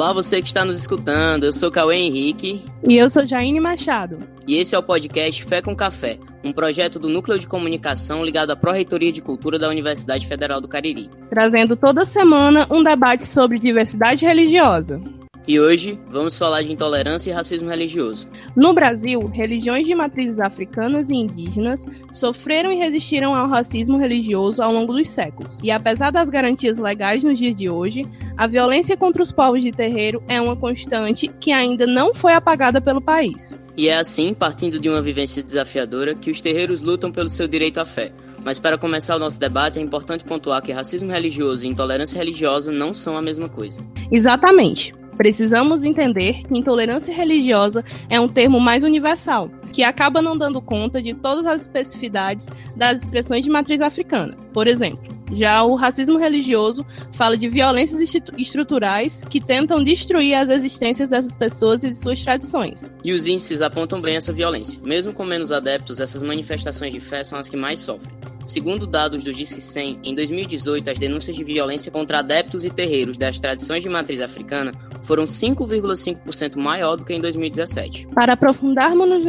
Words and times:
Olá, 0.00 0.14
você 0.14 0.40
que 0.40 0.48
está 0.48 0.64
nos 0.64 0.78
escutando. 0.78 1.44
Eu 1.44 1.52
sou 1.52 1.70
Cauê 1.70 1.98
Henrique. 1.98 2.64
E 2.88 2.96
eu 2.96 3.10
sou 3.10 3.26
Jaine 3.26 3.60
Machado. 3.60 4.16
E 4.48 4.56
esse 4.56 4.74
é 4.74 4.78
o 4.78 4.82
podcast 4.82 5.44
Fé 5.44 5.60
com 5.60 5.76
Café, 5.76 6.18
um 6.42 6.54
projeto 6.54 6.98
do 6.98 7.06
Núcleo 7.06 7.38
de 7.38 7.46
Comunicação 7.46 8.24
ligado 8.24 8.50
à 8.50 8.56
Pró-Reitoria 8.56 9.12
de 9.12 9.20
Cultura 9.20 9.58
da 9.58 9.68
Universidade 9.68 10.26
Federal 10.26 10.58
do 10.58 10.66
Cariri. 10.66 11.10
Trazendo 11.28 11.76
toda 11.76 12.06
semana 12.06 12.66
um 12.70 12.82
debate 12.82 13.26
sobre 13.26 13.58
diversidade 13.58 14.24
religiosa. 14.24 15.02
E 15.50 15.58
hoje 15.58 15.98
vamos 16.06 16.38
falar 16.38 16.62
de 16.62 16.70
intolerância 16.70 17.28
e 17.28 17.32
racismo 17.32 17.68
religioso. 17.68 18.28
No 18.54 18.72
Brasil, 18.72 19.18
religiões 19.18 19.84
de 19.84 19.96
matrizes 19.96 20.38
africanas 20.38 21.10
e 21.10 21.14
indígenas 21.16 21.84
sofreram 22.12 22.70
e 22.70 22.76
resistiram 22.76 23.34
ao 23.34 23.48
racismo 23.48 23.98
religioso 23.98 24.62
ao 24.62 24.72
longo 24.72 24.92
dos 24.92 25.08
séculos. 25.08 25.58
E 25.60 25.72
apesar 25.72 26.12
das 26.12 26.30
garantias 26.30 26.78
legais 26.78 27.24
nos 27.24 27.36
dias 27.36 27.56
de 27.56 27.68
hoje, 27.68 28.04
a 28.36 28.46
violência 28.46 28.96
contra 28.96 29.20
os 29.20 29.32
povos 29.32 29.60
de 29.60 29.72
terreiro 29.72 30.22
é 30.28 30.40
uma 30.40 30.54
constante 30.54 31.26
que 31.26 31.50
ainda 31.50 31.84
não 31.84 32.14
foi 32.14 32.32
apagada 32.32 32.80
pelo 32.80 33.00
país. 33.00 33.60
E 33.76 33.88
é 33.88 33.98
assim, 33.98 34.32
partindo 34.32 34.78
de 34.78 34.88
uma 34.88 35.02
vivência 35.02 35.42
desafiadora, 35.42 36.14
que 36.14 36.30
os 36.30 36.40
terreiros 36.40 36.80
lutam 36.80 37.10
pelo 37.10 37.28
seu 37.28 37.48
direito 37.48 37.80
à 37.80 37.84
fé. 37.84 38.12
Mas 38.44 38.60
para 38.60 38.78
começar 38.78 39.16
o 39.16 39.18
nosso 39.18 39.40
debate, 39.40 39.80
é 39.80 39.82
importante 39.82 40.22
pontuar 40.22 40.62
que 40.62 40.70
racismo 40.70 41.10
religioso 41.10 41.64
e 41.64 41.68
intolerância 41.68 42.16
religiosa 42.16 42.70
não 42.70 42.94
são 42.94 43.16
a 43.16 43.20
mesma 43.20 43.48
coisa. 43.48 43.82
Exatamente. 44.12 44.99
Precisamos 45.20 45.84
entender 45.84 46.44
que 46.44 46.58
intolerância 46.58 47.12
religiosa 47.12 47.84
é 48.08 48.18
um 48.18 48.26
termo 48.26 48.58
mais 48.58 48.84
universal, 48.84 49.50
que 49.72 49.82
acaba 49.82 50.20
não 50.20 50.36
dando 50.36 50.60
conta 50.60 51.00
de 51.00 51.14
todas 51.14 51.46
as 51.46 51.62
especificidades 51.62 52.48
das 52.76 53.02
expressões 53.02 53.44
de 53.44 53.50
matriz 53.50 53.80
africana. 53.80 54.36
Por 54.52 54.66
exemplo, 54.66 55.02
já 55.32 55.62
o 55.62 55.74
racismo 55.74 56.18
religioso 56.18 56.84
fala 57.12 57.36
de 57.36 57.48
violências 57.48 58.00
estruturais 58.36 59.22
que 59.22 59.40
tentam 59.40 59.82
destruir 59.82 60.34
as 60.34 60.50
existências 60.50 61.08
dessas 61.08 61.36
pessoas 61.36 61.84
e 61.84 61.90
de 61.90 61.96
suas 61.96 62.22
tradições. 62.22 62.90
E 63.04 63.12
os 63.12 63.26
índices 63.26 63.62
apontam 63.62 64.00
bem 64.00 64.16
essa 64.16 64.32
violência. 64.32 64.80
Mesmo 64.82 65.12
com 65.12 65.24
menos 65.24 65.52
adeptos, 65.52 66.00
essas 66.00 66.22
manifestações 66.22 66.92
de 66.92 67.00
fé 67.00 67.22
são 67.22 67.38
as 67.38 67.48
que 67.48 67.56
mais 67.56 67.80
sofrem. 67.80 68.12
Segundo 68.44 68.86
dados 68.86 69.22
do 69.22 69.32
Disque 69.32 69.60
100, 69.60 70.00
em 70.02 70.14
2018, 70.14 70.90
as 70.90 70.98
denúncias 70.98 71.36
de 71.36 71.44
violência 71.44 71.92
contra 71.92 72.18
adeptos 72.18 72.64
e 72.64 72.70
terreiros 72.70 73.16
das 73.16 73.38
tradições 73.38 73.82
de 73.82 73.88
matriz 73.88 74.20
africana 74.20 74.72
foram 75.04 75.22
5,5% 75.24 76.56
maior 76.56 76.96
do 76.96 77.04
que 77.04 77.12
em 77.14 77.20
2017. 77.20 78.08
Para 78.08 78.32
aprofundarmos 78.32 79.24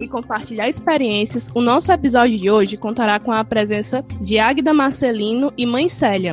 e 0.00 0.08
compartilhar 0.08 0.68
experiências, 0.68 1.50
o 1.54 1.60
nosso 1.60 1.90
episódio 1.90 2.38
de 2.38 2.50
hoje 2.50 2.76
contará 2.76 3.18
com 3.18 3.32
a 3.32 3.44
presença 3.44 4.04
de 4.20 4.38
Agda 4.38 4.72
Marcelino 4.72 5.52
e 5.56 5.66
Mãe 5.66 5.88
Célia, 5.88 6.32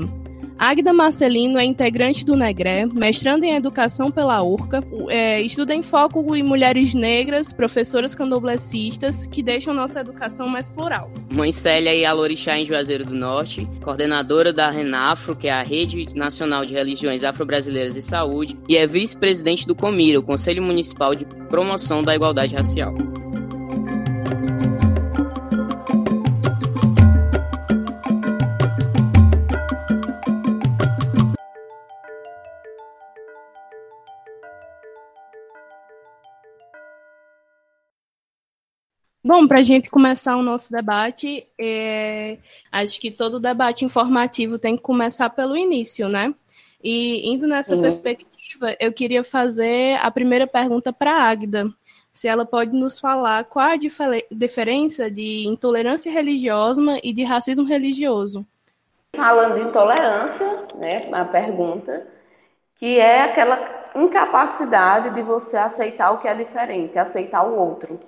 Agda 0.61 0.93
Marcelino 0.93 1.57
é 1.57 1.65
integrante 1.65 2.23
do 2.23 2.35
Negré, 2.35 2.85
mestrando 2.85 3.43
em 3.43 3.55
Educação 3.55 4.11
pela 4.11 4.43
URCA, 4.43 4.83
é, 5.09 5.41
estuda 5.41 5.73
em 5.73 5.81
foco 5.81 6.35
em 6.35 6.43
mulheres 6.43 6.93
negras, 6.93 7.51
professoras 7.51 8.13
candoblecistas, 8.13 9.25
que 9.25 9.41
deixam 9.41 9.73
nossa 9.73 10.01
educação 10.01 10.47
mais 10.47 10.69
plural. 10.69 11.11
Mãe 11.33 11.51
Célia 11.51 11.95
e 11.95 12.05
Alorixá 12.05 12.59
em 12.59 12.65
Juazeiro 12.67 13.03
do 13.03 13.15
Norte, 13.15 13.67
coordenadora 13.81 14.53
da 14.53 14.69
RENAFRO, 14.69 15.35
que 15.35 15.47
é 15.47 15.51
a 15.51 15.63
Rede 15.63 16.09
Nacional 16.13 16.63
de 16.63 16.73
Religiões 16.73 17.23
Afro-Brasileiras 17.23 17.97
e 17.97 18.01
Saúde, 18.03 18.55
e 18.69 18.77
é 18.77 18.85
vice-presidente 18.85 19.65
do 19.65 19.73
COMIRA, 19.73 20.19
o 20.19 20.23
Conselho 20.23 20.61
Municipal 20.61 21.15
de 21.15 21.25
Promoção 21.51 22.01
da 22.01 22.15
Igualdade 22.15 22.55
Racial. 22.55 22.93
Bom, 39.21 39.45
para 39.45 39.59
a 39.59 39.61
gente 39.61 39.89
começar 39.89 40.37
o 40.37 40.41
nosso 40.41 40.71
debate, 40.71 41.45
é, 41.59 42.37
acho 42.71 42.97
que 42.99 43.11
todo 43.11 43.41
debate 43.41 43.83
informativo 43.83 44.57
tem 44.57 44.77
que 44.77 44.81
começar 44.83 45.29
pelo 45.29 45.57
início, 45.57 46.07
né? 46.07 46.33
E 46.81 47.29
indo 47.29 47.45
nessa 47.45 47.75
uhum. 47.75 47.81
perspectiva, 47.81 48.40
eu 48.79 48.91
queria 48.91 49.23
fazer 49.23 49.97
a 50.01 50.09
primeira 50.11 50.47
pergunta 50.47 50.91
para 50.93 51.11
a 51.11 51.23
Águida. 51.23 51.69
Se 52.11 52.27
ela 52.27 52.45
pode 52.45 52.71
nos 52.73 52.99
falar 52.99 53.45
qual 53.45 53.69
a 53.69 53.77
diferença 54.31 55.09
de 55.09 55.47
intolerância 55.47 56.11
religiosa 56.11 56.81
e 57.03 57.13
de 57.13 57.23
racismo 57.23 57.65
religioso. 57.65 58.45
Falando 59.15 59.55
de 59.55 59.61
intolerância, 59.61 60.67
né, 60.75 61.09
a 61.11 61.25
pergunta, 61.25 62.07
que 62.77 62.99
é 62.99 63.23
aquela 63.23 63.81
incapacidade 63.95 65.13
de 65.13 65.21
você 65.21 65.57
aceitar 65.57 66.11
o 66.11 66.19
que 66.19 66.27
é 66.27 66.33
diferente, 66.33 66.97
aceitar 66.97 67.43
o 67.43 67.57
outro. 67.57 67.99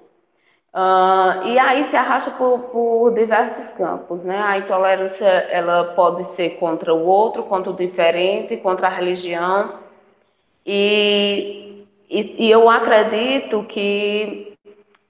Uh, 0.74 1.46
e 1.46 1.60
aí 1.60 1.86
se 1.86 1.96
arrasta 1.96 2.32
por, 2.32 2.60
por, 2.72 3.14
diversos 3.14 3.72
campos, 3.74 4.26
né? 4.26 4.42
A 4.42 4.58
intolerância 4.58 5.28
ela 5.28 5.94
pode 5.94 6.24
ser 6.24 6.58
contra 6.58 6.92
o 6.92 7.06
outro, 7.06 7.44
contra 7.44 7.70
o 7.70 7.76
diferente, 7.76 8.58
contra 8.58 8.88
a 8.88 8.90
religião. 8.90 9.83
E, 10.66 11.86
e, 12.10 12.46
e 12.46 12.52
eu 12.52 12.70
acredito 12.70 13.64
que, 13.64 14.56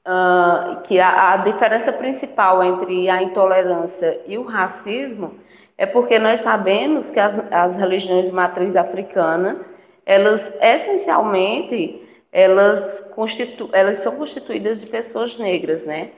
uh, 0.06 0.82
que 0.84 1.00
a, 1.00 1.34
a, 1.34 1.38
diferença 1.38 1.92
principal 1.92 2.64
entre 2.64 3.10
a 3.10 3.22
intolerância 3.22 4.20
e 4.26 4.38
o 4.38 4.44
racismo 4.44 5.36
é 5.78 5.86
porque 5.86 6.18
nós 6.18 6.42
sabemos 6.42 7.10
que 7.10 7.20
as, 7.20 7.38
as 7.52 7.76
religiões 7.76 8.28
de 8.28 8.32
matriz 8.32 8.76
africana, 8.76 9.60
elas 10.06 10.52
essencialmente 10.62 12.02
elas, 12.34 13.02
constitu 13.14 13.70
elas 13.72 14.00
são 14.00 14.16
constituídas 14.16 14.82
de 14.82 14.88
pessoas 14.88 15.38
negras, 15.38 15.86
né? 15.86 16.10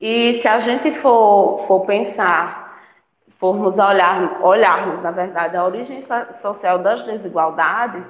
E 0.00 0.34
se 0.34 0.46
a 0.46 0.60
gente 0.60 0.92
for, 1.00 1.64
for 1.66 1.84
pensar, 1.84 2.80
formos 3.38 3.78
olhar, 3.78 4.40
olharmos, 4.40 5.02
na 5.02 5.10
verdade, 5.10 5.56
a 5.56 5.64
origem 5.64 6.00
social 6.32 6.78
das 6.78 7.02
desigualdades, 7.02 8.08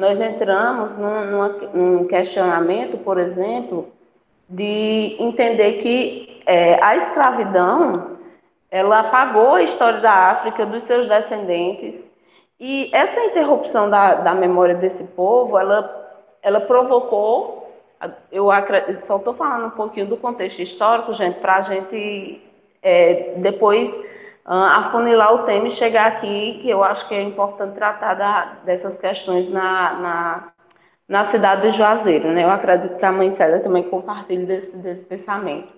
nós 0.00 0.18
entramos 0.18 0.96
num, 0.96 1.48
num 1.74 2.06
questionamento, 2.06 2.96
por 2.98 3.18
exemplo, 3.18 3.86
de 4.48 5.14
entender 5.20 5.74
que 5.74 6.42
é, 6.46 6.82
a 6.82 6.96
escravidão 6.96 8.16
ela 8.70 9.00
apagou 9.00 9.56
a 9.56 9.62
história 9.62 10.00
da 10.00 10.30
África, 10.30 10.64
dos 10.64 10.84
seus 10.84 11.06
descendentes, 11.06 12.10
e 12.58 12.88
essa 12.92 13.20
interrupção 13.20 13.90
da, 13.90 14.14
da 14.14 14.34
memória 14.34 14.74
desse 14.74 15.04
povo, 15.04 15.58
ela 15.58 15.98
ela 16.42 16.60
provocou, 16.60 17.70
eu 18.32 18.48
só 19.04 19.16
estou 19.16 19.34
falando 19.34 19.66
um 19.66 19.70
pouquinho 19.70 20.06
do 20.06 20.16
contexto 20.16 20.60
histórico, 20.60 21.12
gente, 21.12 21.38
para 21.38 21.56
a 21.56 21.60
gente 21.60 22.40
é, 22.82 23.34
depois 23.36 23.90
afunilar 24.44 25.34
o 25.34 25.38
tema 25.44 25.66
e 25.66 25.70
chegar 25.70 26.06
aqui, 26.06 26.58
que 26.62 26.68
eu 26.68 26.82
acho 26.82 27.06
que 27.08 27.14
é 27.14 27.22
importante 27.22 27.74
tratar 27.74 28.14
da, 28.14 28.44
dessas 28.64 28.98
questões 28.98 29.48
na, 29.50 29.92
na, 29.94 30.52
na, 31.08 31.24
cidade 31.24 31.62
de 31.62 31.76
Juazeiro. 31.76 32.28
Né? 32.28 32.44
Eu 32.44 32.50
acredito 32.50 32.96
que 32.96 33.04
a 33.04 33.12
mãe 33.12 33.30
Célia 33.30 33.60
também 33.60 33.82
compartilha 33.84 34.46
desse, 34.46 34.76
desse 34.78 35.04
pensamento. 35.04 35.74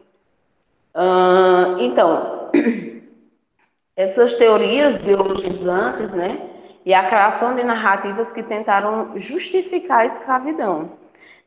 Uh, 0.94 1.78
então, 1.80 2.50
essas 3.96 4.34
teorias 4.34 4.96
biologizantes, 4.96 6.14
né? 6.14 6.50
e 6.84 6.92
a 6.92 7.06
criação 7.06 7.54
de 7.54 7.62
narrativas 7.62 8.32
que 8.32 8.42
tentaram 8.42 9.12
justificar 9.16 10.00
a 10.00 10.06
escravidão. 10.06 10.90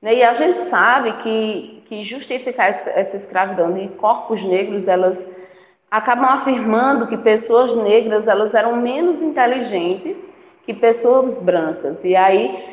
Né? 0.02 0.16
E 0.16 0.24
a 0.24 0.34
gente 0.34 0.70
sabe 0.70 1.14
que, 1.24 1.84
que 1.88 2.04
justificar 2.04 2.70
essa 2.70 3.18
escravidão 3.18 3.74
de 3.74 3.90
corpos 3.90 4.44
negros, 4.44 4.88
elas 4.88 5.28
acabam 5.98 6.26
afirmando 6.26 7.08
que 7.08 7.18
pessoas 7.18 7.74
negras 7.76 8.28
elas 8.28 8.54
eram 8.54 8.76
menos 8.76 9.22
inteligentes 9.22 10.30
que 10.66 10.74
pessoas 10.74 11.40
brancas. 11.40 12.04
E 12.04 12.16
aí 12.16 12.64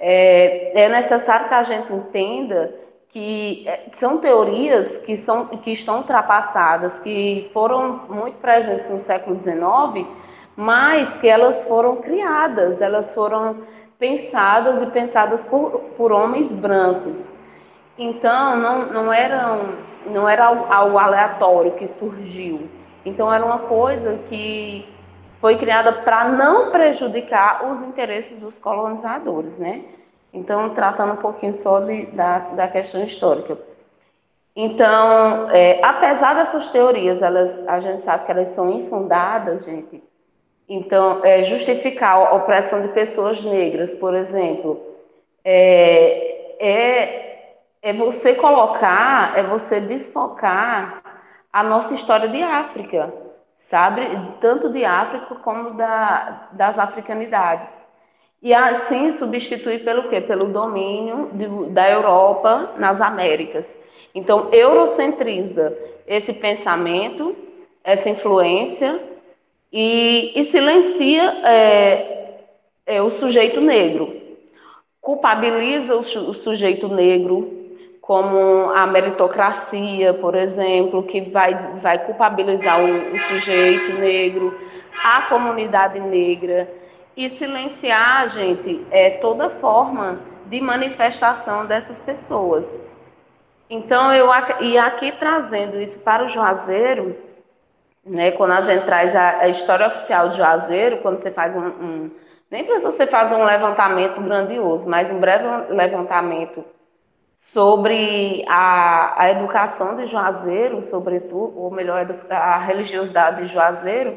é, 0.00 0.82
é 0.82 0.88
necessário 0.88 1.48
que 1.48 1.54
a 1.54 1.62
gente 1.62 1.92
entenda 1.92 2.74
que 3.10 3.62
é, 3.68 3.84
são 3.92 4.18
teorias 4.18 4.98
que, 4.98 5.16
são, 5.16 5.46
que 5.46 5.70
estão 5.70 5.98
ultrapassadas, 5.98 6.98
que 6.98 7.48
foram 7.52 8.00
muito 8.08 8.38
presentes 8.38 8.90
no 8.90 8.98
século 8.98 9.40
XIX, 9.40 10.08
mas 10.56 11.16
que 11.18 11.28
elas 11.28 11.62
foram 11.64 11.96
criadas, 11.96 12.82
elas 12.82 13.14
foram 13.14 13.58
pensadas 13.96 14.82
e 14.82 14.86
pensadas 14.86 15.44
por, 15.44 15.70
por 15.96 16.10
homens 16.10 16.52
brancos. 16.52 17.32
Então, 17.96 18.56
não, 18.56 18.86
não, 18.86 19.12
eram, 19.12 19.74
não 20.06 20.28
era 20.28 20.46
algo 20.46 20.98
aleatório 20.98 21.72
que 21.72 21.86
surgiu. 21.86 22.68
Então, 23.04 23.32
era 23.32 23.44
uma 23.44 23.60
coisa 23.60 24.18
que 24.28 24.88
foi 25.40 25.56
criada 25.56 25.92
para 25.92 26.28
não 26.28 26.70
prejudicar 26.70 27.70
os 27.70 27.82
interesses 27.82 28.38
dos 28.38 28.58
colonizadores, 28.58 29.58
né? 29.58 29.82
Então, 30.32 30.70
tratando 30.70 31.14
um 31.14 31.16
pouquinho 31.16 31.52
só 31.52 31.80
de, 31.80 32.06
da, 32.06 32.38
da 32.38 32.68
questão 32.68 33.02
histórica. 33.02 33.58
Então, 34.54 35.50
é, 35.50 35.80
apesar 35.82 36.34
dessas 36.34 36.68
teorias, 36.68 37.22
elas, 37.22 37.66
a 37.66 37.80
gente 37.80 38.02
sabe 38.02 38.24
que 38.26 38.30
elas 38.30 38.48
são 38.48 38.70
infundadas, 38.70 39.64
gente, 39.64 40.02
Então, 40.68 41.20
é, 41.24 41.42
justificar 41.42 42.16
a 42.16 42.34
opressão 42.34 42.82
de 42.82 42.88
pessoas 42.88 43.42
negras, 43.44 43.94
por 43.94 44.14
exemplo, 44.14 44.80
é, 45.44 46.56
é, 46.60 47.21
é 47.82 47.92
você 47.92 48.34
colocar, 48.34 49.36
é 49.36 49.42
você 49.42 49.80
desfocar 49.80 51.02
a 51.52 51.62
nossa 51.64 51.92
história 51.92 52.28
de 52.28 52.40
África, 52.40 53.12
sabe? 53.58 54.02
Tanto 54.40 54.70
de 54.70 54.84
África 54.84 55.34
como 55.36 55.70
da, 55.70 56.48
das 56.52 56.78
africanidades. 56.78 57.84
E 58.40 58.54
assim 58.54 59.10
substituir 59.10 59.84
pelo 59.84 60.08
quê? 60.08 60.20
Pelo 60.20 60.46
domínio 60.46 61.30
de, 61.32 61.70
da 61.70 61.90
Europa 61.90 62.72
nas 62.76 63.00
Américas. 63.00 63.80
Então, 64.14 64.48
eurocentriza 64.52 65.76
esse 66.06 66.32
pensamento, 66.32 67.36
essa 67.82 68.08
influência, 68.08 69.00
e, 69.72 70.32
e 70.38 70.44
silencia 70.44 71.22
é, 71.44 72.38
é, 72.86 73.02
o 73.02 73.10
sujeito 73.10 73.60
negro. 73.60 74.20
Culpabiliza 75.00 75.96
o, 75.96 76.00
o 76.00 76.34
sujeito 76.34 76.88
negro 76.88 77.61
como 78.02 78.70
a 78.72 78.84
meritocracia, 78.84 80.12
por 80.12 80.34
exemplo, 80.34 81.04
que 81.04 81.20
vai, 81.20 81.54
vai 81.80 82.04
culpabilizar 82.04 82.80
o, 82.80 83.14
o 83.14 83.18
sujeito 83.18 83.92
negro, 83.92 84.58
a 85.04 85.22
comunidade 85.22 86.00
negra, 86.00 86.68
e 87.16 87.30
silenciar, 87.30 88.28
gente, 88.28 88.84
é 88.90 89.10
toda 89.10 89.48
forma 89.48 90.18
de 90.46 90.60
manifestação 90.60 91.64
dessas 91.64 92.00
pessoas. 92.00 92.80
Então, 93.70 94.12
eu 94.12 94.28
e 94.60 94.76
aqui 94.76 95.12
trazendo 95.12 95.80
isso 95.80 96.00
para 96.00 96.24
o 96.24 96.28
Juazeiro, 96.28 97.16
né, 98.04 98.32
quando 98.32 98.50
a 98.50 98.60
gente 98.62 98.84
traz 98.84 99.14
a, 99.14 99.42
a 99.42 99.48
história 99.48 99.86
oficial 99.86 100.28
do 100.28 100.36
Juazeiro, 100.36 100.98
quando 100.98 101.18
você 101.18 101.30
faz 101.30 101.54
um, 101.54 101.66
um 101.66 102.10
nem 102.50 102.64
precisa 102.64 102.90
você 102.90 103.06
fazer 103.06 103.34
um 103.34 103.44
levantamento 103.44 104.20
grandioso, 104.20 104.86
mas 104.86 105.10
um 105.10 105.18
breve 105.18 105.72
levantamento 105.72 106.62
sobre 107.50 108.44
a, 108.48 109.22
a 109.22 109.30
educação 109.30 109.96
de 109.96 110.06
Juazeiro, 110.06 110.82
sobretudo, 110.82 111.58
ou 111.58 111.70
melhor, 111.70 112.06
a 112.30 112.56
religiosidade 112.58 113.42
de 113.42 113.52
Juazeiro, 113.52 114.16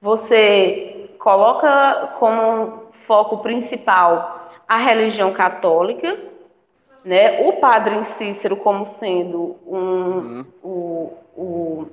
você 0.00 1.10
coloca 1.18 2.14
como 2.18 2.84
foco 2.92 3.38
principal 3.38 4.50
a 4.68 4.76
religião 4.76 5.32
católica, 5.32 6.18
né? 7.04 7.46
o 7.48 7.54
padre 7.54 8.02
Cícero 8.04 8.56
como 8.56 8.84
sendo 8.84 9.56
um, 9.66 9.78
uhum. 9.78 10.46
o, 10.62 11.12
o, 11.36 11.86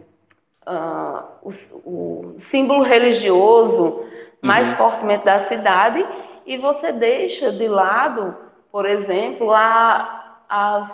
uh, 0.67 1.23
o, 1.41 1.51
o, 1.85 2.35
símbolo 2.39 2.83
religioso 2.83 4.05
mais 4.41 4.69
uhum. 4.71 4.75
fortemente 4.75 5.23
da 5.23 5.39
cidade, 5.39 6.05
e 6.45 6.57
você 6.57 6.91
deixa 6.91 7.51
de 7.51 7.67
lado, 7.69 8.35
por 8.69 8.85
exemplo, 8.85 9.53
a, 9.53 10.22
as, 10.53 10.93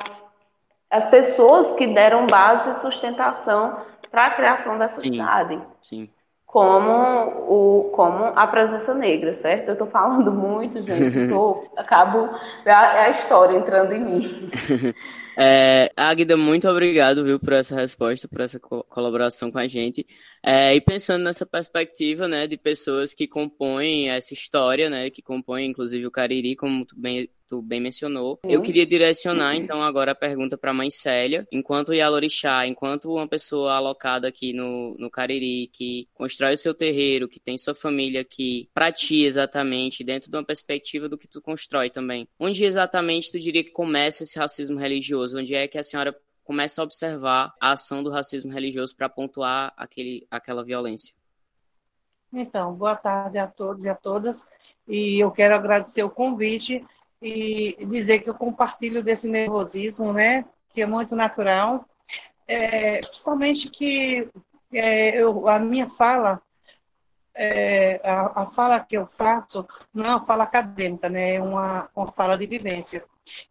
as 0.90 1.10
pessoas 1.10 1.76
que 1.76 1.86
deram 1.88 2.26
base 2.28 2.70
e 2.70 2.74
sustentação 2.76 3.82
para 4.10 4.28
a 4.28 4.32
criação 4.32 4.80
dessa 4.80 5.02
sim, 5.02 5.12
cidade. 5.12 5.62
Sim. 5.82 6.10
Como, 6.46 6.92
o, 6.92 7.92
como 7.94 8.24
a 8.24 8.48
presença 8.48 8.94
negra, 8.94 9.34
certo? 9.34 9.68
Eu 9.68 9.74
estou 9.74 9.86
falando 9.86 10.32
muito, 10.32 10.80
gente. 10.82 11.28
Tô, 11.28 11.68
acabo. 11.76 12.30
É 12.66 12.72
a, 12.72 13.04
a 13.04 13.10
história 13.10 13.58
entrando 13.58 13.94
em 13.94 14.00
mim. 14.00 14.52
É, 15.42 15.90
Águida, 15.96 16.36
muito 16.36 16.68
obrigado, 16.68 17.24
viu, 17.24 17.40
por 17.40 17.54
essa 17.54 17.74
resposta, 17.74 18.28
por 18.28 18.42
essa 18.42 18.60
co 18.60 18.84
colaboração 18.84 19.50
com 19.50 19.58
a 19.58 19.66
gente. 19.66 20.06
É, 20.44 20.76
e 20.76 20.82
pensando 20.82 21.24
nessa 21.24 21.46
perspectiva, 21.46 22.28
né, 22.28 22.46
de 22.46 22.58
pessoas 22.58 23.14
que 23.14 23.26
compõem 23.26 24.10
essa 24.10 24.34
história, 24.34 24.90
né, 24.90 25.10
que 25.10 25.22
compõem, 25.22 25.70
inclusive, 25.70 26.06
o 26.06 26.12
Cariri, 26.12 26.58
como 26.58 26.86
tu 26.86 26.94
bem, 26.98 27.30
tu 27.50 27.62
bem 27.62 27.82
mencionou. 27.82 28.40
Eu 28.44 28.62
queria 28.62 28.86
direcionar, 28.86 29.56
então, 29.56 29.82
agora 29.82 30.12
a 30.12 30.16
pergunta 30.16 30.58
para 30.58 30.70
a 30.70 30.74
mãe 30.74 30.90
Célia. 30.90 31.48
Enquanto 31.52 31.94
Yalorixá, 31.94 32.68
enquanto 32.68 33.12
uma 33.12 33.28
pessoa 33.28 33.74
alocada 33.74 34.28
aqui 34.28 34.54
no, 34.54 34.96
no 35.00 35.10
Cariri, 35.10 35.68
que 35.68 36.08
constrói 36.14 36.54
o 36.54 36.58
seu 36.58 36.74
terreiro, 36.74 37.28
que 37.28 37.40
tem 37.40 37.58
sua 37.58 37.74
família 37.74 38.22
aqui, 38.22 38.70
para 38.74 38.92
ti 38.92 39.24
exatamente, 39.24 40.04
dentro 40.04 40.30
de 40.30 40.38
uma 40.38 40.44
perspectiva 40.44 41.10
do 41.10 41.18
que 41.18 41.28
tu 41.28 41.42
constrói 41.42 41.90
também. 41.90 42.28
Onde 42.40 42.64
exatamente 42.64 43.32
tu 43.32 43.40
diria 43.40 43.64
que 43.64 43.72
começa 43.72 44.24
esse 44.24 44.38
racismo 44.38 44.78
religioso? 44.78 45.40
Onde 45.40 45.56
é 45.56 45.68
que 45.68 45.78
a 45.78 45.84
senhora 45.84 46.16
começa 46.44 46.82
a 46.82 46.84
observar 46.84 47.54
a 47.60 47.72
ação 47.72 48.04
do 48.04 48.12
racismo 48.12 48.52
religioso 48.52 48.96
para 48.96 49.10
pontuar 49.10 49.74
aquele, 49.76 50.28
aquela 50.30 50.64
violência? 50.64 51.16
Então, 52.32 52.74
boa 52.74 52.96
tarde 52.96 53.40
a 53.40 53.48
todos 53.48 53.86
e 53.86 53.90
a 53.90 53.96
todas. 53.96 54.48
E 54.88 55.24
eu 55.24 55.32
quero 55.32 55.56
agradecer 55.56 56.04
o 56.04 56.10
convite 56.10 56.86
e 57.22 57.76
dizer 57.86 58.20
que 58.20 58.30
eu 58.30 58.34
compartilho 58.34 59.04
desse 59.04 59.28
nervosismo, 59.28 60.14
né, 60.14 60.46
que 60.74 60.82
é 60.82 60.86
muito 60.86 61.16
natural, 61.16 61.86
é, 62.48 63.00
principalmente 63.02 63.70
que 63.70 64.28
é, 64.72 65.22
eu, 65.22 65.48
a 65.48 65.60
minha 65.60 65.90
fala, 65.90 66.42
é, 67.36 68.00
a, 68.04 68.44
a, 68.44 68.52
fala 68.52 68.80
que 68.80 68.98
eu 68.98 69.08
faço 69.08 69.68
não 69.94 70.06
é 70.06 70.10
uma 70.10 70.26
fala 70.26 70.44
acadêmica, 70.44 71.10
né, 71.10 71.36
é 71.36 71.42
uma, 71.42 71.90
uma 71.96 72.12
fala 72.12 72.38
de 72.38 72.46
vivência. 72.46 73.04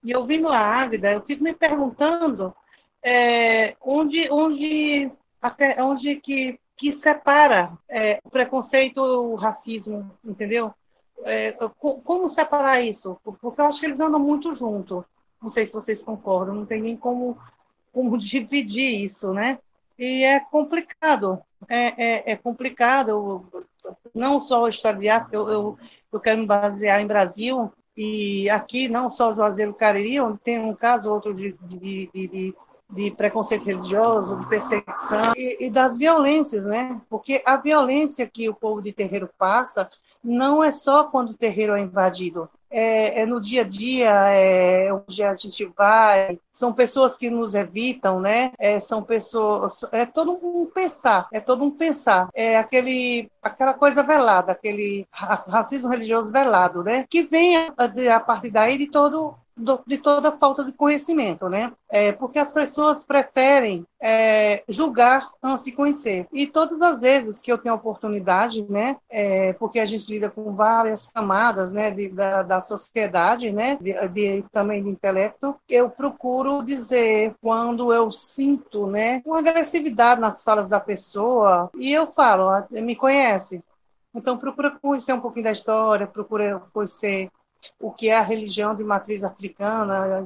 E 0.02 0.14
ouvindo 0.16 0.48
a 0.48 0.58
Águida, 0.58 1.12
eu 1.12 1.22
fico 1.22 1.44
me 1.44 1.54
perguntando 1.54 2.54
é, 3.02 3.76
onde, 3.80 4.28
onde, 4.30 5.10
até, 5.40 5.82
onde 5.82 6.16
que, 6.16 6.58
que 6.76 6.98
separa 7.00 7.72
é, 7.88 8.20
o 8.24 8.30
preconceito, 8.30 9.00
o 9.00 9.34
racismo, 9.36 10.10
entendeu? 10.24 10.74
É, 11.24 11.52
como 11.78 12.28
separar 12.28 12.80
isso? 12.82 13.18
Porque 13.24 13.60
eu 13.60 13.66
acho 13.66 13.80
que 13.80 13.86
eles 13.86 14.00
andam 14.00 14.20
muito 14.20 14.54
juntos. 14.54 15.04
Não 15.42 15.52
sei 15.52 15.66
se 15.66 15.72
vocês 15.72 16.02
concordam, 16.02 16.54
não 16.54 16.66
tem 16.66 16.82
nem 16.82 16.96
como, 16.96 17.38
como 17.92 18.18
dividir 18.18 19.04
isso, 19.04 19.32
né? 19.32 19.58
E 19.98 20.24
é 20.24 20.38
complicado, 20.38 21.40
é, 21.68 22.30
é, 22.30 22.32
é 22.32 22.36
complicado, 22.36 23.44
não 24.14 24.40
só 24.42 24.66
África, 24.66 25.28
eu, 25.32 25.48
eu, 25.48 25.78
eu, 26.12 26.20
quero 26.20 26.40
me 26.40 26.46
basear 26.46 27.00
em 27.00 27.06
Brasil, 27.06 27.72
e 27.96 28.48
aqui 28.48 28.88
não 28.88 29.10
só 29.10 29.32
Juazeiro 29.32 29.74
Cariri, 29.74 30.20
onde 30.20 30.38
tem 30.38 30.60
um 30.60 30.72
caso 30.72 31.12
outro 31.12 31.34
de, 31.34 31.52
de, 31.64 32.08
de 32.12 32.54
de 32.90 33.10
preconceito 33.10 33.64
religioso, 33.64 34.36
de 34.40 34.46
perseguição 34.46 35.34
e, 35.36 35.66
e, 35.66 35.70
das 35.70 35.98
violências, 35.98 36.64
né? 36.64 37.00
Porque 37.08 37.42
a 37.44 37.56
violência 37.56 38.26
que 38.26 38.48
o 38.48 38.54
povo 38.54 38.80
de 38.80 38.92
terreiro 38.92 39.28
passa 39.36 39.90
não 40.22 40.62
é 40.62 40.72
só 40.72 41.04
quando 41.04 41.30
o 41.30 41.36
terreiro 41.36 41.74
é 41.74 41.80
invadido. 41.80 42.48
É, 42.70 43.22
é, 43.22 43.26
no 43.26 43.40
dia 43.40 43.62
a 43.62 43.64
dia, 43.64 44.10
é 44.10 44.92
onde 44.92 45.22
a 45.22 45.34
gente 45.34 45.64
vai, 45.76 46.38
são 46.52 46.70
pessoas 46.72 47.16
que 47.16 47.30
nos 47.30 47.54
evitam, 47.54 48.20
né? 48.20 48.52
É, 48.58 48.78
são 48.78 49.02
pessoas, 49.02 49.84
é 49.90 50.04
todo 50.04 50.32
um 50.32 50.66
pensar, 50.66 51.28
é 51.32 51.40
todo 51.40 51.64
um 51.64 51.70
pensar, 51.70 52.28
é 52.34 52.58
aquele, 52.58 53.30
aquela 53.42 53.72
coisa 53.72 54.02
velada, 54.02 54.52
aquele 54.52 55.06
racismo 55.10 55.88
religioso 55.88 56.30
velado, 56.30 56.84
né? 56.84 57.06
Que 57.08 57.22
vem 57.22 57.56
a, 57.56 57.72
a 58.14 58.20
partir 58.20 58.50
daí 58.50 58.76
de 58.76 58.90
todo 58.90 59.34
do, 59.58 59.80
de 59.86 59.98
toda 59.98 60.32
falta 60.32 60.64
de 60.64 60.72
conhecimento, 60.72 61.48
né? 61.48 61.72
É, 61.90 62.12
porque 62.12 62.38
as 62.38 62.52
pessoas 62.52 63.04
preferem 63.04 63.84
é, 64.00 64.62
julgar 64.68 65.30
antes 65.42 65.64
de 65.64 65.72
conhecer. 65.72 66.26
E 66.32 66.46
todas 66.46 66.80
as 66.80 67.00
vezes 67.00 67.40
que 67.40 67.50
eu 67.50 67.58
tenho 67.58 67.74
oportunidade, 67.74 68.64
né? 68.68 68.96
É, 69.10 69.52
porque 69.54 69.80
a 69.80 69.86
gente 69.86 70.10
lida 70.10 70.30
com 70.30 70.54
várias 70.54 71.06
camadas, 71.06 71.72
né? 71.72 71.90
De, 71.90 72.08
da, 72.08 72.42
da 72.42 72.60
sociedade, 72.60 73.50
né? 73.50 73.78
De, 73.80 74.08
de, 74.08 74.44
também 74.52 74.82
de 74.82 74.90
intelecto, 74.90 75.54
eu 75.68 75.90
procuro 75.90 76.62
dizer 76.62 77.34
quando 77.40 77.92
eu 77.92 78.10
sinto, 78.12 78.86
né? 78.86 79.22
Uma 79.24 79.38
agressividade 79.38 80.20
nas 80.20 80.42
falas 80.44 80.68
da 80.68 80.80
pessoa 80.80 81.70
e 81.76 81.92
eu 81.92 82.06
falo, 82.12 82.48
ah, 82.48 82.66
me 82.70 82.94
conhece? 82.94 83.62
Então, 84.14 84.38
procura 84.38 84.70
conhecer 84.70 85.12
um 85.12 85.20
pouquinho 85.20 85.44
da 85.44 85.52
história, 85.52 86.06
procura 86.06 86.60
conhecer 86.72 87.30
o 87.80 87.92
que 87.92 88.08
é 88.08 88.16
a 88.16 88.22
religião 88.22 88.74
de 88.74 88.84
matriz 88.84 89.24
africana, 89.24 90.24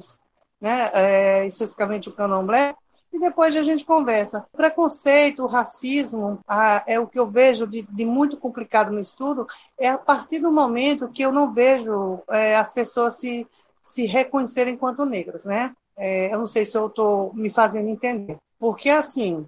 né, 0.60 0.90
é, 0.92 1.46
especificamente 1.46 2.08
o 2.08 2.12
candomblé, 2.12 2.74
e 3.12 3.18
depois 3.18 3.54
a 3.54 3.62
gente 3.62 3.84
conversa. 3.84 4.46
O 4.52 4.56
preconceito, 4.56 5.42
o 5.42 5.46
racismo, 5.46 6.38
a, 6.48 6.82
é 6.86 6.98
o 6.98 7.06
que 7.06 7.18
eu 7.18 7.26
vejo 7.26 7.66
de, 7.66 7.82
de, 7.82 8.04
muito 8.06 8.38
complicado 8.38 8.90
no 8.90 9.00
estudo, 9.00 9.46
é 9.78 9.88
a 9.88 9.98
partir 9.98 10.38
do 10.38 10.50
momento 10.50 11.08
que 11.08 11.22
eu 11.22 11.30
não 11.30 11.52
vejo 11.52 12.22
é, 12.30 12.56
as 12.56 12.72
pessoas 12.72 13.18
se, 13.18 13.46
se 13.82 14.06
reconhecerem 14.06 14.74
enquanto 14.74 15.04
negras, 15.04 15.44
né? 15.44 15.74
É, 15.94 16.32
eu 16.32 16.38
não 16.38 16.46
sei 16.46 16.64
se 16.64 16.76
eu 16.76 16.86
estou 16.86 17.34
me 17.34 17.50
fazendo 17.50 17.88
entender. 17.88 18.38
Porque, 18.58 18.88
assim, 18.88 19.46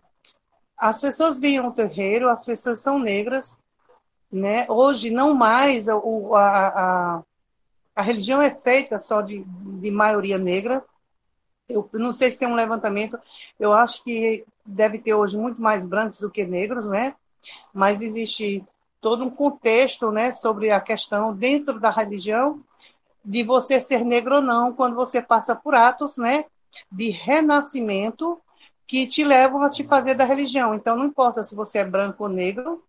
as 0.76 1.00
pessoas 1.00 1.38
vêm 1.38 1.56
ao 1.56 1.72
terreiro, 1.72 2.28
as 2.28 2.44
pessoas 2.44 2.82
são 2.82 2.98
negras, 2.98 3.56
né? 4.30 4.66
Hoje, 4.68 5.10
não 5.10 5.32
mais 5.32 5.88
o, 5.88 6.34
a, 6.34 6.68
a 6.68 7.22
a 7.94 8.02
religião 8.02 8.40
é 8.42 8.50
feita 8.50 8.98
só 8.98 9.20
de, 9.20 9.44
de 9.46 9.90
maioria 9.90 10.38
negra. 10.38 10.84
Eu 11.68 11.88
não 11.94 12.12
sei 12.12 12.30
se 12.30 12.38
tem 12.38 12.48
um 12.48 12.54
levantamento, 12.54 13.18
eu 13.58 13.72
acho 13.72 14.02
que 14.04 14.44
deve 14.66 14.98
ter 14.98 15.14
hoje 15.14 15.36
muito 15.38 15.60
mais 15.60 15.86
brancos 15.86 16.20
do 16.20 16.30
que 16.30 16.44
negros, 16.44 16.86
né? 16.86 17.14
Mas 17.72 18.02
existe 18.02 18.64
todo 19.00 19.24
um 19.24 19.30
contexto 19.30 20.10
né, 20.10 20.32
sobre 20.32 20.70
a 20.70 20.80
questão 20.80 21.34
dentro 21.34 21.78
da 21.78 21.90
religião 21.90 22.62
de 23.24 23.42
você 23.42 23.80
ser 23.80 24.04
negro 24.04 24.36
ou 24.36 24.42
não 24.42 24.72
quando 24.72 24.94
você 24.94 25.20
passa 25.22 25.54
por 25.54 25.74
atos 25.74 26.18
né, 26.18 26.44
de 26.90 27.10
renascimento 27.10 28.40
que 28.86 29.06
te 29.06 29.24
levam 29.24 29.62
a 29.62 29.70
te 29.70 29.84
fazer 29.84 30.14
da 30.14 30.24
religião. 30.24 30.74
Então, 30.74 30.96
não 30.96 31.06
importa 31.06 31.42
se 31.42 31.54
você 31.54 31.78
é 31.78 31.84
branco 31.84 32.24
ou 32.24 32.28
negro, 32.28 32.82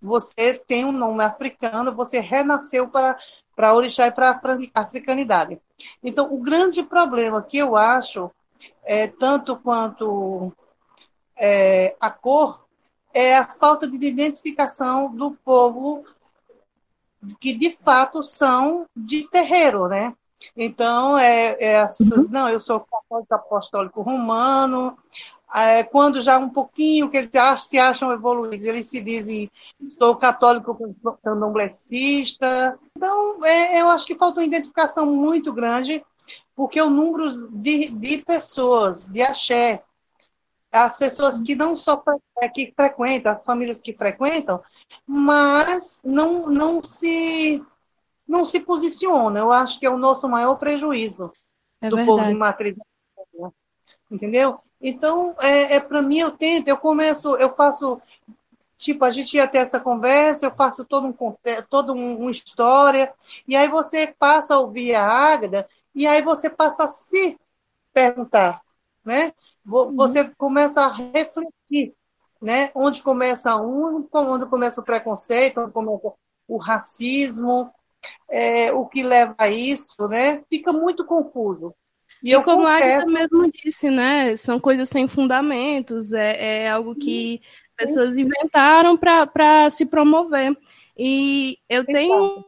você 0.00 0.54
tem 0.54 0.84
um 0.84 0.92
nome 0.92 1.24
africano, 1.24 1.94
você 1.94 2.20
renasceu 2.20 2.88
para, 2.88 3.18
para 3.56 3.74
orixá 3.74 4.06
e 4.06 4.12
para 4.12 4.38
a 4.74 4.80
africanidade. 4.82 5.58
Então, 6.02 6.32
o 6.32 6.38
grande 6.38 6.82
problema 6.82 7.42
que 7.42 7.56
eu 7.56 7.74
acho, 7.74 8.30
é, 8.84 9.08
tanto 9.08 9.56
quanto 9.56 10.52
é, 11.34 11.96
a 11.98 12.10
cor, 12.10 12.66
é 13.14 13.34
a 13.34 13.46
falta 13.46 13.88
de 13.88 13.96
identificação 14.06 15.10
do 15.10 15.30
povo 15.42 16.04
que 17.40 17.54
de 17.54 17.70
fato 17.70 18.22
são 18.22 18.86
de 18.94 19.26
terreiro, 19.28 19.88
né? 19.88 20.14
Então, 20.54 21.16
é, 21.16 21.56
é 21.58 21.80
as 21.80 21.96
pessoas, 21.96 22.26
uhum. 22.26 22.32
não, 22.32 22.48
eu 22.50 22.60
sou 22.60 22.80
católico 22.80 23.34
apostólico 23.34 24.02
romano, 24.02 24.96
é, 25.56 25.82
quando 25.82 26.20
já 26.20 26.36
um 26.36 26.50
pouquinho 26.50 27.08
que 27.08 27.16
eles 27.16 27.30
se 27.62 27.78
acham 27.78 28.12
evoluídos, 28.12 28.66
eles 28.66 28.90
se 28.90 29.02
dizem, 29.02 29.50
sou 29.98 30.14
católico 30.14 30.94
candomblessista. 31.24 32.78
Então, 32.94 33.42
é, 33.42 33.80
eu 33.80 33.88
acho 33.88 34.06
que 34.06 34.14
falta 34.14 34.40
uma 34.40 34.46
identificação 34.46 35.06
muito 35.06 35.50
grande, 35.54 36.04
porque 36.54 36.78
o 36.80 36.90
número 36.90 37.48
de, 37.48 37.90
de 37.90 38.18
pessoas, 38.18 39.06
de 39.06 39.22
axé, 39.22 39.82
as 40.70 40.98
pessoas 40.98 41.40
que 41.40 41.56
não 41.56 41.74
só 41.78 42.02
é, 42.38 42.48
que 42.50 42.74
frequentam, 42.76 43.32
as 43.32 43.42
famílias 43.42 43.80
que 43.80 43.94
frequentam, 43.94 44.62
mas 45.06 46.00
não, 46.04 46.50
não 46.50 46.82
se 46.82 47.64
não 48.28 48.44
se 48.44 48.60
posicionam. 48.60 49.40
Eu 49.40 49.52
acho 49.52 49.80
que 49.80 49.86
é 49.86 49.90
o 49.90 49.96
nosso 49.96 50.28
maior 50.28 50.56
prejuízo 50.56 51.32
é 51.80 51.88
do 51.88 51.96
verdade. 51.96 52.18
povo 52.18 52.28
de 52.28 52.34
matriz. 52.34 52.76
Entendeu? 54.10 54.60
Então, 54.80 55.34
é, 55.40 55.76
é 55.76 55.80
para 55.80 56.02
mim, 56.02 56.18
eu 56.18 56.30
tento, 56.30 56.68
eu 56.68 56.76
começo, 56.76 57.36
eu 57.36 57.54
faço, 57.54 58.00
tipo, 58.76 59.04
a 59.04 59.10
gente 59.10 59.36
ia 59.36 59.48
ter 59.48 59.58
essa 59.58 59.80
conversa, 59.80 60.46
eu 60.46 60.54
faço 60.54 60.84
todo 60.84 61.06
um 61.06 61.14
todo 61.68 61.92
um, 61.92 62.18
uma 62.18 62.30
história, 62.30 63.12
e 63.48 63.56
aí 63.56 63.68
você 63.68 64.14
passa 64.18 64.54
a 64.54 64.58
ouvir 64.58 64.94
a 64.94 65.06
Águeda, 65.06 65.68
e 65.94 66.06
aí 66.06 66.22
você 66.22 66.50
passa 66.50 66.84
a 66.84 66.88
se 66.88 67.38
perguntar, 67.92 68.60
né? 69.04 69.32
Uhum. 69.66 69.96
Você 69.96 70.20
uhum. 70.22 70.32
começa 70.36 70.82
a 70.82 70.92
refletir, 70.92 71.94
né? 72.40 72.70
Onde 72.74 73.02
começa 73.02 73.56
um, 73.56 74.06
onde 74.12 74.46
começa 74.46 74.80
o 74.80 74.84
preconceito, 74.84 75.60
onde 75.60 75.72
começa 75.72 76.12
o 76.46 76.58
racismo, 76.58 77.72
é, 78.28 78.72
o 78.72 78.86
que 78.86 79.02
leva 79.02 79.34
a 79.38 79.48
isso, 79.48 80.06
né? 80.08 80.42
Fica 80.48 80.72
muito 80.72 81.04
confuso. 81.04 81.74
E, 82.26 82.32
eu 82.32 82.42
como 82.42 82.62
confesso... 82.62 82.82
a 82.82 82.86
Agatha 82.86 83.06
mesmo 83.06 83.52
disse, 83.52 83.88
né? 83.88 84.34
São 84.36 84.58
coisas 84.58 84.88
sem 84.88 85.06
fundamentos, 85.06 86.12
é, 86.12 86.64
é 86.64 86.70
algo 86.70 86.96
que 86.96 87.40
pessoas 87.76 88.18
inventaram 88.18 88.96
para 88.96 89.70
se 89.70 89.86
promover. 89.86 90.56
E 90.98 91.56
eu 91.68 91.84
tenho 91.84 92.44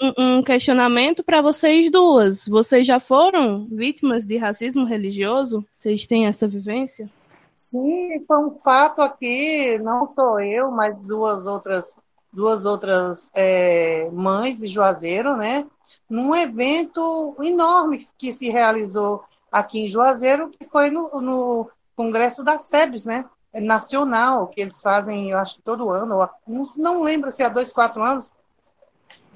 um, 0.00 0.12
um 0.16 0.42
questionamento 0.42 1.22
para 1.22 1.42
vocês 1.42 1.90
duas. 1.90 2.48
Vocês 2.48 2.86
já 2.86 2.98
foram 2.98 3.66
vítimas 3.70 4.24
de 4.24 4.38
racismo 4.38 4.86
religioso? 4.86 5.62
Vocês 5.76 6.06
têm 6.06 6.26
essa 6.26 6.48
vivência? 6.48 7.10
Sim, 7.52 8.24
foi 8.26 8.38
um 8.38 8.58
fato 8.58 9.02
aqui, 9.02 9.76
não 9.78 10.08
sou 10.08 10.40
eu, 10.40 10.70
mas 10.70 10.98
duas 11.02 11.46
outras 11.46 11.94
duas 12.32 12.64
outras 12.64 13.30
é, 13.34 14.08
mães 14.10 14.60
de 14.60 14.68
Juazeiro, 14.68 15.36
né? 15.36 15.66
Num 16.08 16.34
evento 16.34 17.36
enorme 17.42 18.08
que 18.16 18.32
se 18.32 18.48
realizou 18.48 19.22
aqui 19.52 19.80
em 19.80 19.88
Juazeiro, 19.88 20.50
que 20.50 20.64
foi 20.66 20.90
no, 20.90 21.20
no 21.20 21.70
Congresso 21.94 22.44
da 22.44 22.58
SEBS, 22.58 23.06
né? 23.06 23.24
Nacional, 23.54 24.46
que 24.46 24.60
eles 24.60 24.80
fazem, 24.80 25.30
eu 25.30 25.38
acho 25.38 25.56
que 25.56 25.62
todo 25.62 25.90
ano, 25.90 26.28
não, 26.46 26.64
não 26.76 27.02
lembro 27.02 27.30
se 27.32 27.42
há 27.42 27.48
dois, 27.48 27.72
quatro 27.72 28.02
anos, 28.02 28.30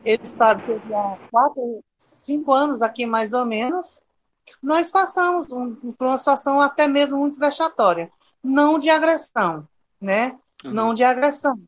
eles 0.04 0.36
fazem 0.36 0.80
há 0.94 1.18
quatro, 1.30 1.82
cinco 1.96 2.52
anos 2.52 2.82
aqui 2.82 3.06
mais 3.06 3.32
ou 3.32 3.44
menos, 3.44 4.00
nós 4.62 4.90
passamos 4.90 5.50
um, 5.50 5.74
por 5.92 6.06
uma 6.06 6.18
situação 6.18 6.60
até 6.60 6.86
mesmo 6.86 7.18
muito 7.18 7.38
vexatória, 7.38 8.10
não 8.42 8.78
de 8.78 8.90
agressão, 8.90 9.66
né? 10.00 10.36
Uhum. 10.64 10.70
Não 10.72 10.94
de 10.94 11.02
agressão, 11.02 11.58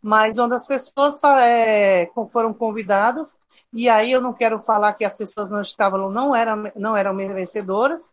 mas 0.00 0.38
onde 0.38 0.54
as 0.54 0.66
pessoas 0.66 1.20
é, 1.40 2.10
foram 2.30 2.52
convidadas 2.52 3.34
e 3.74 3.88
aí 3.88 4.12
eu 4.12 4.20
não 4.20 4.32
quero 4.32 4.62
falar 4.62 4.92
que 4.92 5.04
as 5.04 5.18
pessoas 5.18 5.50
não 5.50 5.60
estavam, 5.60 6.08
não 6.08 6.34
eram, 6.34 6.70
não 6.76 6.96
eram 6.96 7.12
merecedoras, 7.12 8.10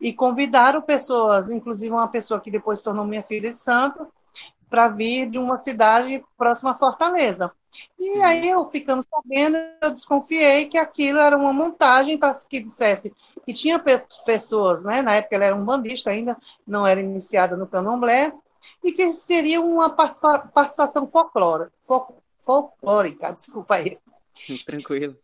e 0.00 0.12
convidaram 0.12 0.82
pessoas, 0.82 1.48
inclusive 1.48 1.92
uma 1.92 2.08
pessoa 2.08 2.40
que 2.40 2.50
depois 2.50 2.82
tornou 2.82 3.04
minha 3.04 3.22
filha 3.22 3.50
de 3.50 3.58
santo, 3.58 4.08
para 4.68 4.88
vir 4.88 5.30
de 5.30 5.38
uma 5.38 5.56
cidade 5.56 6.24
próxima 6.36 6.72
a 6.72 6.78
Fortaleza. 6.78 7.52
E 7.98 8.18
uhum. 8.18 8.24
aí 8.24 8.48
eu, 8.48 8.68
ficando 8.68 9.04
sabendo, 9.08 9.56
eu 9.80 9.90
desconfiei 9.90 10.66
que 10.66 10.78
aquilo 10.78 11.18
era 11.18 11.36
uma 11.36 11.52
montagem 11.52 12.18
para 12.18 12.32
que 12.48 12.60
dissesse 12.60 13.14
que 13.44 13.52
tinha 13.52 13.82
pessoas, 14.24 14.84
né, 14.84 15.02
na 15.02 15.14
época 15.14 15.36
ela 15.36 15.44
era 15.44 15.56
um 15.56 15.64
bandista 15.64 16.10
ainda, 16.10 16.36
não 16.66 16.86
era 16.86 17.00
iniciada 17.00 17.56
no 17.56 17.66
candomblé, 17.66 18.32
e 18.82 18.92
que 18.92 19.12
seria 19.14 19.60
uma 19.60 19.90
participação 19.90 21.08
folclórica, 21.08 21.72
folclórica, 22.44 23.32
desculpa 23.32 23.76
aí, 23.76 23.98
Tranquilo. 24.66 25.16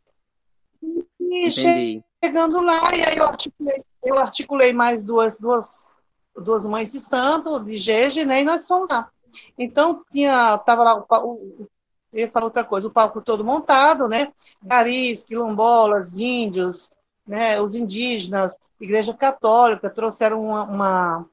E 0.82 1.48
Entendi. 1.48 2.04
chegando 2.22 2.60
lá, 2.60 2.94
e 2.94 3.02
aí 3.02 3.16
eu 3.16 3.24
articulei, 3.24 3.84
eu 4.02 4.18
articulei 4.18 4.72
mais 4.72 5.02
duas, 5.02 5.38
duas, 5.38 5.96
duas 6.36 6.64
mães 6.66 6.92
de 6.92 7.00
santo, 7.00 7.60
de 7.60 7.76
Gege, 7.76 8.24
né? 8.24 8.40
E 8.40 8.44
nós 8.44 8.66
fomos 8.66 8.90
lá. 8.90 9.10
Então, 9.58 10.04
tinha, 10.10 10.56
tava 10.58 10.82
lá 10.82 10.98
o, 10.98 11.04
o 11.32 11.68
eu 12.12 12.30
falar 12.30 12.46
outra 12.46 12.64
coisa, 12.64 12.88
o 12.88 12.90
palco 12.90 13.20
todo 13.20 13.44
montado, 13.44 14.08
né? 14.08 14.32
Garis, 14.62 15.22
quilombolas, 15.22 16.16
índios, 16.16 16.90
né? 17.26 17.60
Os 17.60 17.74
indígenas, 17.74 18.56
igreja 18.80 19.12
católica, 19.12 19.90
trouxeram 19.90 20.42
uma, 20.42 20.62
uma 20.62 21.26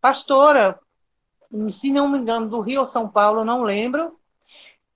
pastora, 0.00 0.78
se 1.70 1.92
não 1.92 2.08
me 2.08 2.18
engano, 2.18 2.48
do 2.48 2.60
Rio 2.60 2.80
ou 2.80 2.86
São 2.86 3.08
Paulo, 3.08 3.44
não 3.44 3.62
lembro, 3.62 4.18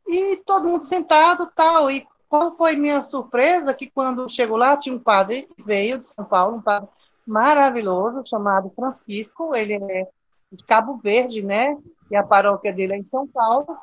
e 0.09 0.37
todo 0.37 0.67
mundo 0.67 0.83
sentado 0.83 1.51
tal. 1.55 1.91
E 1.91 2.07
qual 2.29 2.57
foi 2.57 2.75
minha 2.77 3.05
surpresa? 3.05 3.75
Que 3.75 3.91
quando 3.91 4.29
chegou 4.29 4.57
lá, 4.57 4.77
tinha 4.77 4.95
um 4.95 4.99
padre 4.99 5.49
que 5.55 5.63
veio 5.63 5.99
de 5.99 6.07
São 6.07 6.25
Paulo, 6.25 6.57
um 6.57 6.63
padre 6.63 6.89
maravilhoso, 7.27 8.27
chamado 8.27 8.73
Francisco. 8.75 9.55
Ele 9.55 9.75
é 9.75 10.09
de 10.51 10.65
Cabo 10.65 10.97
Verde, 10.97 11.43
né? 11.43 11.77
E 12.11 12.17
a 12.17 12.23
paróquia 12.23 12.73
dele 12.73 12.95
é 12.95 12.99
em 12.99 13.07
São 13.07 13.27
Paulo. 13.27 13.77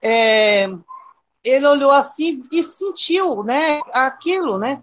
É, 0.00 0.68
ele 1.42 1.66
olhou 1.66 1.90
assim 1.90 2.44
e 2.52 2.62
sentiu, 2.62 3.42
né? 3.42 3.80
Aquilo, 3.92 4.58
né? 4.58 4.82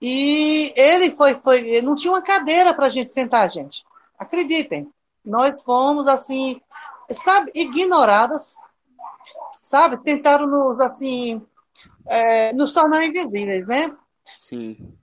E 0.00 0.72
ele 0.76 1.12
foi, 1.12 1.34
foi, 1.36 1.80
não 1.80 1.94
tinha 1.94 2.12
uma 2.12 2.20
cadeira 2.20 2.74
para 2.74 2.86
a 2.86 2.90
gente 2.90 3.12
sentar, 3.12 3.50
gente. 3.50 3.84
Acreditem, 4.18 4.92
nós 5.24 5.62
fomos 5.62 6.08
assim, 6.08 6.60
sabe, 7.10 7.52
ignoradas 7.54 8.54
sabe? 9.62 9.96
Tentaram 10.02 10.46
nos, 10.46 10.80
assim, 10.80 11.40
é, 12.06 12.52
nos 12.52 12.72
tornar 12.72 13.04
invisíveis, 13.04 13.68
né? 13.68 13.96
Sim. 14.36 14.94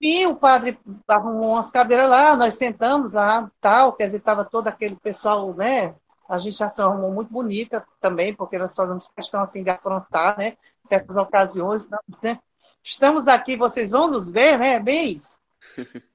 E 0.00 0.26
o 0.26 0.36
padre 0.36 0.78
arrumou 1.06 1.52
umas 1.54 1.70
cadeiras 1.70 2.10
lá, 2.10 2.36
nós 2.36 2.56
sentamos 2.56 3.14
lá, 3.14 3.50
tal, 3.60 3.92
quer 3.94 4.06
dizer, 4.06 4.18
estava 4.18 4.44
todo 4.44 4.68
aquele 4.68 4.96
pessoal, 4.96 5.54
né? 5.54 5.94
A 6.28 6.38
gente 6.38 6.58
já 6.58 6.68
se 6.68 6.80
arrumou 6.80 7.10
muito 7.10 7.32
bonita 7.32 7.84
também, 8.00 8.34
porque 8.34 8.58
nós 8.58 8.74
fazemos 8.74 9.08
questão 9.16 9.40
assim 9.40 9.62
de 9.62 9.70
afrontar, 9.70 10.36
né? 10.36 10.56
Certas 10.84 11.16
ocasiões, 11.16 11.88
né? 12.22 12.38
Estamos 12.84 13.26
aqui, 13.26 13.56
vocês 13.56 13.90
vão 13.90 14.08
nos 14.08 14.30
ver, 14.30 14.58
né? 14.58 14.78
Bem 14.78 15.12
isso. 15.12 15.38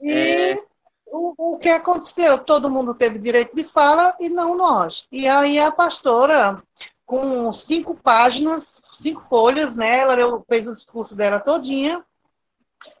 E 0.00 0.10
é... 0.10 0.64
o, 1.14 1.54
o 1.54 1.58
que 1.58 1.68
aconteceu? 1.68 2.38
Todo 2.38 2.70
mundo 2.70 2.94
teve 2.94 3.18
direito 3.18 3.54
de 3.54 3.64
fala 3.64 4.14
e 4.18 4.28
não 4.28 4.56
nós. 4.56 5.06
E 5.12 5.28
aí 5.28 5.58
a 5.58 5.70
pastora 5.70 6.62
com 7.06 7.52
cinco 7.52 7.94
páginas, 7.94 8.82
cinco 8.96 9.22
folhas, 9.28 9.76
né? 9.76 9.98
Ela 9.98 10.42
fez 10.48 10.66
o 10.66 10.74
discurso 10.74 11.14
dela 11.14 11.38
todinha, 11.38 12.04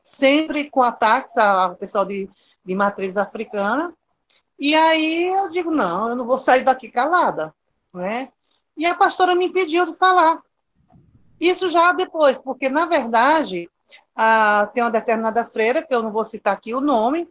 sempre 0.04 0.70
com 0.70 0.82
ataques 0.82 1.36
ao 1.36 1.74
pessoal 1.76 2.04
de, 2.04 2.30
de 2.64 2.74
matriz 2.74 3.16
africana. 3.16 3.92
E 4.58 4.74
aí 4.74 5.26
eu 5.26 5.50
digo, 5.50 5.70
não, 5.70 6.10
eu 6.10 6.16
não 6.16 6.24
vou 6.24 6.38
sair 6.38 6.62
daqui 6.62 6.88
calada, 6.88 7.52
né? 7.92 8.30
E 8.76 8.86
a 8.86 8.94
pastora 8.94 9.34
me 9.34 9.46
impediu 9.46 9.86
de 9.86 9.98
falar. 9.98 10.40
Isso 11.40 11.68
já 11.68 11.92
depois, 11.92 12.42
porque, 12.42 12.68
na 12.68 12.86
verdade, 12.86 13.68
tem 14.72 14.82
uma 14.82 14.90
determinada 14.90 15.44
freira, 15.44 15.82
que 15.82 15.94
eu 15.94 16.02
não 16.02 16.12
vou 16.12 16.24
citar 16.24 16.54
aqui 16.54 16.74
o 16.74 16.80
nome, 16.80 17.28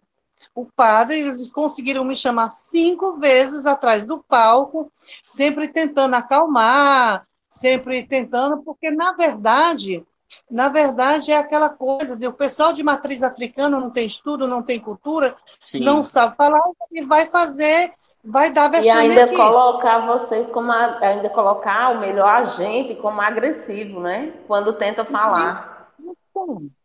o 0.53 0.65
padre, 0.65 1.21
eles 1.21 1.49
conseguiram 1.51 2.03
me 2.03 2.15
chamar 2.15 2.51
cinco 2.51 3.17
vezes 3.17 3.65
atrás 3.65 4.05
do 4.05 4.19
palco, 4.19 4.91
sempre 5.21 5.67
tentando 5.67 6.15
acalmar, 6.15 7.25
sempre 7.49 8.03
tentando, 8.03 8.63
porque 8.63 8.89
na 8.91 9.13
verdade, 9.13 10.03
na 10.49 10.69
verdade 10.69 11.31
é 11.31 11.37
aquela 11.37 11.69
coisa 11.69 12.15
de 12.15 12.27
o 12.27 12.33
pessoal 12.33 12.73
de 12.73 12.83
matriz 12.83 13.23
africana 13.23 13.79
não 13.79 13.89
tem 13.89 14.05
estudo, 14.05 14.47
não 14.47 14.61
tem 14.61 14.79
cultura, 14.79 15.35
Sim. 15.59 15.81
não 15.81 16.03
sabe 16.03 16.35
falar 16.35 16.61
e 16.91 17.01
vai 17.03 17.27
fazer, 17.27 17.93
vai 18.23 18.51
dar 18.51 18.69
vexame 18.69 19.07
E 19.07 19.09
ainda 19.09 19.25
aqui. 19.25 19.35
colocar 19.35 20.05
vocês 20.07 20.49
como 20.49 20.71
ainda 20.71 21.29
colocar 21.29 21.91
o 21.91 21.99
melhor 21.99 22.29
agente 22.29 22.95
como 22.95 23.21
agressivo, 23.21 23.99
né? 23.99 24.33
Quando 24.47 24.73
tenta 24.73 25.03
falar. 25.05 25.89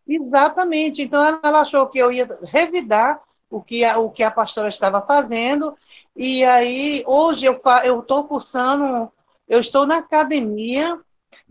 Exatamente. 0.06 1.02
Então 1.02 1.22
ela 1.42 1.60
achou 1.60 1.86
que 1.86 1.98
eu 1.98 2.10
ia 2.10 2.26
revidar 2.44 3.20
o 3.50 3.62
que 3.62 3.84
a, 3.84 3.98
o 3.98 4.10
que 4.10 4.22
a 4.22 4.30
pastora 4.30 4.68
estava 4.68 5.00
fazendo. 5.02 5.76
E 6.16 6.44
aí, 6.44 7.02
hoje 7.06 7.46
eu 7.46 7.60
estou 8.00 8.24
cursando, 8.24 9.10
eu 9.48 9.60
estou 9.60 9.86
na 9.86 9.98
academia, 9.98 10.98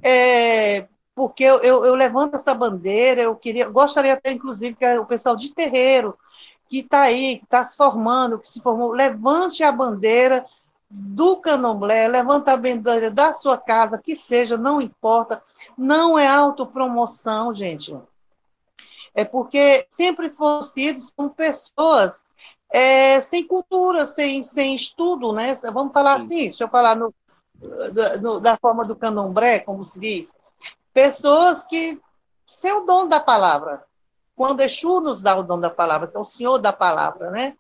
é, 0.02 0.88
porque 1.16 1.44
eu, 1.44 1.60
eu, 1.60 1.86
eu, 1.86 1.96
levanto 1.96 2.36
essa 2.36 2.54
bandeira, 2.54 3.22
eu 3.22 3.36
queria, 3.36 3.68
gostaria 3.70 4.14
até, 4.14 4.32
inclusive, 4.32 4.76
que 4.76 4.86
o 4.98 5.06
pessoal 5.06 5.36
de 5.36 5.54
terreiro, 5.54 6.18
que 6.70 6.80
está 6.80 7.02
aí, 7.02 7.40
que 7.40 7.46
está 7.46 7.64
se 7.66 7.78
formando, 7.78 8.40
que 8.40 8.50
se 8.50 8.62
formou, 8.62 8.92
levante 8.92 9.64
a 9.64 9.72
bandeira 9.72 10.46
do 10.90 11.38
candomblé, 11.38 12.08
levanta 12.08 12.52
a 12.52 12.58
bandeira 12.58 13.10
da 13.10 13.34
sua 13.34 13.58
casa, 13.58 13.98
que 13.98 14.16
seja, 14.16 14.58
não 14.58 14.82
importa, 14.82 15.42
não 15.78 16.18
é 16.18 16.28
autopromoção, 16.28 17.54
gente 17.54 17.94
é 19.18 19.26
porque 19.26 19.88
sempre 19.90 20.30
foram 20.30 20.62
tidos 20.72 21.10
como 21.10 21.32
pessoas 21.32 22.24
é, 22.70 23.20
sem 23.20 23.48
cultura, 23.48 24.06
sem, 24.06 24.44
sem 24.44 24.76
estudo, 24.76 25.34
né? 25.34 25.56
Vamos 25.74 25.92
falar 25.92 26.22
Sim. 26.22 26.26
assim, 26.26 26.50
deixa 26.50 26.64
eu 26.66 26.70
falar 26.70 26.96
no, 26.96 27.12
no, 28.22 28.40
da 28.40 28.56
forma 28.58 28.86
do 28.86 28.96
candomblé, 28.96 29.60
como 29.60 29.84
se 29.84 30.00
diz. 30.00 30.32
Pessoas 30.94 31.64
que 31.64 32.00
sem 32.52 32.72
o 32.72 32.86
dom 32.86 33.08
da 33.08 33.20
palavra. 33.20 33.84
Quando 34.36 34.62
Exu 34.62 35.00
nos 35.00 35.20
dá 35.20 35.36
o 35.36 35.42
dom 35.42 35.60
da 35.60 35.72
palavra, 35.72 36.08
que 36.08 36.16
é 36.16 36.20
o 36.20 36.24
Senhor 36.24 36.60
da 36.60 36.72
palavra, 36.72 37.32
né? 37.32 37.58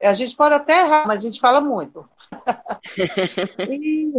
A 0.00 0.14
gente 0.14 0.34
pode 0.34 0.54
até 0.54 0.84
errar, 0.84 1.06
mas 1.06 1.20
a 1.20 1.28
gente 1.28 1.38
fala 1.38 1.60
muito. 1.60 2.08
e, 3.68 4.10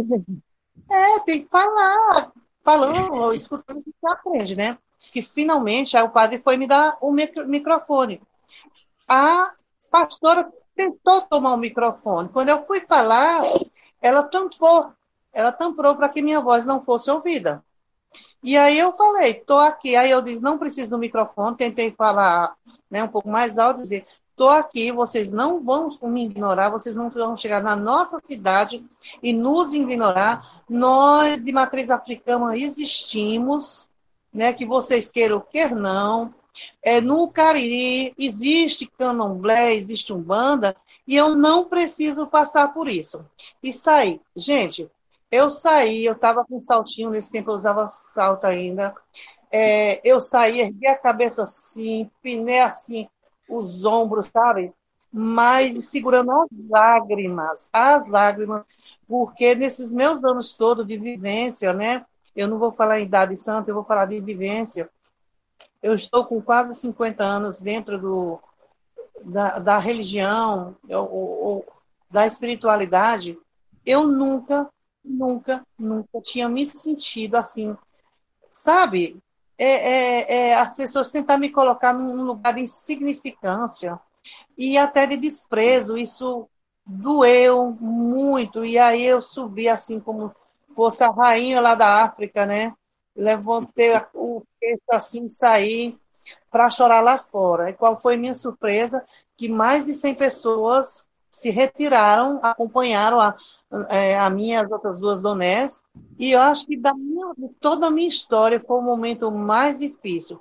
é, 0.88 1.18
tem 1.20 1.42
que 1.42 1.48
falar. 1.48 2.30
Falando, 2.62 3.32
escutando, 3.32 3.78
a 3.78 3.82
gente 3.82 4.06
aprende, 4.06 4.54
né? 4.54 4.78
Que 5.10 5.22
finalmente 5.22 5.96
o 5.96 6.08
padre 6.08 6.38
foi 6.38 6.56
me 6.56 6.66
dar 6.66 6.96
o 7.00 7.12
microfone. 7.12 8.22
A 9.08 9.52
pastora 9.90 10.50
tentou 10.74 11.22
tomar 11.22 11.54
o 11.54 11.58
microfone. 11.58 12.28
Quando 12.28 12.48
eu 12.48 12.64
fui 12.64 12.80
falar, 12.80 13.42
ela 14.00 14.22
tampou, 14.22 14.92
ela 15.32 15.52
tampou 15.52 15.94
para 15.96 16.08
que 16.08 16.22
minha 16.22 16.40
voz 16.40 16.64
não 16.64 16.82
fosse 16.82 17.10
ouvida. 17.10 17.62
E 18.42 18.56
aí 18.56 18.78
eu 18.78 18.92
falei, 18.94 19.34
tô 19.34 19.58
aqui. 19.58 19.96
Aí 19.96 20.10
eu 20.10 20.22
disse, 20.22 20.40
não 20.40 20.58
preciso 20.58 20.90
do 20.90 20.98
microfone, 20.98 21.56
tentei 21.56 21.90
falar 21.92 22.54
né, 22.90 23.02
um 23.02 23.08
pouco 23.08 23.28
mais 23.28 23.58
alto, 23.58 23.82
dizer, 23.82 24.06
tô 24.34 24.48
aqui, 24.48 24.90
vocês 24.90 25.30
não 25.32 25.62
vão 25.62 25.98
me 26.02 26.24
ignorar, 26.24 26.70
vocês 26.70 26.96
não 26.96 27.10
vão 27.10 27.36
chegar 27.36 27.62
na 27.62 27.76
nossa 27.76 28.18
cidade 28.22 28.82
e 29.22 29.34
nos 29.34 29.74
ignorar. 29.74 30.62
Nós, 30.68 31.44
de 31.44 31.52
matriz 31.52 31.90
africana, 31.90 32.56
existimos, 32.56 33.86
né, 34.32 34.52
que 34.52 34.64
vocês 34.64 35.10
queiram 35.10 35.40
quer 35.40 35.74
não. 35.74 36.34
É, 36.82 37.00
no 37.00 37.28
Cariri 37.28 38.14
existe 38.18 38.86
candomblé, 38.98 39.74
existe 39.74 40.12
umbanda, 40.12 40.76
e 41.06 41.16
eu 41.16 41.34
não 41.34 41.64
preciso 41.64 42.26
passar 42.26 42.72
por 42.72 42.88
isso. 42.88 43.24
E 43.62 43.72
saí. 43.72 44.20
Gente, 44.36 44.90
eu 45.30 45.50
saí, 45.50 46.04
eu 46.04 46.12
estava 46.12 46.44
com 46.44 46.60
saltinho, 46.60 47.10
nesse 47.10 47.30
tempo 47.30 47.50
eu 47.50 47.54
usava 47.54 47.88
salto 47.90 48.44
ainda. 48.44 48.94
É, 49.50 50.00
eu 50.04 50.20
saí, 50.20 50.60
ergui 50.60 50.86
a 50.86 50.96
cabeça 50.96 51.44
assim, 51.44 52.10
pinei 52.22 52.60
assim, 52.60 53.08
os 53.48 53.84
ombros, 53.84 54.26
sabe? 54.32 54.72
Mas 55.12 55.90
segurando 55.90 56.30
as 56.30 56.48
lágrimas, 56.68 57.68
as 57.72 58.06
lágrimas, 58.08 58.64
porque 59.08 59.54
nesses 59.56 59.92
meus 59.92 60.24
anos 60.24 60.54
todos 60.54 60.86
de 60.86 60.96
vivência, 60.96 61.72
né? 61.72 62.04
Eu 62.34 62.48
não 62.48 62.58
vou 62.58 62.72
falar 62.72 63.00
em 63.00 63.04
idade 63.04 63.36
santa, 63.36 63.70
eu 63.70 63.74
vou 63.74 63.84
falar 63.84 64.06
de 64.06 64.20
vivência. 64.20 64.88
Eu 65.82 65.94
estou 65.94 66.24
com 66.24 66.40
quase 66.40 66.74
50 66.78 67.24
anos 67.24 67.58
dentro 67.58 67.98
do, 67.98 68.40
da, 69.24 69.58
da 69.58 69.78
religião 69.78 70.76
ou, 70.88 71.10
ou 71.12 71.66
da 72.10 72.26
espiritualidade. 72.26 73.38
Eu 73.84 74.06
nunca, 74.06 74.68
nunca, 75.04 75.64
nunca 75.78 76.20
tinha 76.22 76.48
me 76.48 76.66
sentido 76.66 77.36
assim. 77.36 77.76
Sabe? 78.50 79.20
É, 79.56 79.64
é, 79.68 80.32
é, 80.32 80.54
as 80.54 80.76
pessoas 80.76 81.10
tentar 81.10 81.38
me 81.38 81.50
colocar 81.50 81.92
num 81.92 82.22
lugar 82.22 82.54
de 82.54 82.62
insignificância 82.62 83.98
e 84.56 84.76
até 84.76 85.06
de 85.06 85.16
desprezo. 85.16 85.96
Isso 85.96 86.48
doeu 86.84 87.76
muito. 87.80 88.64
E 88.64 88.78
aí 88.78 89.04
eu 89.04 89.22
subi 89.22 89.68
assim 89.68 90.00
como 90.00 90.34
fosse 90.74 91.02
a 91.04 91.10
rainha 91.10 91.60
lá 91.60 91.74
da 91.74 92.04
África, 92.04 92.46
né? 92.46 92.72
Levantei 93.14 93.90
o 94.14 94.42
queixo 94.58 94.82
assim, 94.92 95.28
saí 95.28 95.98
para 96.50 96.70
chorar 96.70 97.00
lá 97.00 97.18
fora. 97.18 97.70
E 97.70 97.74
qual 97.74 98.00
foi 98.00 98.16
minha 98.16 98.34
surpresa? 98.34 99.04
Que 99.36 99.48
mais 99.48 99.86
de 99.86 99.94
100 99.94 100.14
pessoas 100.14 101.04
se 101.32 101.50
retiraram, 101.50 102.40
acompanharam 102.42 103.20
a, 103.20 103.36
é, 103.88 104.18
a 104.18 104.28
minha 104.28 104.62
as 104.62 104.70
outras 104.70 104.98
duas 104.98 105.22
donés. 105.22 105.82
E 106.18 106.32
eu 106.32 106.40
acho 106.40 106.66
que 106.66 106.76
da 106.76 106.92
minha, 106.94 107.32
de 107.36 107.48
toda 107.60 107.86
a 107.86 107.90
minha 107.90 108.08
história 108.08 108.62
foi 108.66 108.78
o 108.78 108.82
momento 108.82 109.30
mais 109.30 109.80
difícil. 109.80 110.40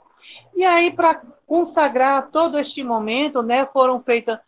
E 0.55 0.65
aí, 0.65 0.91
para 0.91 1.21
consagrar 1.47 2.29
todo 2.31 2.59
este 2.59 2.83
momento, 2.83 3.41
né, 3.41 3.65
foram 3.67 4.01
feitas 4.01 4.39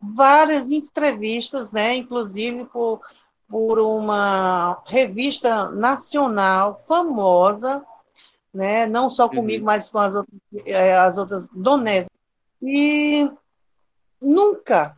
várias 0.00 0.70
entrevistas, 0.70 1.72
né, 1.72 1.96
inclusive 1.96 2.64
por 2.66 3.00
por 3.48 3.78
uma 3.78 4.82
revista 4.86 5.70
nacional 5.70 6.84
famosa, 6.86 7.84
né? 8.52 8.86
não 8.86 9.08
só 9.08 9.28
comigo, 9.28 9.60
uhum. 9.60 9.66
mas 9.66 9.88
com 9.88 9.98
as 9.98 10.14
outras, 10.14 10.40
é, 10.66 10.96
as 10.96 11.16
outras 11.16 11.48
donés. 11.48 12.08
E 12.60 13.30
nunca, 14.20 14.96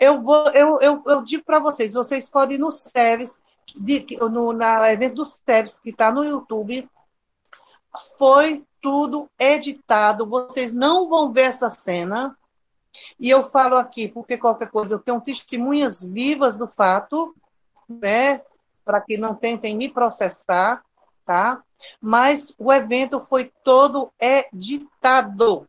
eu, 0.00 0.20
vou, 0.20 0.48
eu, 0.48 0.78
eu, 0.80 1.02
eu 1.06 1.22
digo 1.22 1.44
para 1.44 1.60
vocês, 1.60 1.92
vocês 1.92 2.28
podem 2.28 2.56
ir 2.56 2.60
no 2.60 2.72
SEBS, 2.72 3.38
no 4.30 4.52
na 4.52 4.90
evento 4.92 5.16
do 5.16 5.24
SEBS, 5.24 5.78
que 5.78 5.90
está 5.90 6.10
no 6.10 6.24
YouTube, 6.24 6.88
foi 8.18 8.64
tudo 8.80 9.28
editado, 9.38 10.26
vocês 10.26 10.74
não 10.74 11.08
vão 11.08 11.32
ver 11.32 11.42
essa 11.42 11.70
cena, 11.70 12.36
e 13.18 13.30
eu 13.30 13.48
falo 13.48 13.76
aqui, 13.76 14.08
porque 14.08 14.36
qualquer 14.36 14.70
coisa, 14.70 14.94
eu 14.94 14.98
tenho 14.98 15.20
testemunhas 15.20 16.02
vivas 16.02 16.58
do 16.58 16.66
fato, 16.66 17.34
né, 17.90 18.40
para 18.84 19.00
que 19.00 19.16
não 19.16 19.34
tentem 19.34 19.76
me 19.76 19.88
processar, 19.88 20.82
tá? 21.24 21.62
Mas 22.00 22.54
o 22.58 22.72
evento 22.72 23.24
foi 23.28 23.50
todo 23.64 24.12
editado. 24.20 25.66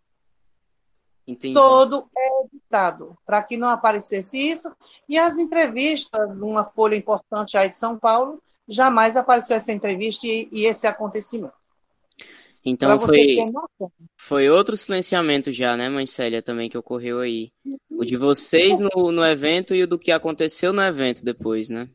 Entendi. 1.26 1.54
Todo 1.54 2.08
editado, 2.44 3.18
para 3.26 3.42
que 3.44 3.56
não 3.56 3.70
aparecesse 3.70 4.38
isso. 4.38 4.72
E 5.08 5.18
as 5.18 5.38
entrevistas, 5.38 6.36
numa 6.36 6.66
folha 6.66 6.96
importante 6.96 7.58
aí 7.58 7.70
de 7.70 7.78
São 7.78 7.98
Paulo, 7.98 8.42
jamais 8.68 9.16
apareceu 9.16 9.56
essa 9.56 9.72
entrevista 9.72 10.26
e, 10.26 10.50
e 10.52 10.66
esse 10.66 10.88
acontecimento. 10.88 11.54
Então 12.64 13.00
foi, 13.00 13.38
foi 14.16 14.50
outro 14.50 14.78
silenciamento 14.78 15.52
já, 15.52 15.76
né, 15.76 15.90
mãe 15.90 16.06
Célia, 16.06 16.44
também 16.44 16.70
que 16.70 16.78
ocorreu 16.78 17.20
aí. 17.20 17.52
O 17.90 18.06
de 18.06 18.16
vocês 18.16 18.80
no, 18.80 19.12
no 19.12 19.26
evento 19.26 19.74
e 19.74 19.84
o 19.84 19.88
do 19.88 19.98
que 19.98 20.12
aconteceu 20.12 20.72
no 20.72 20.82
evento 20.82 21.24
depois, 21.24 21.70
né? 21.70 21.90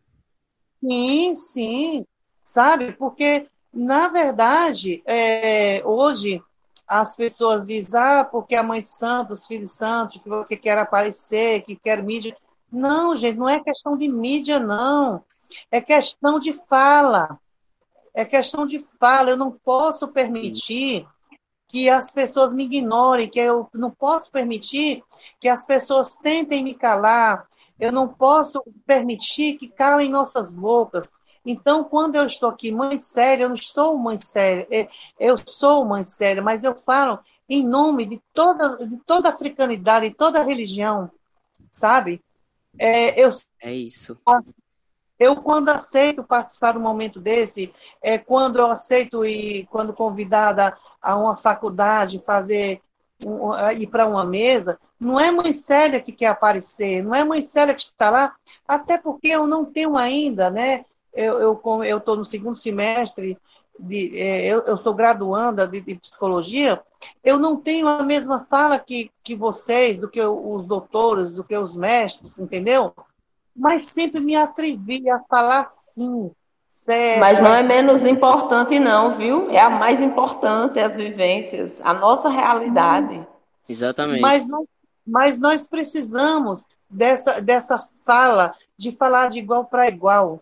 Sim, 0.80 1.34
sim, 1.36 2.06
sabe? 2.44 2.92
Porque, 2.92 3.46
na 3.72 4.08
verdade, 4.08 5.02
é, 5.06 5.82
hoje 5.84 6.42
as 6.86 7.16
pessoas 7.16 7.66
dizem, 7.66 8.00
ah, 8.00 8.24
porque 8.24 8.54
a 8.54 8.62
mãe 8.62 8.80
de 8.80 8.88
santo, 8.88 9.32
os 9.32 9.46
filhos 9.46 9.70
de 9.70 9.76
santo, 9.76 10.20
que 10.46 10.56
quer 10.56 10.78
aparecer, 10.78 11.64
que 11.64 11.74
quer 11.74 12.02
mídia. 12.02 12.36
Não, 12.70 13.16
gente, 13.16 13.36
não 13.36 13.48
é 13.48 13.58
questão 13.58 13.96
de 13.96 14.06
mídia, 14.08 14.60
não. 14.60 15.24
É 15.70 15.80
questão 15.80 16.38
de 16.38 16.52
fala. 16.68 17.38
É 18.14 18.24
questão 18.24 18.66
de 18.66 18.84
fala. 19.00 19.30
Eu 19.30 19.36
não 19.36 19.50
posso 19.50 20.08
permitir 20.08 21.00
Sim. 21.00 21.06
que 21.68 21.88
as 21.88 22.12
pessoas 22.12 22.54
me 22.54 22.64
ignorem, 22.64 23.28
que 23.28 23.40
eu 23.40 23.68
não 23.74 23.90
posso 23.90 24.30
permitir 24.30 25.02
que 25.40 25.48
as 25.48 25.66
pessoas 25.66 26.14
tentem 26.14 26.62
me 26.62 26.74
calar, 26.74 27.46
eu 27.78 27.92
não 27.92 28.08
posso 28.08 28.62
permitir 28.86 29.58
que 29.58 29.68
calem 29.68 30.10
nossas 30.10 30.50
bocas. 30.50 31.10
Então, 31.44 31.84
quando 31.84 32.16
eu 32.16 32.26
estou 32.26 32.48
aqui, 32.48 32.72
mãe 32.72 32.98
séria, 32.98 33.44
eu 33.44 33.48
não 33.48 33.54
estou 33.54 33.96
mãe 33.96 34.18
séria, 34.18 34.66
é, 34.70 34.88
eu 35.18 35.36
sou 35.46 35.84
mãe 35.84 36.02
séria, 36.02 36.42
mas 36.42 36.64
eu 36.64 36.74
falo 36.74 37.20
em 37.48 37.64
nome 37.64 38.06
de 38.06 38.20
toda, 38.34 38.76
de 38.78 38.96
toda 39.06 39.28
a 39.28 39.32
africanidade, 39.32 40.10
toda 40.10 40.40
a 40.40 40.44
religião, 40.44 41.10
sabe? 41.70 42.20
É, 42.78 43.20
eu, 43.20 43.30
é 43.62 43.72
isso. 43.72 44.18
Eu, 45.18 45.36
quando 45.36 45.70
aceito 45.70 46.22
participar 46.22 46.72
de 46.72 46.78
um 46.78 46.82
momento 46.82 47.20
desse, 47.20 47.72
é 48.02 48.18
quando 48.18 48.58
eu 48.58 48.66
aceito 48.66 49.24
ir, 49.24 49.66
quando 49.66 49.94
convidada 49.94 50.76
a 51.00 51.16
uma 51.16 51.36
faculdade, 51.36 52.22
fazer 52.26 52.82
ir 53.76 53.87
para 53.87 54.07
uma 54.07 54.24
mesa, 54.24 54.79
não 54.98 55.18
é 55.18 55.31
mãe 55.31 55.52
Célia 55.52 56.00
que 56.00 56.12
quer 56.12 56.26
aparecer, 56.26 57.02
não 57.02 57.14
é 57.14 57.24
mãe 57.24 57.42
Célia 57.42 57.74
que 57.74 57.83
está 57.83 58.11
lá, 58.11 58.35
até 58.66 58.98
porque 58.98 59.29
eu 59.29 59.46
não 59.46 59.64
tenho 59.64 59.96
ainda, 59.96 60.50
né? 60.50 60.85
Eu 61.12 61.61
estou 61.83 62.16
no 62.16 62.24
segundo 62.24 62.57
semestre, 62.57 63.38
de, 63.79 64.18
é, 64.18 64.46
eu, 64.46 64.61
eu, 64.61 64.76
sou 64.76 64.94
graduanda 64.94 65.66
de, 65.66 65.81
de, 65.81 65.96
psicologia, 65.96 66.83
eu 67.22 67.38
não 67.38 67.57
tenho 67.57 67.87
a 67.88 68.02
mesma 68.02 68.46
fala 68.48 68.79
que, 68.79 69.11
que 69.22 69.35
vocês, 69.35 70.00
do 70.00 70.09
que 70.09 70.20
os 70.20 70.66
doutores, 70.66 71.33
do 71.33 71.44
que 71.44 71.57
os 71.57 71.76
mestres, 71.76 72.38
entendeu? 72.38 72.92
Mas 73.55 73.85
sempre 73.85 74.20
me 74.20 74.37
atrevi 74.37 75.09
a 75.09 75.20
falar 75.20 75.64
sim. 75.66 76.31
Certo. 76.76 77.20
Mas 77.20 77.40
não 77.40 77.54
é 77.54 77.62
menos 77.62 78.04
importante, 78.04 78.78
não, 78.78 79.14
viu? 79.14 79.50
É 79.50 79.58
a 79.58 79.70
mais 79.70 80.02
importante, 80.02 80.78
as 80.78 80.94
vivências, 80.94 81.80
a 81.80 81.94
nossa 81.94 82.28
realidade. 82.28 83.26
Exatamente. 83.66 84.20
Mas 84.20 84.46
nós, 84.46 84.66
mas 85.06 85.38
nós 85.38 85.66
precisamos 85.66 86.62
dessa, 86.88 87.40
dessa 87.40 87.88
fala, 88.04 88.54
de 88.76 88.92
falar 88.92 89.30
de 89.30 89.38
igual 89.38 89.64
para 89.64 89.88
igual. 89.88 90.38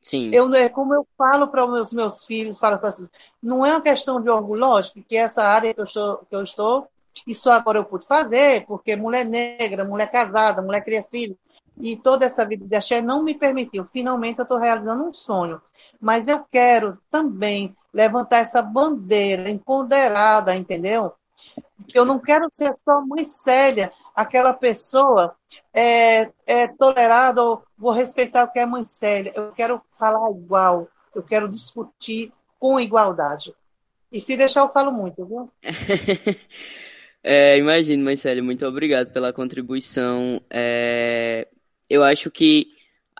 Sim. 0.00 0.30
Eu, 0.34 0.52
é 0.54 0.68
como 0.68 0.92
eu 0.92 1.06
falo 1.16 1.46
para 1.46 1.64
os 1.64 1.70
meus, 1.70 1.92
meus 1.92 2.24
filhos, 2.24 2.58
falo 2.58 2.78
assim, 2.82 3.08
não 3.40 3.64
é 3.64 3.70
uma 3.70 3.80
questão 3.80 4.20
de 4.20 4.28
orgulho, 4.28 4.60
lógico, 4.60 5.00
que 5.08 5.16
essa 5.16 5.44
área 5.44 5.72
que 5.72 5.80
eu 5.80 5.84
estou, 5.84 6.16
que 6.28 6.34
eu 6.34 6.42
estou 6.42 6.88
isso 7.26 7.48
agora 7.48 7.78
eu 7.78 7.84
pude 7.84 8.06
fazer, 8.06 8.64
porque 8.66 8.96
mulher 8.96 9.24
negra, 9.24 9.84
mulher 9.84 10.10
casada, 10.10 10.62
mulher 10.62 10.82
cria 10.84 11.04
filho, 11.10 11.36
e 11.80 11.96
toda 11.96 12.26
essa 12.26 12.44
vida 12.44 12.66
de 12.66 12.74
axé 12.74 13.00
não 13.00 13.22
me 13.22 13.34
permitiu. 13.34 13.86
Finalmente 13.92 14.38
eu 14.38 14.44
estou 14.44 14.58
realizando 14.58 15.04
um 15.04 15.12
sonho. 15.12 15.60
Mas 16.00 16.28
eu 16.28 16.44
quero 16.50 16.98
também 17.10 17.76
levantar 17.92 18.38
essa 18.38 18.62
bandeira 18.62 19.50
empoderada, 19.50 20.54
entendeu? 20.54 21.12
Eu 21.94 22.04
não 22.04 22.18
quero 22.18 22.48
ser 22.52 22.72
só 22.84 23.00
mãe 23.00 23.24
séria, 23.24 23.92
aquela 24.14 24.52
pessoa 24.52 25.34
é, 25.72 26.30
é 26.46 26.68
tolerada, 26.68 27.42
ou 27.42 27.62
vou 27.76 27.92
respeitar 27.92 28.44
o 28.44 28.52
que 28.52 28.58
é 28.58 28.66
mãe 28.66 28.84
séria. 28.84 29.32
Eu 29.34 29.52
quero 29.52 29.80
falar 29.92 30.30
igual, 30.30 30.88
eu 31.14 31.22
quero 31.22 31.48
discutir 31.48 32.32
com 32.58 32.78
igualdade. 32.78 33.54
E 34.12 34.20
se 34.20 34.36
deixar, 34.36 34.60
eu 34.60 34.72
falo 34.72 34.92
muito, 34.92 35.24
viu? 35.24 35.50
é, 37.22 37.56
imagino, 37.58 38.04
mãe 38.04 38.16
séria, 38.16 38.42
muito 38.42 38.66
obrigado 38.66 39.12
pela 39.12 39.32
contribuição. 39.32 40.40
É, 40.50 41.48
eu 41.90 42.04
acho 42.04 42.30
que 42.30 42.68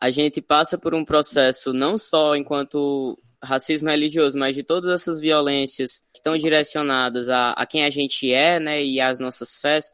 a 0.00 0.10
gente 0.10 0.40
passa 0.40 0.78
por 0.78 0.94
um 0.94 1.04
processo 1.04 1.72
não 1.72 1.98
só 1.98 2.36
enquanto 2.36 3.18
racismo 3.42 3.90
religioso, 3.90 4.38
mas 4.38 4.54
de 4.54 4.62
todas 4.62 4.92
essas 4.92 5.18
violências 5.18 6.00
que 6.12 6.20
estão 6.20 6.36
direcionadas 6.36 7.28
a, 7.28 7.50
a 7.52 7.66
quem 7.66 7.84
a 7.84 7.90
gente 7.90 8.32
é, 8.32 8.60
né, 8.60 8.82
e 8.82 9.00
às 9.00 9.18
nossas 9.18 9.58
fés, 9.58 9.90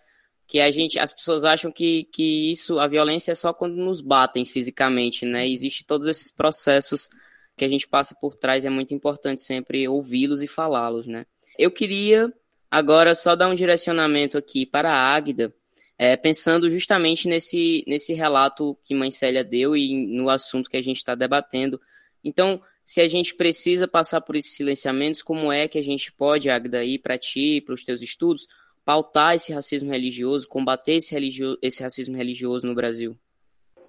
que 0.47 0.61
a 0.61 0.71
gente, 0.71 0.99
as 0.99 1.12
pessoas 1.12 1.45
acham 1.45 1.73
que, 1.73 2.05
que 2.12 2.53
isso, 2.53 2.79
a 2.79 2.87
violência 2.87 3.33
é 3.33 3.35
só 3.35 3.53
quando 3.53 3.75
nos 3.77 4.01
batem 4.01 4.45
fisicamente, 4.45 5.27
né? 5.27 5.49
Existe 5.49 5.85
todos 5.85 6.07
esses 6.07 6.31
processos 6.31 7.09
que 7.57 7.65
a 7.65 7.69
gente 7.69 7.89
passa 7.89 8.15
por 8.21 8.35
trás, 8.35 8.65
é 8.65 8.71
muito 8.71 8.95
importante 8.95 9.41
sempre 9.41 9.89
ouvi-los 9.89 10.43
e 10.43 10.47
falá-los, 10.47 11.07
né? 11.07 11.27
Eu 11.59 11.71
queria 11.71 12.33
agora 12.71 13.15
só 13.15 13.35
dar 13.35 13.49
um 13.49 13.55
direcionamento 13.57 14.39
aqui 14.39 14.65
para 14.65 14.93
a 14.93 15.15
Águida, 15.15 15.53
é, 15.99 16.17
pensando 16.17 16.69
justamente 16.69 17.29
nesse, 17.29 17.85
nesse 17.87 18.13
relato 18.13 18.77
que 18.85 18.95
Mãe 18.95 19.11
Célia 19.11 19.43
deu 19.43 19.77
e 19.77 20.07
no 20.07 20.29
assunto 20.29 20.69
que 20.69 20.77
a 20.77 20.83
gente 20.83 20.99
está 20.99 21.15
debatendo. 21.15 21.81
Então, 22.23 22.61
se 22.85 23.01
a 23.01 23.09
gente 23.09 23.35
precisa 23.35 23.89
passar 23.89 24.21
por 24.21 24.37
esses 24.37 24.53
silenciamentos, 24.53 25.23
como 25.23 25.51
é 25.51 25.67
que 25.67 25.79
a 25.79 25.83
gente 25.83 26.13
pode, 26.13 26.51
Agda, 26.51 26.85
ir 26.85 26.99
para 26.99 27.17
ti, 27.17 27.61
para 27.61 27.75
os 27.75 27.85
teus 27.85 28.03
estudos, 28.03 28.47
pautar 28.85 29.35
esse 29.35 29.53
racismo 29.53 29.91
religioso, 29.91 30.49
combater 30.49 30.97
esse, 30.97 31.13
religio 31.13 31.59
esse 31.63 31.83
racismo 31.83 32.17
religioso 32.17 32.67
no 32.67 32.75
Brasil? 32.75 33.17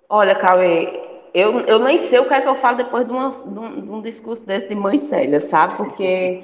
Olha, 0.10 0.34
Cauê, 0.34 0.88
eu, 1.34 1.60
eu 1.62 1.80
nem 1.80 1.98
sei 1.98 2.20
o 2.20 2.28
que 2.28 2.34
é 2.34 2.42
que 2.42 2.48
eu 2.48 2.56
falo 2.56 2.78
depois 2.78 3.06
de, 3.06 3.12
uma, 3.12 3.30
de, 3.30 3.60
um, 3.60 3.82
de 3.82 3.90
um 3.90 4.02
discurso 4.02 4.46
desse 4.46 4.68
de 4.68 4.76
Mãe 4.76 4.98
Célia, 4.98 5.42
sabe? 5.42 5.76
Porque, 5.76 6.42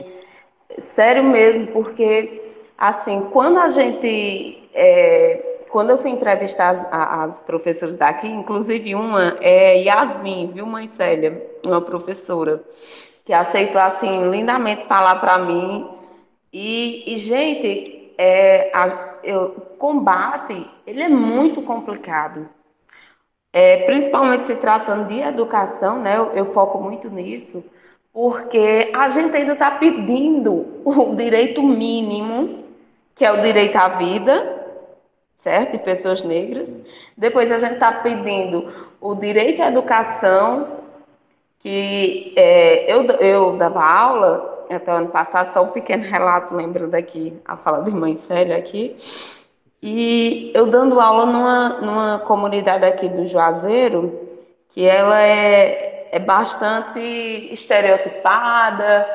sério 0.78 1.24
mesmo, 1.24 1.68
porque, 1.68 2.42
assim, 2.78 3.22
quando 3.32 3.58
a 3.58 3.70
gente 3.70 4.62
é, 4.74 5.53
quando 5.74 5.90
eu 5.90 5.98
fui 5.98 6.12
entrevistar 6.12 6.70
as, 6.70 6.88
as, 6.92 7.42
professoras 7.42 7.98
daqui, 7.98 8.28
inclusive 8.28 8.94
uma 8.94 9.40
é 9.42 9.80
Yasmin, 9.80 10.52
viu, 10.54 10.68
mãe 10.68 10.86
Célia, 10.86 11.50
uma 11.66 11.82
professora, 11.82 12.64
que 13.26 13.34
aceitou, 13.34 13.82
assim, 13.82 14.30
lindamente 14.30 14.86
falar 14.86 15.16
para 15.16 15.40
mim. 15.40 15.90
E, 16.54 17.16
e 17.16 17.18
gente, 17.18 18.14
é, 18.20 18.70
a, 18.72 19.16
eu, 19.24 19.50
combate, 19.80 20.64
ele 20.86 21.02
é 21.02 21.10
muito 21.10 21.64
complicado. 21.64 22.48
É, 23.52 23.78
principalmente 23.88 24.46
se 24.46 24.56
tratando 24.56 25.08
de 25.08 25.22
educação, 25.22 25.98
né, 25.98 26.18
eu, 26.18 26.34
eu 26.34 26.46
foco 26.46 26.80
muito 26.80 27.10
nisso, 27.10 27.66
porque 28.14 28.92
a 28.94 29.10
gente 29.10 29.36
ainda 29.36 29.54
está 29.54 29.72
pedindo 29.72 30.84
o 30.86 31.16
direito 31.16 31.64
mínimo, 31.64 32.64
que 33.16 33.26
é 33.26 33.32
o 33.32 33.42
direito 33.42 33.76
à 33.76 33.88
vida, 33.88 34.53
certo? 35.36 35.74
De 35.74 35.80
pessoas 35.80 36.24
negras. 36.24 36.80
Depois 37.18 37.52
a 37.52 37.58
gente 37.58 37.74
está 37.74 37.92
pedindo 37.92 38.72
o 39.00 39.16
direito 39.16 39.62
à 39.62 39.68
educação, 39.68 40.80
que 41.60 42.34
é, 42.36 42.92
eu, 42.94 43.04
eu 43.04 43.58
dava 43.58 43.84
aula 43.84 44.66
até 44.70 44.92
o 44.92 44.96
ano 44.96 45.10
passado, 45.10 45.52
só 45.52 45.64
um 45.64 45.70
pequeno 45.70 46.04
relato, 46.04 46.56
lembrando 46.56 46.96
aqui 46.96 47.34
a 47.46 47.56
fala 47.56 47.82
da 47.82 47.90
irmã 47.90 48.12
Célia 48.14 48.58
aqui. 48.58 48.96
E 49.82 50.52
eu 50.54 50.68
dando 50.68 51.00
aula 51.00 51.26
numa, 51.26 51.70
numa 51.82 52.20
comunidade 52.20 52.86
aqui 52.86 53.10
do 53.10 53.26
Juazeiro, 53.26 54.18
que 54.70 54.86
ela 54.88 55.22
é, 55.22 56.10
é 56.12 56.20
bastante 56.20 57.00
estereotipada 57.52 59.06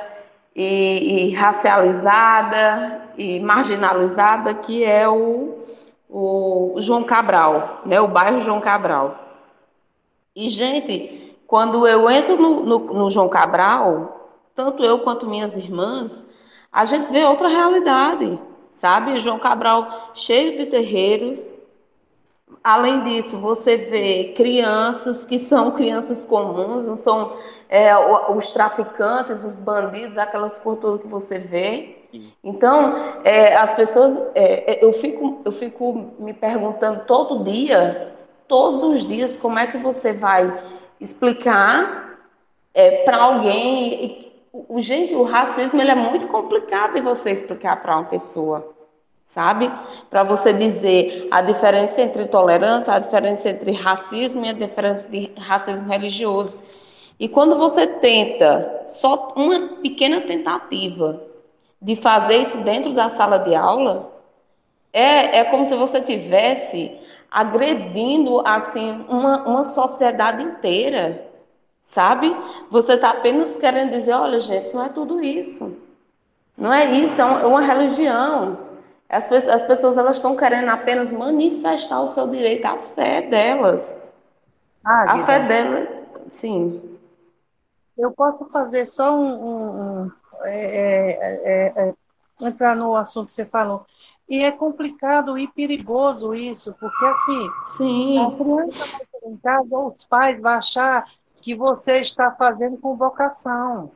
e, 0.55 1.29
e 1.29 1.35
racializada 1.35 3.01
e 3.17 3.41
marginalizada, 3.41 4.53
que 4.55 4.85
é 4.85 5.09
o 5.09 5.59
o 6.09 6.77
João 6.79 7.05
Cabral, 7.05 7.83
né, 7.85 8.01
o 8.01 8.09
bairro 8.09 8.41
João 8.41 8.61
Cabral. 8.61 9.19
E, 10.35 10.49
gente, 10.49 11.37
quando 11.47 11.87
eu 11.87 12.09
entro 12.11 12.37
no, 12.37 12.63
no, 12.63 12.79
no 12.79 13.11
João 13.11 13.29
Cabral, 13.29 14.31
tanto 14.55 14.85
eu 14.85 15.01
quanto 15.01 15.27
minhas 15.27 15.57
irmãs, 15.57 16.27
a 16.73 16.85
gente 16.85 17.11
vê 17.11 17.25
outra 17.25 17.49
realidade, 17.49 18.39
sabe? 18.69 19.19
João 19.19 19.39
Cabral 19.39 20.11
cheio 20.15 20.57
de 20.59 20.67
terreiros. 20.67 21.53
Além 22.63 23.03
disso, 23.03 23.39
você 23.39 23.77
vê 23.77 24.33
crianças 24.37 25.25
que 25.25 25.39
são 25.39 25.71
crianças 25.71 26.25
comuns, 26.25 26.87
não 26.87 26.97
são 26.97 27.37
é, 27.69 27.97
os 28.31 28.53
traficantes, 28.53 29.45
os 29.45 29.57
bandidos, 29.57 30.19
aquelas 30.19 30.59
coisas 30.59 31.01
que 31.01 31.07
você 31.07 31.39
vê. 31.39 31.98
Então, 32.43 32.95
é, 33.25 33.55
as 33.57 33.75
pessoas, 33.75 34.17
é, 34.35 34.73
é, 34.73 34.85
eu, 34.85 34.93
fico, 34.93 35.43
eu 35.45 35.53
fico 35.53 36.13
me 36.19 36.33
perguntando 36.33 37.05
todo 37.05 37.45
dia, 37.45 38.15
todos 38.47 38.83
os 38.83 39.05
dias, 39.05 39.37
como 39.37 39.59
é 39.59 39.67
que 39.67 39.77
você 39.77 40.13
vai 40.13 40.53
explicar 41.01 42.19
é, 42.73 43.03
para 43.05 43.17
alguém. 43.17 44.33
O, 44.53 44.81
gente, 44.81 45.15
o 45.15 45.23
racismo 45.23 45.81
ele 45.81 45.91
é 45.91 45.95
muito 45.95 46.27
complicado 46.29 46.95
de 46.95 47.01
você 47.01 47.31
explicar 47.31 47.81
para 47.83 47.97
uma 47.97 48.05
pessoa, 48.05 48.75
sabe? 49.27 49.71
Para 50.09 50.23
você 50.23 50.53
dizer 50.53 51.29
a 51.31 51.43
diferença 51.43 52.01
entre 52.01 52.25
tolerância, 52.27 52.95
a 52.95 52.99
diferença 52.99 53.51
entre 53.51 53.73
racismo 53.73 54.47
e 54.47 54.49
a 54.49 54.55
diferença 54.55 55.09
de 55.11 55.31
racismo 55.37 55.87
religioso. 55.89 56.59
E 57.21 57.29
quando 57.29 57.59
você 57.59 57.87
tenta, 57.87 58.85
só 58.87 59.33
uma 59.37 59.77
pequena 59.83 60.23
tentativa 60.23 61.28
de 61.81 61.97
fazer 61.97 62.39
isso 62.39 62.59
dentro 62.59 62.93
da 62.93 63.09
sala 63.09 63.39
de 63.39 63.55
aula, 63.55 64.13
é, 64.93 65.39
é 65.39 65.45
como 65.45 65.65
se 65.67 65.75
você 65.75 66.01
tivesse 66.01 66.99
agredindo 67.31 68.41
assim 68.47 69.05
uma, 69.09 69.43
uma 69.47 69.65
sociedade 69.65 70.43
inteira, 70.43 71.27
sabe? 71.83 72.35
Você 72.71 72.95
está 72.95 73.11
apenas 73.11 73.57
querendo 73.57 73.91
dizer, 73.91 74.13
olha 74.15 74.41
gente, 74.41 74.75
não 74.75 74.85
é 74.85 74.89
tudo 74.89 75.23
isso, 75.23 75.77
não 76.57 76.73
é 76.73 76.91
isso, 76.93 77.21
é 77.21 77.25
uma, 77.25 77.41
é 77.41 77.47
uma 77.47 77.61
religião. 77.61 78.59
As, 79.09 79.31
as 79.31 79.63
pessoas 79.63 79.97
elas 79.97 80.17
estão 80.17 80.37
querendo 80.37 80.69
apenas 80.69 81.13
manifestar 81.13 82.01
o 82.03 82.07
seu 82.07 82.29
direito 82.29 82.67
à 82.67 82.77
fé 82.77 83.23
delas. 83.23 84.07
Ah, 84.85 85.15
a 85.15 85.25
fé 85.25 85.47
delas, 85.47 85.89
sim. 86.29 86.99
Eu 87.97 88.13
posso 88.13 88.49
fazer 88.51 88.87
só 88.87 89.15
um, 89.15 89.45
um, 89.45 90.03
um 90.05 90.11
é, 90.45 91.11
é, 91.11 91.43
é, 91.45 91.89
é, 91.89 91.95
entrar 92.47 92.77
no 92.77 92.95
assunto 92.95 93.27
que 93.27 93.33
você 93.33 93.45
falou. 93.45 93.87
E 94.29 94.43
é 94.43 94.51
complicado 94.51 95.39
e 95.39 95.49
perigoso 95.49 96.35
isso, 96.35 96.75
porque 96.79 97.05
assim, 97.07 97.51
Sim. 97.67 98.19
a 98.19 98.31
criança 98.37 98.87
vai 98.93 99.07
ter 99.07 99.29
em 99.29 99.37
casa, 99.39 99.69
ou 99.71 99.89
os 99.97 100.05
pais 100.05 100.41
vão 100.41 100.53
achar 100.53 101.11
que 101.41 101.55
você 101.55 102.01
está 102.01 102.31
fazendo 102.33 102.77
convocação, 102.77 103.91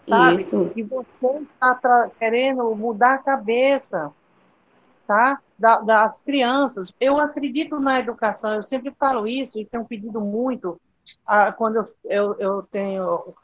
sabe? 0.00 0.42
Isso. 0.42 0.68
Que 0.70 0.82
você 0.82 1.46
está 1.52 2.10
querendo 2.18 2.74
mudar 2.74 3.14
a 3.14 3.18
cabeça, 3.18 4.12
tá? 5.06 5.40
Da, 5.56 5.78
das 5.78 6.20
crianças. 6.22 6.92
Eu 7.00 7.20
acredito 7.20 7.78
na 7.78 8.00
educação, 8.00 8.54
eu 8.54 8.64
sempre 8.64 8.92
falo 8.98 9.28
isso 9.28 9.60
e 9.60 9.64
tenho 9.64 9.84
pedido 9.84 10.20
muito 10.20 10.80
ah, 11.26 11.52
quando 11.52 11.76
eu, 11.76 11.84
eu, 12.04 12.34
eu, 12.38 12.62
tenho 12.64 13.34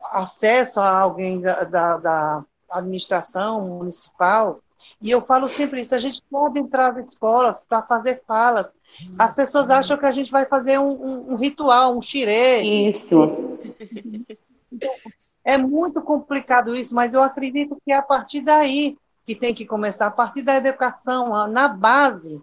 acesso 0.00 0.80
a 0.80 0.98
alguém 0.98 1.40
da, 1.40 1.64
da, 1.64 1.96
da 1.96 2.44
administração 2.70 3.60
municipal, 3.62 4.60
e 5.00 5.10
eu 5.10 5.20
falo 5.20 5.48
sempre 5.48 5.82
isso, 5.82 5.94
a 5.94 5.98
gente 5.98 6.22
pode 6.30 6.58
entrar 6.58 6.90
às 6.90 7.08
escolas 7.08 7.62
para 7.68 7.82
fazer 7.82 8.22
falas. 8.26 8.72
As 9.18 9.34
pessoas 9.34 9.68
acham 9.68 9.98
que 9.98 10.06
a 10.06 10.12
gente 10.12 10.30
vai 10.30 10.46
fazer 10.46 10.78
um, 10.78 10.90
um, 10.90 11.32
um 11.32 11.36
ritual, 11.36 11.96
um 11.96 12.00
xirê. 12.00 12.62
Isso. 12.62 13.58
É 15.44 15.58
muito 15.58 16.00
complicado 16.00 16.74
isso, 16.74 16.94
mas 16.94 17.12
eu 17.12 17.22
acredito 17.22 17.76
que 17.84 17.92
é 17.92 17.96
a 17.96 18.02
partir 18.02 18.40
daí 18.40 18.96
que 19.26 19.34
tem 19.34 19.52
que 19.54 19.66
começar, 19.66 20.06
a 20.06 20.10
partir 20.10 20.42
da 20.42 20.56
educação, 20.56 21.46
na 21.48 21.68
base. 21.68 22.40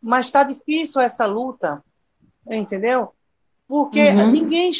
Mas 0.00 0.26
está 0.26 0.42
difícil 0.42 1.00
essa 1.00 1.26
luta, 1.26 1.82
entendeu? 2.46 3.12
Porque 3.66 4.10
uhum. 4.10 4.30
ninguém 4.30 4.72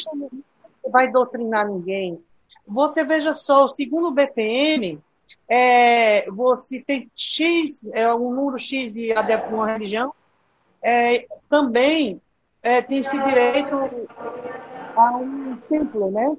vai 0.89 1.11
doutrinar 1.11 1.67
ninguém. 1.67 2.23
Você 2.65 3.03
veja 3.03 3.33
só, 3.33 3.69
segundo 3.69 4.07
o 4.07 4.11
BPM, 4.11 4.99
é, 5.47 6.29
você 6.31 6.81
tem 6.81 7.11
X, 7.15 7.83
é, 7.93 8.13
um 8.13 8.33
número 8.33 8.57
X 8.57 8.93
de 8.93 9.11
adeptos 9.11 9.49
de 9.49 9.55
uma 9.55 9.71
religião, 9.71 10.13
é, 10.81 11.27
também 11.49 12.21
é, 12.63 12.81
tem 12.81 12.99
esse 12.99 13.21
direito 13.23 13.75
a 14.95 15.17
um 15.17 15.57
templo, 15.69 16.11
né? 16.11 16.35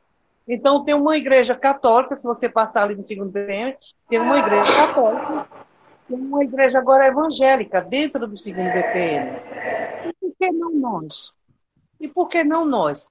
Então, 0.46 0.84
tem 0.84 0.94
uma 0.94 1.16
igreja 1.16 1.54
católica, 1.54 2.16
se 2.16 2.24
você 2.24 2.48
passar 2.48 2.84
ali 2.84 2.94
no 2.96 3.02
segundo 3.02 3.30
BPM, 3.30 3.76
tem 4.08 4.18
uma 4.18 4.38
igreja 4.38 4.74
católica, 4.74 5.46
tem 6.08 6.18
uma 6.18 6.42
igreja 6.42 6.78
agora 6.78 7.06
evangélica 7.06 7.80
dentro 7.80 8.26
do 8.26 8.36
segundo 8.36 8.72
BPM. 8.72 9.30
E 10.04 10.12
por 10.20 10.34
que 10.38 10.52
não 10.52 10.70
nós? 10.72 11.32
E 12.00 12.08
por 12.08 12.28
que 12.28 12.42
não 12.42 12.64
nós? 12.64 13.10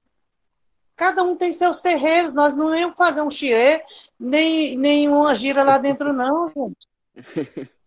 Cada 0.96 1.22
um 1.22 1.36
tem 1.36 1.52
seus 1.52 1.80
terreiros, 1.80 2.34
nós 2.34 2.54
não 2.54 2.74
íamos 2.74 2.96
fazer 2.96 3.22
um 3.22 3.30
xirê, 3.30 3.82
nem, 4.18 4.76
nem 4.76 5.08
uma 5.08 5.34
gira 5.34 5.62
lá 5.62 5.78
dentro, 5.78 6.12
não, 6.12 6.48
gente. 6.48 6.86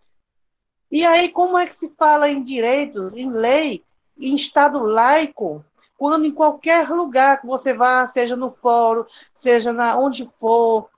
E 0.92 1.06
aí, 1.06 1.30
como 1.30 1.58
é 1.58 1.68
que 1.68 1.78
se 1.78 1.90
fala 1.98 2.30
em 2.30 2.42
direitos, 2.42 3.12
em 3.18 3.30
lei, 3.30 3.84
em 4.18 4.36
Estado 4.38 4.80
laico, 4.80 5.66
quando 5.98 6.26
em 6.26 6.32
qualquer 6.32 6.90
lugar 6.90 7.42
que 7.42 7.48
você 7.48 7.74
vá, 7.74 8.08
seja 8.08 8.36
no 8.36 8.52
fórum, 8.52 9.04
seja 9.34 9.74
na, 9.74 9.98
onde 9.98 10.30
for, 10.40 10.90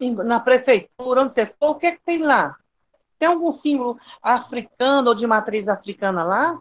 na 0.00 0.40
prefeitura, 0.40 1.22
onde 1.22 1.34
você 1.34 1.44
for, 1.44 1.70
o 1.70 1.74
que 1.74 1.86
é 1.86 1.92
que 1.92 2.02
tem 2.02 2.18
lá? 2.18 2.56
Tem 3.18 3.28
algum 3.28 3.52
símbolo 3.52 3.98
africano 4.22 5.08
ou 5.08 5.14
de 5.14 5.26
matriz 5.26 5.68
africana 5.68 6.24
lá? 6.24 6.58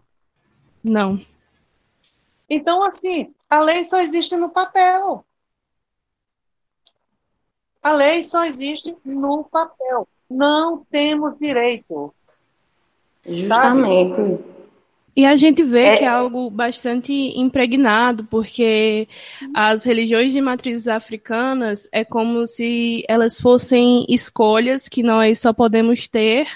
Não. 0.84 1.20
Então, 2.50 2.84
assim, 2.84 3.34
a 3.50 3.60
lei 3.60 3.86
só 3.86 4.02
existe 4.02 4.36
no 4.36 4.50
papel. 4.50 5.26
A 7.82 7.92
lei 7.92 8.24
só 8.24 8.46
existe 8.46 8.96
no 9.06 9.44
papel. 9.44 10.08
Não 10.30 10.84
temos 10.90 11.38
direito. 11.38 12.14
Justamente. 13.26 14.16
Sabe? 14.16 14.56
E 15.16 15.26
a 15.26 15.38
gente 15.38 15.64
vê 15.64 15.86
é... 15.86 15.98
que 15.98 16.04
é 16.04 16.08
algo 16.08 16.50
bastante 16.50 17.14
impregnado, 17.14 18.26
porque 18.26 19.08
as 19.54 19.86
religiões 19.86 20.34
de 20.34 20.42
matrizes 20.42 20.90
africanas 20.90 21.88
é 21.92 22.04
como 22.04 22.46
se 22.46 23.04
elas 23.08 23.40
fossem 23.40 24.06
escolhas 24.10 24.90
que 24.90 25.02
nós 25.02 25.40
só 25.40 25.54
podemos 25.54 26.08
ter 26.08 26.48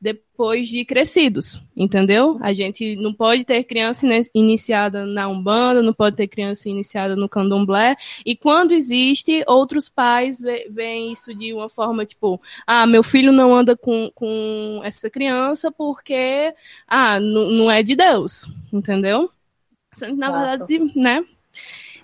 depois 0.00 0.33
de 0.66 0.84
crescidos, 0.84 1.60
entendeu? 1.76 2.38
A 2.40 2.52
gente 2.52 2.96
não 2.96 3.12
pode 3.14 3.44
ter 3.44 3.62
criança 3.64 4.06
iniciada 4.34 5.06
na 5.06 5.28
Umbanda, 5.28 5.82
não 5.82 5.92
pode 5.92 6.16
ter 6.16 6.26
criança 6.26 6.68
iniciada 6.68 7.14
no 7.14 7.28
Candomblé, 7.28 7.96
e 8.26 8.36
quando 8.36 8.72
existe, 8.72 9.44
outros 9.46 9.88
pais 9.88 10.40
veem 10.70 11.12
isso 11.12 11.34
de 11.34 11.52
uma 11.52 11.68
forma 11.68 12.04
tipo, 12.04 12.40
ah, 12.66 12.86
meu 12.86 13.02
filho 13.02 13.32
não 13.32 13.54
anda 13.54 13.76
com, 13.76 14.10
com 14.14 14.80
essa 14.84 15.08
criança 15.08 15.70
porque, 15.70 16.52
ah, 16.86 17.20
não 17.20 17.70
é 17.70 17.82
de 17.82 17.94
Deus, 17.94 18.48
entendeu? 18.72 19.30
Na 20.16 20.30
verdade, 20.30 20.92
né? 20.96 21.24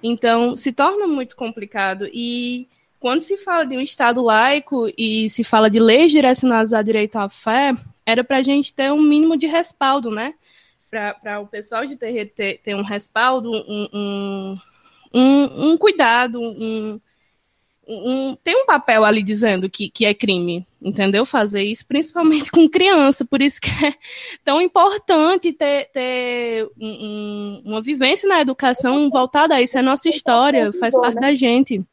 Então, 0.03 0.55
se 0.55 0.73
torna 0.73 1.07
muito 1.07 1.35
complicado 1.37 2.09
e 2.12 2.69
quando 3.01 3.23
se 3.23 3.37
fala 3.38 3.64
de 3.64 3.77
um 3.77 3.81
Estado 3.81 4.23
laico 4.23 4.87
e 4.97 5.29
se 5.31 5.43
fala 5.43 5.71
de 5.71 5.81
leis 5.81 6.12
direcionadas 6.12 6.73
a 6.73 6.83
direito 6.83 7.16
à 7.16 7.29
fé, 7.29 7.75
era 8.11 8.25
para 8.25 8.38
a 8.38 8.42
gente 8.42 8.75
ter 8.75 8.92
um 8.92 9.03
mínimo 9.03 9.37
de 9.37 9.46
respaldo, 9.46 10.11
né? 10.11 10.35
Para 10.90 11.40
o 11.40 11.46
pessoal 11.46 11.87
de 11.87 11.96
terreiro 11.96 12.31
ter, 12.35 12.59
ter 12.59 12.75
um 12.75 12.83
respaldo, 12.83 13.51
um, 13.51 13.88
um, 13.92 14.59
um, 15.14 15.70
um 15.70 15.79
cuidado, 15.79 16.40
um, 16.40 17.01
um, 17.87 18.37
tem 18.42 18.62
um 18.62 18.66
papel 18.66 19.05
ali 19.05 19.23
dizendo 19.23 19.68
que, 19.68 19.90
que 19.90 20.05
é 20.05 20.14
crime, 20.14 20.66
entendeu? 20.81 21.25
Fazer 21.25 21.62
isso, 21.62 21.87
principalmente 21.87 22.51
com 22.53 22.68
criança, 22.68 23.25
por 23.25 23.42
isso 23.42 23.61
que 23.61 23.70
é 23.85 23.94
tão 24.44 24.61
importante 24.61 25.53
ter, 25.53 25.90
ter 25.92 26.70
um, 26.81 27.62
uma 27.64 27.83
vivência 27.83 28.29
na 28.29 28.40
educação 28.40 29.11
voltada 29.11 29.57
a 29.57 29.62
isso, 29.62 29.77
é 29.77 29.83
nossa 29.83 30.09
história, 30.09 30.73
faz 30.73 30.94
parte 30.94 31.20
da 31.20 31.35
gente. 31.35 31.85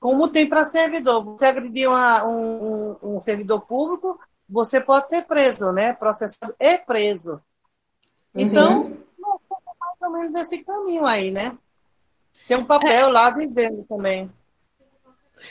Como 0.00 0.28
tem 0.28 0.48
para 0.48 0.64
servidor, 0.64 1.24
você 1.24 1.46
agredir 1.46 1.88
uma, 1.88 2.24
um, 2.24 2.96
um 3.02 3.20
servidor 3.20 3.60
público, 3.62 4.18
você 4.48 4.80
pode 4.80 5.08
ser 5.08 5.22
preso, 5.22 5.72
né? 5.72 5.92
Processado 5.92 6.54
e 6.58 6.78
preso. 6.78 7.40
Então, 8.34 8.82
uhum. 8.82 9.02
mais 9.18 10.00
ou 10.00 10.10
menos 10.10 10.34
esse 10.34 10.64
caminho 10.64 11.04
aí, 11.06 11.30
né? 11.30 11.56
Tem 12.46 12.56
um 12.56 12.64
papel 12.64 13.08
é. 13.08 13.12
lá 13.12 13.30
dizendo 13.30 13.84
também. 13.88 14.30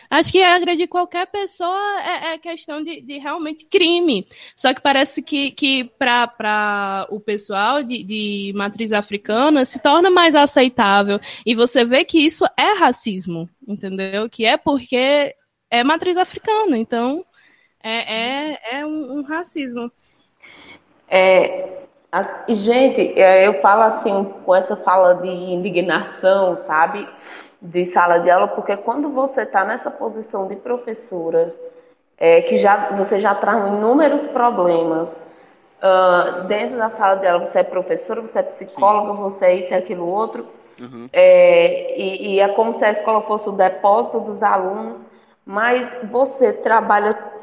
Acho 0.10 0.32
que 0.32 0.44
agredir 0.44 0.88
qualquer 0.88 1.28
pessoa 1.28 2.02
é, 2.02 2.34
é 2.34 2.38
questão 2.38 2.84
de, 2.84 3.02
de, 3.02 3.18
realmente 3.20 3.66
crime. 3.66 4.28
Só 4.56 4.74
que 4.74 4.82
parece 4.82 5.22
que, 5.22 5.52
que 5.52 5.86
para 5.98 7.08
o 7.10 7.20
pessoal 7.20 7.84
de, 7.84 8.04
de 8.04 8.54
matriz 8.56 8.92
africana 8.92 9.64
se 9.64 9.80
torna 9.80 10.10
mais 10.10 10.36
aceitável. 10.36 11.20
E 11.46 11.56
você 11.56 11.86
vê 11.86 12.04
que 12.04 12.20
isso 12.20 12.46
é 12.58 12.74
racismo, 12.78 13.50
entendeu? 13.68 14.30
Que 14.30 14.46
é 14.46 14.58
porque 14.58 15.34
é 15.70 15.84
matriz 15.84 16.18
africana. 16.18 16.78
Então, 16.78 17.26
é, 17.88 18.52
é, 18.52 18.80
é 18.80 18.86
um, 18.86 19.20
um 19.20 19.22
racismo. 19.24 19.90
É, 21.10 21.84
as, 22.12 22.36
gente, 22.50 23.20
é, 23.20 23.48
eu 23.48 23.54
falo 23.56 23.84
assim, 23.84 24.26
com 24.46 24.54
essa 24.54 24.76
fala 24.76 25.16
de 25.16 25.30
indignação, 25.30 26.56
sabe? 26.56 27.08
De 27.62 27.86
sala 27.86 28.20
de 28.20 28.30
aula, 28.30 28.50
porque 28.50 28.76
quando 28.76 29.10
você 29.10 29.44
está 29.44 29.64
nessa 29.64 29.90
posição 29.90 30.48
de 30.48 30.56
professora, 30.58 31.56
é, 32.18 32.42
que 32.42 32.58
já, 32.58 32.92
você 32.92 33.20
já 33.20 33.34
traz 33.34 33.68
inúmeros 33.68 34.28
problemas 34.28 35.22
uh, 35.82 36.44
dentro 36.48 36.78
da 36.78 36.90
sala 36.90 37.16
de 37.16 37.28
aula, 37.28 37.46
você 37.46 37.60
é 37.60 37.64
professora, 37.64 38.22
você 38.22 38.40
é 38.40 38.44
psicóloga, 38.44 39.16
Sim. 39.16 39.22
você 39.22 39.46
é 39.46 39.56
isso 39.56 39.74
e 39.74 39.76
aquilo 39.76 40.08
outro, 40.08 40.46
uhum. 40.80 41.10
é, 41.14 42.00
e, 42.00 42.36
e 42.36 42.40
é 42.40 42.48
como 42.50 42.74
se 42.74 42.84
a 42.84 42.92
escola 42.92 43.22
fosse 43.22 43.50
o 43.50 43.54
depósito 43.54 44.20
dos 44.20 44.44
alunos, 44.44 45.04
mas 45.46 45.98
você 46.04 46.52
trabalha 46.52 47.37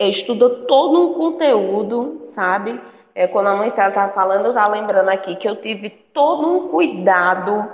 estuda 0.00 0.48
todo 0.66 1.00
um 1.00 1.14
conteúdo, 1.14 2.18
sabe? 2.20 2.80
É, 3.14 3.26
quando 3.26 3.48
a 3.48 3.56
mãe 3.56 3.70
Célia 3.70 3.90
estava 3.90 4.12
falando, 4.12 4.44
eu 4.44 4.50
estava 4.50 4.74
lembrando 4.74 5.08
aqui 5.08 5.36
que 5.36 5.48
eu 5.48 5.56
tive 5.56 5.90
todo 5.90 6.46
um 6.46 6.68
cuidado, 6.68 7.70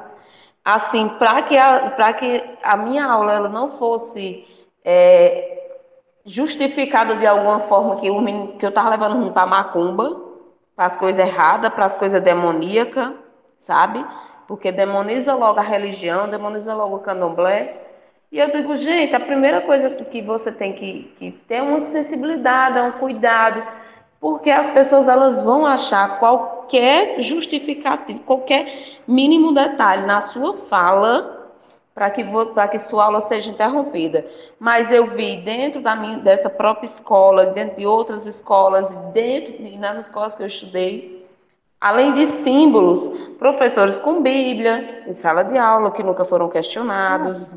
assim, 0.65 1.09
para 1.19 1.43
que, 1.43 1.57
a, 1.57 2.13
que 2.13 2.45
a 2.63 2.77
minha 2.77 3.07
aula 3.07 3.33
ela 3.33 3.49
não 3.49 3.69
fosse 3.69 4.45
é, 4.85 5.61
justificada 6.25 7.17
de 7.17 7.27
alguma 7.27 7.61
forma 7.61 7.97
que, 7.97 8.11
o 8.11 8.21
menino, 8.21 8.59
que 8.59 8.65
eu 8.65 8.69
estava 8.69 8.91
levando 8.91 9.13
o 9.13 9.17
menino 9.17 9.33
para 9.33 9.47
macumba, 9.47 10.21
para 10.77 10.87
as 10.87 10.97
coisas 10.97 11.27
erradas, 11.27 11.73
para 11.73 11.87
as 11.87 11.97
coisas 11.97 12.21
demoníacas, 12.23 13.13
sabe? 13.59 14.05
Porque 14.47 14.73
demoniza 14.73 15.35
logo 15.35 15.59
a 15.59 15.63
religião, 15.63 16.29
demoniza 16.29 16.75
logo 16.75 16.97
o 16.97 17.01
candomblé. 17.01 17.90
E 18.33 18.39
eu 18.39 18.49
digo, 18.53 18.77
gente, 18.77 19.15
a 19.15 19.19
primeira 19.19 19.61
coisa 19.61 19.91
que 19.91 20.23
você 20.23 20.53
tem 20.53 20.73
que, 20.73 21.13
que 21.19 21.33
ter 21.49 21.61
uma 21.61 21.81
sensibilidade, 21.81 22.79
um 22.79 22.93
cuidado, 22.93 23.61
porque 24.21 24.51
as 24.51 24.69
pessoas 24.69 25.09
elas 25.09 25.43
vão 25.43 25.67
achar 25.67 26.21
qualquer 26.21 27.21
justificativo, 27.21 28.21
qualquer 28.21 29.01
mínimo 29.07 29.53
detalhe 29.53 30.07
na 30.07 30.21
sua 30.21 30.55
fala 30.55 31.39
para 31.93 32.09
que, 32.09 32.25
que 32.71 32.79
sua 32.79 33.07
aula 33.07 33.21
seja 33.21 33.51
interrompida. 33.51 34.25
Mas 34.61 34.93
eu 34.93 35.07
vi 35.07 35.39
dentro 35.39 35.83
da 35.83 35.97
minha, 35.97 36.19
dessa 36.19 36.49
própria 36.49 36.87
escola, 36.87 37.47
dentro 37.47 37.79
de 37.79 37.87
outras 37.87 38.27
escolas, 38.27 38.91
dentro 39.13 39.55
nas 39.77 39.99
escolas 39.99 40.37
que 40.37 40.43
eu 40.43 40.47
estudei, 40.47 41.27
além 41.81 42.15
de 42.15 42.29
símbolos, 42.29 43.09
professores 43.41 43.99
com 43.99 44.23
Bíblia 44.23 45.03
em 45.09 45.13
sala 45.13 45.43
de 45.43 45.59
aula 45.59 45.91
que 45.91 46.03
nunca 46.05 46.25
foram 46.25 46.49
questionados. 46.49 47.57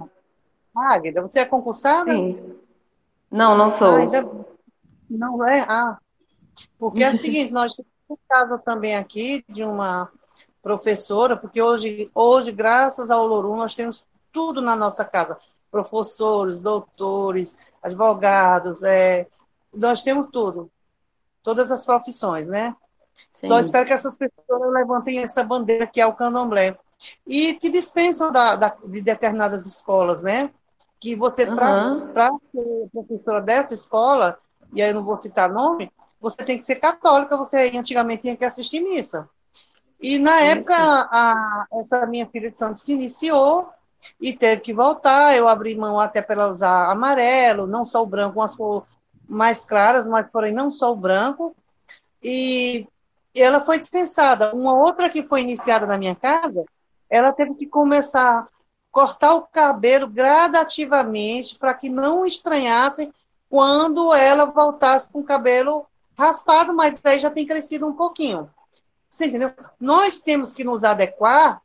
Águida, 0.75 1.21
você 1.21 1.39
é 1.39 1.45
concursada? 1.45 2.11
Sim. 2.11 2.55
Não, 3.29 3.57
não 3.57 3.69
sou. 3.69 3.95
Ah, 3.95 3.97
ainda... 3.97 4.29
Não 5.09 5.47
é? 5.47 5.61
Ah, 5.67 5.97
porque 6.77 7.03
é 7.03 7.11
o 7.11 7.15
seguinte, 7.15 7.51
nós 7.51 7.75
temos 7.75 7.91
um 8.09 8.17
caso 8.27 8.59
também 8.59 8.95
aqui 8.95 9.43
de 9.47 9.63
uma 9.63 10.09
professora, 10.61 11.35
porque 11.35 11.61
hoje, 11.61 12.09
hoje 12.13 12.51
graças 12.51 13.11
ao 13.11 13.25
Lorum, 13.25 13.57
nós 13.57 13.75
temos 13.75 14.03
tudo 14.31 14.61
na 14.61 14.75
nossa 14.75 15.03
casa. 15.03 15.37
Professores, 15.69 16.59
doutores, 16.59 17.57
advogados, 17.81 18.83
é, 18.83 19.27
nós 19.73 20.01
temos 20.01 20.29
tudo. 20.31 20.69
Todas 21.41 21.71
as 21.71 21.85
profissões, 21.85 22.49
né? 22.49 22.75
Sim. 23.29 23.47
Só 23.47 23.59
espero 23.59 23.85
que 23.85 23.93
essas 23.93 24.15
pessoas 24.15 24.73
levantem 24.73 25.19
essa 25.19 25.43
bandeira 25.43 25.85
que 25.85 25.99
é 25.99 26.05
o 26.05 26.13
candomblé. 26.13 26.77
E 27.27 27.53
te 27.55 27.69
dispensam 27.69 28.31
da, 28.31 28.55
da 28.55 28.75
de 28.85 29.01
determinadas 29.01 29.65
escolas, 29.65 30.23
né? 30.23 30.51
Que 31.03 31.15
você, 31.15 31.43
uhum. 31.43 31.57
para 32.13 32.31
ser 32.49 32.87
professora 32.93 33.41
dessa 33.41 33.73
escola, 33.73 34.39
e 34.71 34.81
aí 34.81 34.89
eu 34.89 34.95
não 34.95 35.03
vou 35.03 35.17
citar 35.17 35.51
nome, 35.51 35.91
você 36.17 36.37
tem 36.37 36.57
que 36.57 36.63
ser 36.63 36.75
católica, 36.75 37.35
você 37.35 37.69
antigamente 37.75 38.21
tinha 38.21 38.37
que 38.37 38.45
assistir 38.45 38.79
missa. 38.79 39.27
E 40.01 40.17
na 40.17 40.37
sim, 40.37 40.45
época, 40.45 40.73
sim. 40.73 40.81
A, 40.81 41.67
essa 41.73 42.05
minha 42.05 42.25
filha 42.27 42.49
de 42.49 42.57
Santos 42.57 42.83
se 42.83 42.93
iniciou 42.93 43.67
e 44.17 44.31
teve 44.31 44.61
que 44.61 44.73
voltar. 44.73 45.35
Eu 45.35 45.49
abri 45.49 45.75
mão 45.75 45.99
até 45.99 46.21
para 46.21 46.41
ela 46.41 46.53
usar 46.53 46.89
amarelo, 46.89 47.67
não 47.67 47.85
só 47.85 48.01
o 48.01 48.05
branco, 48.05 48.39
umas 48.39 48.55
cores 48.55 48.87
mais 49.27 49.65
claras, 49.65 50.07
mas 50.07 50.31
porém 50.31 50.53
não 50.53 50.71
só 50.71 50.93
o 50.93 50.95
branco. 50.95 51.53
E 52.23 52.87
ela 53.35 53.59
foi 53.59 53.77
dispensada. 53.77 54.55
Uma 54.55 54.73
outra 54.73 55.09
que 55.09 55.21
foi 55.21 55.41
iniciada 55.41 55.85
na 55.85 55.97
minha 55.97 56.15
casa, 56.15 56.63
ela 57.09 57.33
teve 57.33 57.55
que 57.55 57.67
começar 57.67 58.47
cortar 58.93 59.33
o 59.33 59.41
cabelo 59.41 60.07
gradativamente 60.07 61.57
para 61.57 61.73
que 61.73 61.89
não 61.89 62.27
estranhassem 62.27 63.11
quando 63.49 64.13
ela 64.13 64.45
voltasse 64.45 65.11
com 65.11 65.19
o 65.19 65.23
cabelo 65.23 65.85
raspado, 66.15 66.73
mas 66.73 67.03
aí 67.03 67.17
já 67.19 67.31
tem 67.31 67.45
crescido 67.45 67.87
um 67.87 67.93
pouquinho. 67.93 68.47
Você 69.09 69.25
entendeu? 69.25 69.51
Nós 69.79 70.21
temos 70.21 70.53
que 70.53 70.63
nos 70.63 70.83
adequar, 70.83 71.59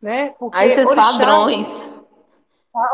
né? 0.00 0.34
Porque 0.38 0.56
a 0.56 0.64
esses 0.64 0.88
orixá, 0.88 1.18
padrões. 1.18 1.66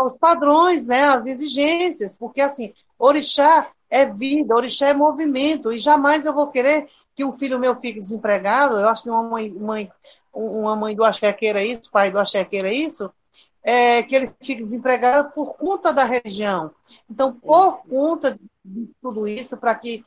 Os 0.02 0.16
padrões, 0.16 0.86
né? 0.86 1.04
As 1.04 1.26
exigências, 1.26 2.16
porque 2.16 2.40
assim, 2.40 2.72
orixá 2.98 3.68
é 3.90 4.06
vida, 4.06 4.54
orixá 4.54 4.88
é 4.88 4.94
movimento, 4.94 5.72
e 5.72 5.78
jamais 5.78 6.24
eu 6.24 6.32
vou 6.32 6.48
querer 6.48 6.88
que 7.14 7.24
o 7.24 7.32
filho 7.32 7.58
meu 7.58 7.76
fique 7.76 8.00
desempregado. 8.00 8.78
Eu 8.78 8.88
acho 8.88 9.02
que 9.02 9.10
uma 9.10 9.22
mãe, 9.22 9.50
mãe 9.50 9.92
uma 10.32 10.76
mãe 10.76 10.94
do 10.94 11.04
axé 11.04 11.32
queira 11.32 11.62
isso, 11.62 11.90
pai 11.90 12.10
do 12.10 12.18
axé 12.18 12.44
queira 12.44 12.72
isso, 12.72 13.10
é, 13.68 14.02
que 14.02 14.16
ele 14.16 14.32
fique 14.40 14.62
desempregado 14.62 15.30
por 15.32 15.54
conta 15.58 15.92
da 15.92 16.02
religião. 16.02 16.70
Então, 17.08 17.34
por 17.34 17.82
conta 17.82 18.40
de 18.64 18.90
tudo 18.98 19.28
isso, 19.28 19.58
para 19.58 19.74
que 19.74 20.02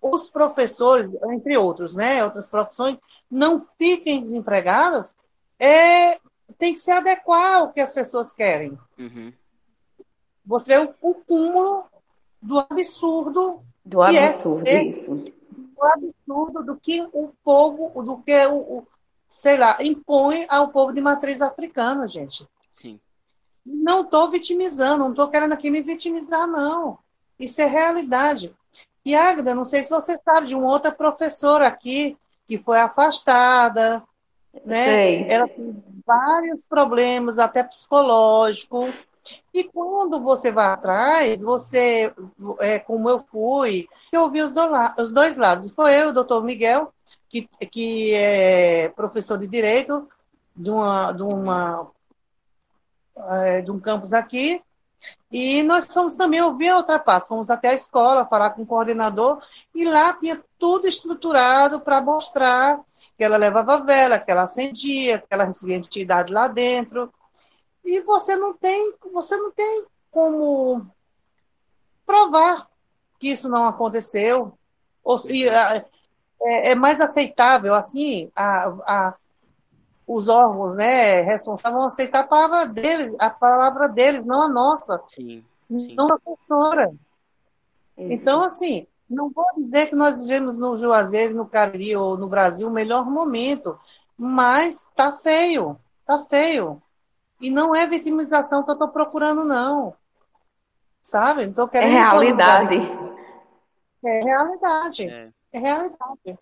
os 0.00 0.30
professores, 0.30 1.12
entre 1.24 1.54
outros, 1.58 1.94
né, 1.94 2.24
outras 2.24 2.48
profissões, 2.48 2.96
não 3.30 3.60
fiquem 3.76 4.18
desempregados, 4.18 5.14
é, 5.58 6.18
tem 6.56 6.72
que 6.72 6.80
se 6.80 6.90
adequar 6.90 7.56
ao 7.56 7.70
que 7.70 7.82
as 7.82 7.92
pessoas 7.92 8.32
querem. 8.32 8.78
Uhum. 8.98 9.30
Você 10.46 10.74
vê 10.74 10.78
o, 10.82 11.10
o 11.10 11.14
cúmulo 11.14 11.84
do 12.40 12.60
absurdo. 12.60 13.62
Do 13.84 14.00
absurdo, 14.00 14.66
é 14.66 14.84
isso. 14.84 15.14
Do 15.14 15.84
absurdo 15.84 16.64
do 16.64 16.76
que 16.76 17.06
o 17.12 17.30
povo, 17.44 18.02
do 18.02 18.16
que 18.22 18.46
o, 18.46 18.56
o, 18.56 18.86
sei 19.28 19.58
lá, 19.58 19.76
impõe 19.82 20.46
ao 20.48 20.68
povo 20.68 20.94
de 20.94 21.00
matriz 21.02 21.42
africana, 21.42 22.08
gente. 22.08 22.48
Sim. 22.72 22.98
Não 23.64 24.00
estou 24.00 24.30
vitimizando, 24.30 25.04
não 25.04 25.10
estou 25.10 25.28
querendo 25.28 25.52
aqui 25.52 25.70
me 25.70 25.82
vitimizar, 25.82 26.48
não. 26.48 26.98
Isso 27.38 27.60
é 27.60 27.66
realidade. 27.66 28.52
E 29.04 29.14
Agda, 29.14 29.54
não 29.54 29.64
sei 29.64 29.84
se 29.84 29.90
você 29.90 30.18
sabe 30.24 30.48
de 30.48 30.54
uma 30.54 30.70
outra 30.70 30.90
professora 30.90 31.66
aqui 31.66 32.16
que 32.48 32.58
foi 32.58 32.80
afastada, 32.80 34.02
né? 34.64 34.84
Sei. 34.84 35.26
Ela 35.28 35.48
tem 35.48 35.82
vários 36.04 36.66
problemas, 36.66 37.38
até 37.38 37.62
psicológicos. 37.62 38.92
E 39.54 39.64
quando 39.64 40.20
você 40.20 40.50
vai 40.50 40.66
atrás, 40.66 41.42
você, 41.42 42.12
é, 42.58 42.78
como 42.78 43.08
eu 43.08 43.22
fui, 43.30 43.88
eu 44.10 44.22
ouvi 44.22 44.42
os, 44.42 44.52
do, 44.52 44.62
os 44.98 45.12
dois 45.12 45.36
lados. 45.36 45.70
Foi 45.74 45.94
eu, 45.94 46.08
o 46.08 46.12
doutor 46.12 46.42
Miguel, 46.42 46.92
que, 47.28 47.48
que 47.70 48.12
é 48.14 48.88
professor 48.90 49.38
de 49.38 49.46
Direito 49.46 50.08
de, 50.54 50.70
uma, 50.70 51.12
de, 51.12 51.22
uma, 51.22 51.90
é, 53.16 53.60
de 53.60 53.70
um 53.70 53.80
campus 53.80 54.12
aqui, 54.12 54.62
e 55.30 55.62
nós 55.62 55.86
fomos 55.86 56.14
também 56.14 56.40
ouvir 56.42 56.68
a 56.68 56.76
outra 56.76 56.98
parte, 56.98 57.26
fomos 57.26 57.50
até 57.50 57.70
a 57.70 57.74
escola 57.74 58.26
falar 58.26 58.50
com 58.50 58.62
o 58.62 58.66
coordenador, 58.66 59.42
e 59.74 59.84
lá 59.84 60.12
tinha 60.14 60.42
tudo 60.58 60.86
estruturado 60.86 61.80
para 61.80 62.00
mostrar 62.00 62.80
que 63.16 63.24
ela 63.24 63.36
levava 63.36 63.78
vela, 63.78 64.18
que 64.18 64.30
ela 64.30 64.42
acendia, 64.42 65.18
que 65.18 65.26
ela 65.30 65.44
recebia 65.44 65.76
entidade 65.76 66.32
lá 66.32 66.46
dentro. 66.46 67.12
E 67.84 68.00
você 68.00 68.36
não 68.36 68.54
tem, 68.54 68.94
você 69.12 69.36
não 69.36 69.50
tem 69.50 69.84
como 70.10 70.86
provar 72.06 72.68
que 73.18 73.28
isso 73.28 73.48
não 73.48 73.66
aconteceu. 73.66 74.56
Ou, 75.02 75.18
e, 75.28 75.48
é, 75.48 75.86
é 76.42 76.74
mais 76.74 77.00
aceitável 77.00 77.74
assim 77.74 78.30
a, 78.36 78.68
a 78.86 79.14
os 80.14 80.28
órgãos 80.28 80.74
né, 80.74 81.20
responsáveis 81.22 81.74
vão 81.74 81.86
aceitar 81.88 82.20
a 82.20 82.26
palavra 82.26 82.66
deles, 82.66 83.14
a 83.18 83.30
palavra 83.30 83.88
deles, 83.88 84.26
não 84.26 84.42
a 84.42 84.48
nossa. 84.48 85.00
Sim, 85.06 85.44
sim. 85.68 85.94
Não 85.94 86.06
a 86.06 86.18
professora. 86.18 86.92
Então, 87.96 88.42
assim, 88.42 88.86
não 89.08 89.30
vou 89.30 89.44
dizer 89.56 89.86
que 89.86 89.94
nós 89.94 90.20
vivemos 90.20 90.58
no 90.58 90.76
Juazeiro, 90.76 91.34
no 91.34 91.46
Cariri 91.46 91.96
ou 91.96 92.16
no 92.16 92.26
Brasil 92.26 92.68
o 92.68 92.72
melhor 92.72 93.08
momento, 93.08 93.78
mas 94.16 94.86
tá 94.94 95.12
feio, 95.12 95.78
tá 96.06 96.24
feio. 96.24 96.80
E 97.40 97.50
não 97.50 97.74
é 97.74 97.86
vitimização 97.86 98.62
que 98.62 98.70
eu 98.70 98.74
estou 98.74 98.88
procurando, 98.88 99.44
não. 99.44 99.94
Sabe? 101.02 101.46
Não 101.46 101.68
querendo 101.68 101.96
é 101.96 102.08
realidade. 102.08 102.76
É 104.04 104.20
realidade. 104.20 105.08
É, 105.08 105.30
é 105.52 105.58
realidade. 105.58 106.38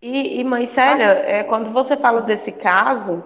E, 0.00 0.40
e 0.40 0.44
mãe 0.44 0.66
Célia, 0.66 1.24
é, 1.26 1.42
quando 1.44 1.72
você 1.72 1.96
fala 1.96 2.20
desse 2.20 2.52
caso, 2.52 3.24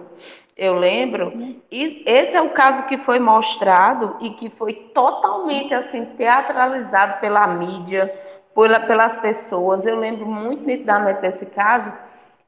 eu 0.55 0.75
lembro, 0.75 1.33
e 1.71 2.03
esse 2.05 2.35
é 2.35 2.41
o 2.41 2.51
caso 2.51 2.83
que 2.83 2.97
foi 2.97 3.19
mostrado 3.19 4.17
e 4.21 4.29
que 4.31 4.49
foi 4.49 4.73
totalmente 4.93 5.73
assim 5.73 6.05
teatralizado 6.05 7.19
pela 7.19 7.47
mídia, 7.47 8.13
pela, 8.53 8.79
pelas 8.79 9.17
pessoas. 9.17 9.85
Eu 9.85 9.97
lembro 9.97 10.25
muito 10.25 10.63
nitidamente 10.63 11.21
desse 11.21 11.47
caso 11.47 11.91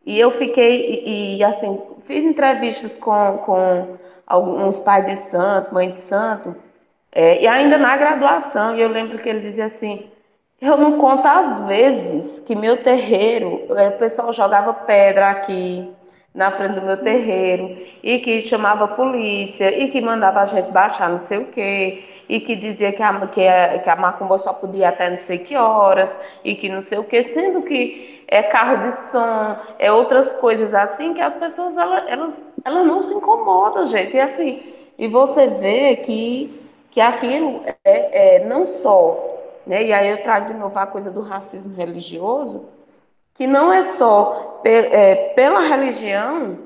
e 0.06 0.20
eu 0.20 0.32
fiquei 0.32 1.04
e, 1.06 1.38
e 1.38 1.44
assim 1.44 1.82
fiz 2.02 2.24
entrevistas 2.24 2.98
com, 2.98 3.38
com 3.40 3.98
alguns 4.28 4.80
pais 4.80 5.06
de 5.06 5.18
santo, 5.18 5.74
mãe 5.74 5.90
de 5.90 5.98
santo, 5.98 6.56
é, 7.12 7.42
e 7.42 7.48
ainda 7.48 7.78
na 7.78 7.96
graduação. 7.98 8.76
E 8.76 8.82
eu 8.82 8.90
lembro 8.90 9.18
que 9.18 9.30
ele 9.30 9.40
dizia 9.40 9.66
assim: 9.66 10.10
eu 10.64 10.78
não 10.78 10.98
conto 10.98 11.28
as 11.28 11.60
vezes 11.62 12.40
que 12.40 12.56
meu 12.56 12.82
terreiro, 12.82 13.66
o 13.70 13.98
pessoal 13.98 14.32
jogava 14.32 14.74
pedra 14.74 15.30
aqui 15.30 15.92
na 16.34 16.52
frente 16.52 16.76
do 16.76 16.82
meu 16.82 16.96
terreiro 16.96 17.78
e 18.02 18.20
que 18.20 18.42
chamava 18.42 18.86
a 18.86 18.88
polícia 18.88 19.78
e 19.78 19.90
que 19.90 20.00
mandava 20.00 20.40
a 20.40 20.46
gente 20.46 20.72
baixar 20.72 21.10
não 21.10 21.20
sei 21.20 21.40
o 21.40 21.46
quê 21.48 22.04
e 22.30 22.40
que 22.40 22.56
dizia 22.56 22.94
que 22.94 23.04
a, 23.04 23.28
que 23.28 23.46
a, 23.46 23.80
que 23.80 23.90
a 23.90 23.96
macumba 23.98 24.38
só 24.38 24.54
podia 24.54 24.88
até 24.88 25.10
não 25.10 25.18
sei 25.18 25.40
que 25.40 25.56
horas 25.56 26.16
e 26.46 26.56
que 26.56 26.70
não 26.70 26.82
sei 26.82 26.98
o 26.98 27.04
quê, 27.04 27.22
sendo 27.22 27.62
que 27.64 28.24
é 28.30 28.42
carro 28.42 28.88
de 28.88 28.96
som, 28.96 29.58
é 29.78 29.92
outras 29.92 30.32
coisas 30.34 30.74
assim 30.74 31.14
que 31.14 31.22
as 31.22 31.34
pessoas 31.34 31.78
elas, 31.78 32.06
elas, 32.08 32.54
elas 32.64 32.88
não 32.88 33.04
se 33.04 33.14
incomodam, 33.14 33.86
gente. 33.86 34.16
E 34.16 34.20
assim, 34.20 34.64
e 34.98 35.10
você 35.10 35.48
vê 35.48 35.98
que, 35.98 36.68
que 36.90 37.02
aquilo 37.02 37.62
é, 37.84 38.38
é 38.38 38.46
não 38.46 38.66
só 38.66 39.43
né? 39.66 39.84
E 39.84 39.94
aí 39.94 40.10
eu 40.10 40.22
trago 40.22 40.48
de 40.48 40.54
novo 40.54 40.78
a 40.78 40.86
coisa 40.86 41.12
do 41.12 41.22
racismo 41.22 41.76
religioso, 41.76 42.70
que 43.34 43.48
não 43.48 43.72
é 43.72 43.84
só 43.84 44.62
é, 44.64 45.16
pela 45.36 45.62
religião, 45.62 46.58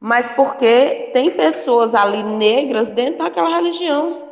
mas 0.00 0.28
porque 0.30 1.10
tem 1.12 1.30
pessoas 1.30 1.94
ali 1.94 2.22
negras 2.22 2.90
dentro 2.90 3.18
daquela 3.18 3.48
religião. 3.56 4.28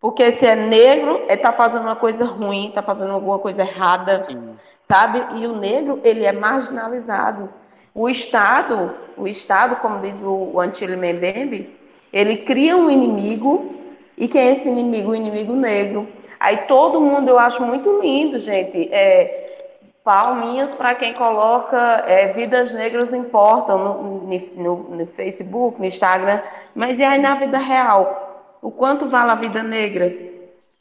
Porque 0.00 0.32
se 0.32 0.46
é 0.46 0.54
negro, 0.54 1.26
está 1.28 1.50
é, 1.50 1.52
fazendo 1.52 1.82
uma 1.82 1.96
coisa 1.96 2.24
ruim, 2.24 2.68
está 2.68 2.82
fazendo 2.82 3.12
alguma 3.12 3.38
coisa 3.38 3.62
errada, 3.62 4.22
Sim. 4.24 4.54
sabe? 4.82 5.38
E 5.38 5.46
o 5.46 5.54
negro, 5.54 6.00
ele 6.02 6.24
é 6.24 6.32
marginalizado. 6.32 7.50
O 7.94 8.08
Estado, 8.08 8.94
o 9.16 9.28
Estado, 9.28 9.76
como 9.76 10.00
diz 10.00 10.22
o, 10.22 10.52
o 10.54 10.60
Antônio 10.60 10.96
Mbembe, 10.96 11.76
Ele 12.12 12.38
cria 12.38 12.76
um 12.76 12.88
inimigo, 12.88 13.74
e 14.16 14.26
quem 14.26 14.48
é 14.48 14.52
esse 14.52 14.68
inimigo? 14.68 15.10
O 15.10 15.14
inimigo 15.14 15.54
negro. 15.54 16.08
Aí 16.40 16.56
todo 16.66 17.02
mundo, 17.02 17.28
eu 17.28 17.38
acho 17.38 17.62
muito 17.62 18.00
lindo, 18.00 18.38
gente. 18.38 18.88
É, 18.90 19.40
palminhas 20.02 20.74
para 20.74 20.94
quem 20.94 21.12
coloca 21.12 21.76
é, 22.06 22.32
Vidas 22.32 22.72
Negras 22.72 23.12
Importam 23.12 23.78
no, 23.78 24.26
no, 24.56 24.76
no, 24.96 25.06
Facebook, 25.06 25.78
no 25.78 25.84
Instagram. 25.84 26.40
Mas 26.74 26.98
e 26.98 27.04
aí 27.04 27.20
na 27.20 27.34
vida 27.34 27.58
real? 27.58 28.56
O 28.62 28.70
quanto 28.70 29.06
vale 29.06 29.30
a 29.30 29.34
vida 29.34 29.62
negra? 29.62 30.12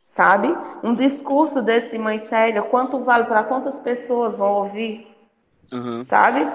Sabe? 0.06 0.56
Um 0.82 0.96
discurso 0.96 1.62
desse 1.62 1.92
de 1.92 1.98
Mãe 1.98 2.18
Célia, 2.18 2.62
quanto 2.62 3.00
vale 3.00 3.26
para 3.26 3.44
quantas 3.44 3.78
pessoas 3.80 4.36
vão 4.36 4.54
ouvir? 4.54 5.08
Uhum. 5.74 6.04
Sabe? 6.06 6.48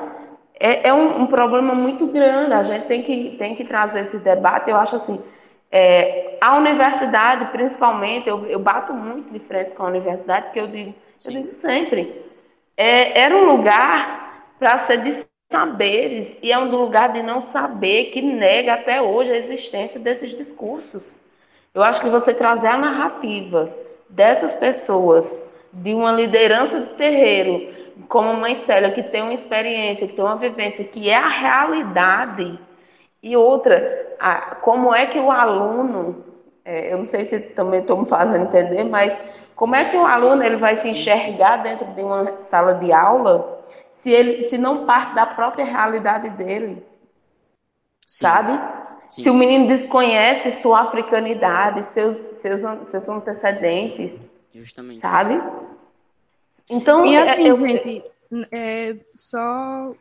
É, 0.58 0.88
é 0.88 0.94
um, 0.94 1.22
um, 1.22 1.26
problema 1.26 1.74
muito 1.74 2.06
grande. 2.06 2.54
A 2.54 2.62
gente 2.62 2.86
tem 2.86 3.02
que, 3.02 3.36
tem 3.38 3.54
que 3.54 3.64
trazer 3.64 4.00
esse 4.00 4.18
debate. 4.18 4.70
Eu 4.70 4.76
acho 4.76 4.96
assim, 4.96 5.20
é, 5.76 6.38
a 6.40 6.56
universidade, 6.56 7.46
principalmente, 7.46 8.28
eu, 8.28 8.46
eu, 8.46 8.60
bato 8.60 8.92
muito 8.92 9.32
de 9.32 9.40
frente 9.40 9.72
com 9.72 9.82
a 9.82 9.88
universidade, 9.88 10.46
porque 10.46 10.60
eu 10.60 10.68
digo, 10.68 10.94
eu 11.24 11.32
digo 11.32 11.52
sempre, 11.52 12.22
é, 12.76 13.20
era 13.20 13.36
um 13.36 13.56
lugar 13.56 14.52
para 14.56 14.78
ser 14.78 15.02
de 15.02 15.26
saberes 15.50 16.38
e 16.40 16.52
é 16.52 16.56
um 16.56 16.70
lugar 16.70 17.12
de 17.12 17.24
não 17.24 17.40
saber 17.40 18.12
que 18.12 18.22
nega 18.22 18.74
até 18.74 19.02
hoje 19.02 19.32
a 19.32 19.36
existência 19.36 19.98
desses 19.98 20.30
discursos. 20.30 21.16
Eu 21.74 21.82
acho 21.82 22.00
que 22.00 22.08
você 22.08 22.32
trazer 22.32 22.68
a 22.68 22.78
narrativa 22.78 23.68
dessas 24.08 24.54
pessoas, 24.54 25.42
de 25.72 25.92
uma 25.92 26.12
liderança 26.12 26.82
de 26.82 26.90
terreiro, 26.90 27.74
como 28.08 28.32
Mãe 28.34 28.54
Célia, 28.54 28.92
que 28.92 29.02
tem 29.02 29.22
uma 29.22 29.34
experiência, 29.34 30.06
que 30.06 30.14
tem 30.14 30.24
uma 30.24 30.36
vivência, 30.36 30.84
que 30.84 31.10
é 31.10 31.16
a 31.16 31.26
realidade, 31.26 32.60
e 33.24 33.34
outra, 33.38 34.16
a, 34.20 34.54
como 34.56 34.94
é 34.94 35.06
que 35.06 35.18
o 35.18 35.30
aluno, 35.30 36.22
é, 36.62 36.92
eu 36.92 36.98
não 36.98 37.06
sei 37.06 37.24
se 37.24 37.40
também 37.40 37.80
estou 37.80 37.96
me 37.96 38.06
fazendo 38.06 38.44
entender, 38.44 38.84
mas 38.84 39.18
como 39.56 39.74
é 39.74 39.86
que 39.86 39.96
o 39.96 40.04
aluno 40.04 40.42
ele 40.42 40.56
vai 40.56 40.76
se 40.76 40.90
enxergar 40.90 41.62
dentro 41.62 41.86
de 41.94 42.02
uma 42.02 42.38
sala 42.38 42.74
de 42.74 42.92
aula 42.92 43.64
se 43.90 44.10
ele 44.10 44.42
se 44.42 44.58
não 44.58 44.84
parte 44.84 45.14
da 45.14 45.24
própria 45.24 45.64
realidade 45.64 46.28
dele? 46.28 46.86
Sim. 48.06 48.26
Sabe? 48.26 48.60
Sim. 49.08 49.22
Se 49.22 49.30
o 49.30 49.34
menino 49.34 49.68
desconhece 49.68 50.52
sua 50.52 50.82
africanidade, 50.82 51.82
seus, 51.82 52.16
seus, 52.16 52.60
seus 52.88 53.08
antecedentes. 53.08 54.22
Justamente. 54.54 55.00
Sabe? 55.00 55.42
Então, 56.68 57.06
e 57.06 57.14
é, 57.14 57.30
assim, 57.30 57.48
eu... 57.48 57.58
gente, 57.58 58.04
é, 58.52 58.96
só 59.14 59.94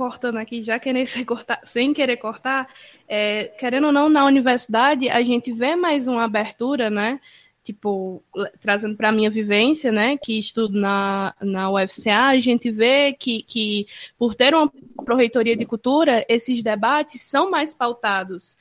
cortando 0.00 0.38
aqui, 0.38 0.62
já 0.62 0.78
querendo 0.78 1.04
sem, 1.08 1.26
cortar, 1.26 1.60
sem 1.62 1.92
querer 1.92 2.16
cortar, 2.16 2.72
é, 3.06 3.44
querendo 3.58 3.88
ou 3.88 3.92
não, 3.92 4.08
na 4.08 4.24
universidade, 4.24 5.10
a 5.10 5.22
gente 5.22 5.52
vê 5.52 5.76
mais 5.76 6.08
uma 6.08 6.24
abertura, 6.24 6.88
né? 6.88 7.20
Tipo, 7.62 8.22
trazendo 8.58 8.96
para 8.96 9.10
a 9.10 9.12
minha 9.12 9.30
vivência, 9.30 9.92
né, 9.92 10.16
que 10.16 10.38
estudo 10.38 10.80
na, 10.80 11.34
na 11.42 11.70
UFCA, 11.70 12.28
a 12.28 12.38
gente 12.38 12.70
vê 12.70 13.12
que, 13.12 13.42
que, 13.42 13.86
por 14.18 14.34
ter 14.34 14.54
uma 14.54 14.72
proreitoria 15.04 15.54
de 15.54 15.66
cultura, 15.66 16.24
esses 16.26 16.62
debates 16.62 17.20
são 17.20 17.50
mais 17.50 17.74
pautados. 17.74 18.56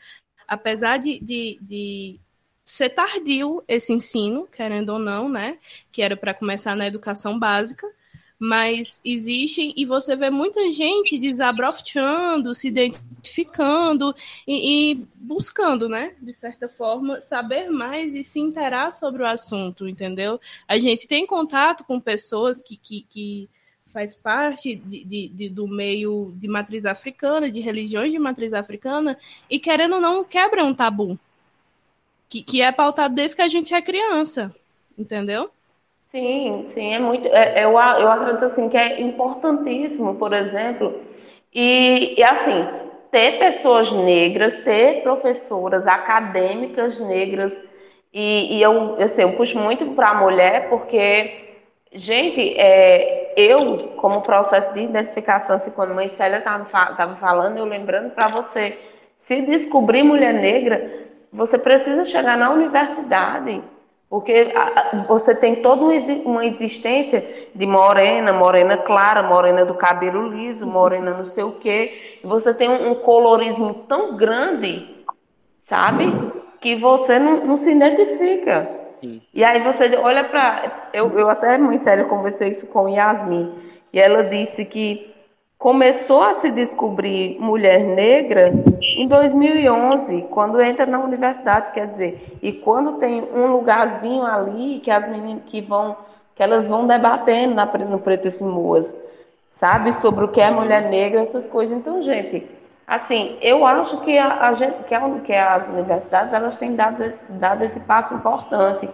Apesar 0.46 0.98
de, 0.98 1.18
de, 1.22 1.58
de 1.62 2.20
ser 2.66 2.90
tardio 2.90 3.64
esse 3.70 3.94
ensino, 3.94 4.46
querendo 4.48 4.90
ou 4.90 5.00
não, 5.00 5.30
né, 5.30 5.58
que 5.94 6.02
era 6.02 6.18
para 6.18 6.34
começar 6.34 6.76
na 6.76 6.86
educação 6.86 7.40
básica, 7.40 7.88
mas 8.40 9.02
existem 9.04 9.74
e 9.76 9.86
você 9.86 10.16
vê 10.16 10.30
muita 10.30 10.72
gente 10.72 11.20
desabrofando, 11.20 12.56
se 12.56 12.70
identificando 12.70 14.16
e, 14.48 14.94
e, 14.94 15.08
buscando, 15.14 15.90
né, 15.90 16.16
de 16.22 16.34
certa 16.34 16.70
forma, 16.70 17.20
saber 17.20 17.70
mais 17.70 18.16
e 18.16 18.24
se 18.24 18.40
interar 18.40 18.94
sobre 18.94 19.24
o 19.24 19.28
assunto, 19.28 19.90
entendeu? 19.90 20.40
A 20.66 20.80
gente 20.80 21.06
tem 21.06 21.26
contato 21.26 21.84
com 21.84 22.00
pessoas 22.00 22.64
que, 22.64 22.78
que, 22.78 23.06
que 23.10 23.50
faz 23.88 24.16
parte 24.16 24.74
de, 24.74 25.04
de, 25.04 25.28
de, 25.28 25.50
do 25.50 25.68
meio 25.68 26.32
de 26.38 26.48
matriz 26.48 26.86
africana, 26.86 27.52
de 27.52 27.60
religiões 27.60 28.12
de 28.12 28.20
matriz 28.20 28.54
africana, 28.54 29.18
e 29.50 29.60
querendo 29.60 29.96
ou 29.96 30.02
não, 30.02 30.24
quebra 30.24 30.64
um 30.64 30.74
tabu, 30.74 31.20
que, 32.30 32.42
que 32.42 32.62
é 32.62 32.72
pautado 32.72 33.16
desde 33.16 33.36
que 33.36 33.42
a 33.42 33.48
gente 33.50 33.74
é 33.74 33.82
criança, 33.82 34.56
entendeu? 34.98 35.52
Sim, 36.12 36.64
sim, 36.64 36.93
é 36.95 36.99
muito. 36.99 37.28
É, 37.28 37.64
eu, 37.64 37.72
eu 37.72 38.12
acredito 38.12 38.45
assim 38.45 38.68
que 38.68 38.78
é 38.78 38.99
importantíssimo, 39.01 40.16
por 40.16 40.34
exemplo, 40.34 41.01
e, 41.53 42.16
e 42.18 42.24
assim, 42.24 42.68
ter 43.12 43.38
pessoas 43.38 43.91
negras, 43.91 44.53
ter 44.64 45.03
professoras 45.03 45.86
acadêmicas 45.86 46.99
negras, 46.99 47.62
e, 48.12 48.57
e 48.57 48.62
eu, 48.62 48.95
assim, 48.99 49.22
eu 49.22 49.34
puxo 49.34 49.60
muito 49.60 49.86
para 49.91 50.10
a 50.10 50.14
mulher, 50.16 50.68
porque, 50.70 51.60
gente, 51.93 52.55
é, 52.57 53.32
eu, 53.38 53.89
como 53.97 54.22
processo 54.22 54.74
de 54.74 54.80
identificação, 54.82 55.55
assim, 55.57 55.70
quando 55.72 55.91
a 55.91 55.95
mãe 55.95 56.07
Célia 56.07 56.39
estava 56.39 57.16
falando, 57.16 57.57
eu 57.57 57.66
lembrando 57.66 58.10
para 58.16 58.28
você, 58.30 58.78
se 59.16 59.41
descobrir 59.43 60.01
mulher 60.01 60.34
negra, 60.34 61.07
você 61.32 61.55
precisa 61.57 62.03
chegar 62.03 62.36
na 62.36 62.49
universidade 62.49 63.62
porque 64.10 64.51
você 65.07 65.36
tem 65.36 65.57
toda 65.57 65.84
uma 66.26 66.45
existência 66.45 67.24
de 67.53 67.66
morena, 67.68 68.34
morena 68.34 68.76
clara, 68.76 69.22
morena 69.22 69.64
do 69.64 69.76
cabelo 69.76 70.28
liso, 70.28 70.66
morena 70.66 71.12
não 71.12 71.24
sei 71.24 71.43
o 71.43 71.51
quê. 71.51 72.18
E 72.24 72.26
você 72.26 72.51
tem 72.51 72.68
um 72.70 72.95
colorismo 72.95 73.86
tão 73.88 74.18
grande, 74.18 75.05
sabe? 75.68 76.12
Que 76.60 76.76
você 76.76 77.20
não, 77.20 77.45
não 77.45 77.55
se 77.55 77.70
identifica. 77.70 78.68
Sim. 78.99 79.22
E 79.32 79.43
aí 79.43 79.60
você 79.60 79.95
olha 79.95 80.24
para. 80.24 80.89
Eu, 80.91 81.18
eu 81.18 81.30
até, 81.30 81.60
muito 81.60 81.84
sério, 81.84 82.07
conversei 82.07 82.49
isso 82.49 82.66
com 82.68 82.89
Yasmin. 82.89 83.53
E 83.93 83.99
ela 83.99 84.24
disse 84.24 84.66
que 84.66 85.09
começou 85.60 86.24
a 86.24 86.36
se 86.36 86.49
descobrir 86.49 87.38
mulher 87.38 87.84
negra 87.84 88.53
em 88.82 89.05
2011, 89.05 90.22
quando 90.32 90.62
entra 90.62 90.86
na 90.86 90.99
universidade, 90.99 91.74
quer 91.74 91.86
dizer, 91.86 92.39
e 92.41 92.53
quando 92.53 92.93
tem 92.93 93.22
um 93.22 93.47
lugarzinho 93.47 94.26
ali 94.26 94.80
que 94.80 94.89
as 94.89 95.05
meninas 95.05 95.43
que 95.45 95.60
vão, 95.60 95.97
que 96.34 96.41
elas 96.41 96.70
vão 96.70 96.88
debatendo 96.88 97.55
na, 97.55 97.66
no 97.66 97.99
Pretas 97.99 98.36
Simuas, 98.36 98.95
sabe, 99.49 99.91
sobre 99.91 100.24
o 100.24 100.30
que 100.30 100.39
é 100.39 100.49
mulher 100.49 100.84
negra, 100.84 101.22
essas 101.22 101.45
coisas. 101.45 101.78
Então, 101.78 102.01
gente, 102.01 102.49
assim, 102.88 103.38
eu 103.41 103.66
acho 103.66 103.99
que, 103.99 104.18
a, 104.18 104.47
a 104.47 104.53
gente, 104.53 104.84
que, 104.86 104.95
a, 104.95 105.10
que 105.20 105.34
as 105.34 105.68
universidades 105.68 106.34
elas 106.34 106.55
têm 106.55 106.74
dado 106.74 107.03
esse, 107.03 107.30
dado 107.34 107.66
esse 107.66 107.82
passo 107.82 108.14
importante, 108.14 108.89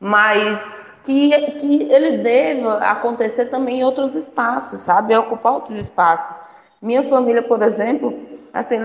mas 0.00 0.89
que, 1.04 1.30
que 1.52 1.82
ele 1.90 2.18
deva 2.18 2.78
acontecer 2.78 3.46
também 3.46 3.80
em 3.80 3.84
outros 3.84 4.14
espaços, 4.14 4.82
sabe? 4.82 5.16
Ocupar 5.16 5.54
outros 5.54 5.76
espaços. 5.76 6.36
Minha 6.80 7.02
família, 7.02 7.42
por 7.42 7.62
exemplo, 7.62 8.18
assim, 8.52 8.76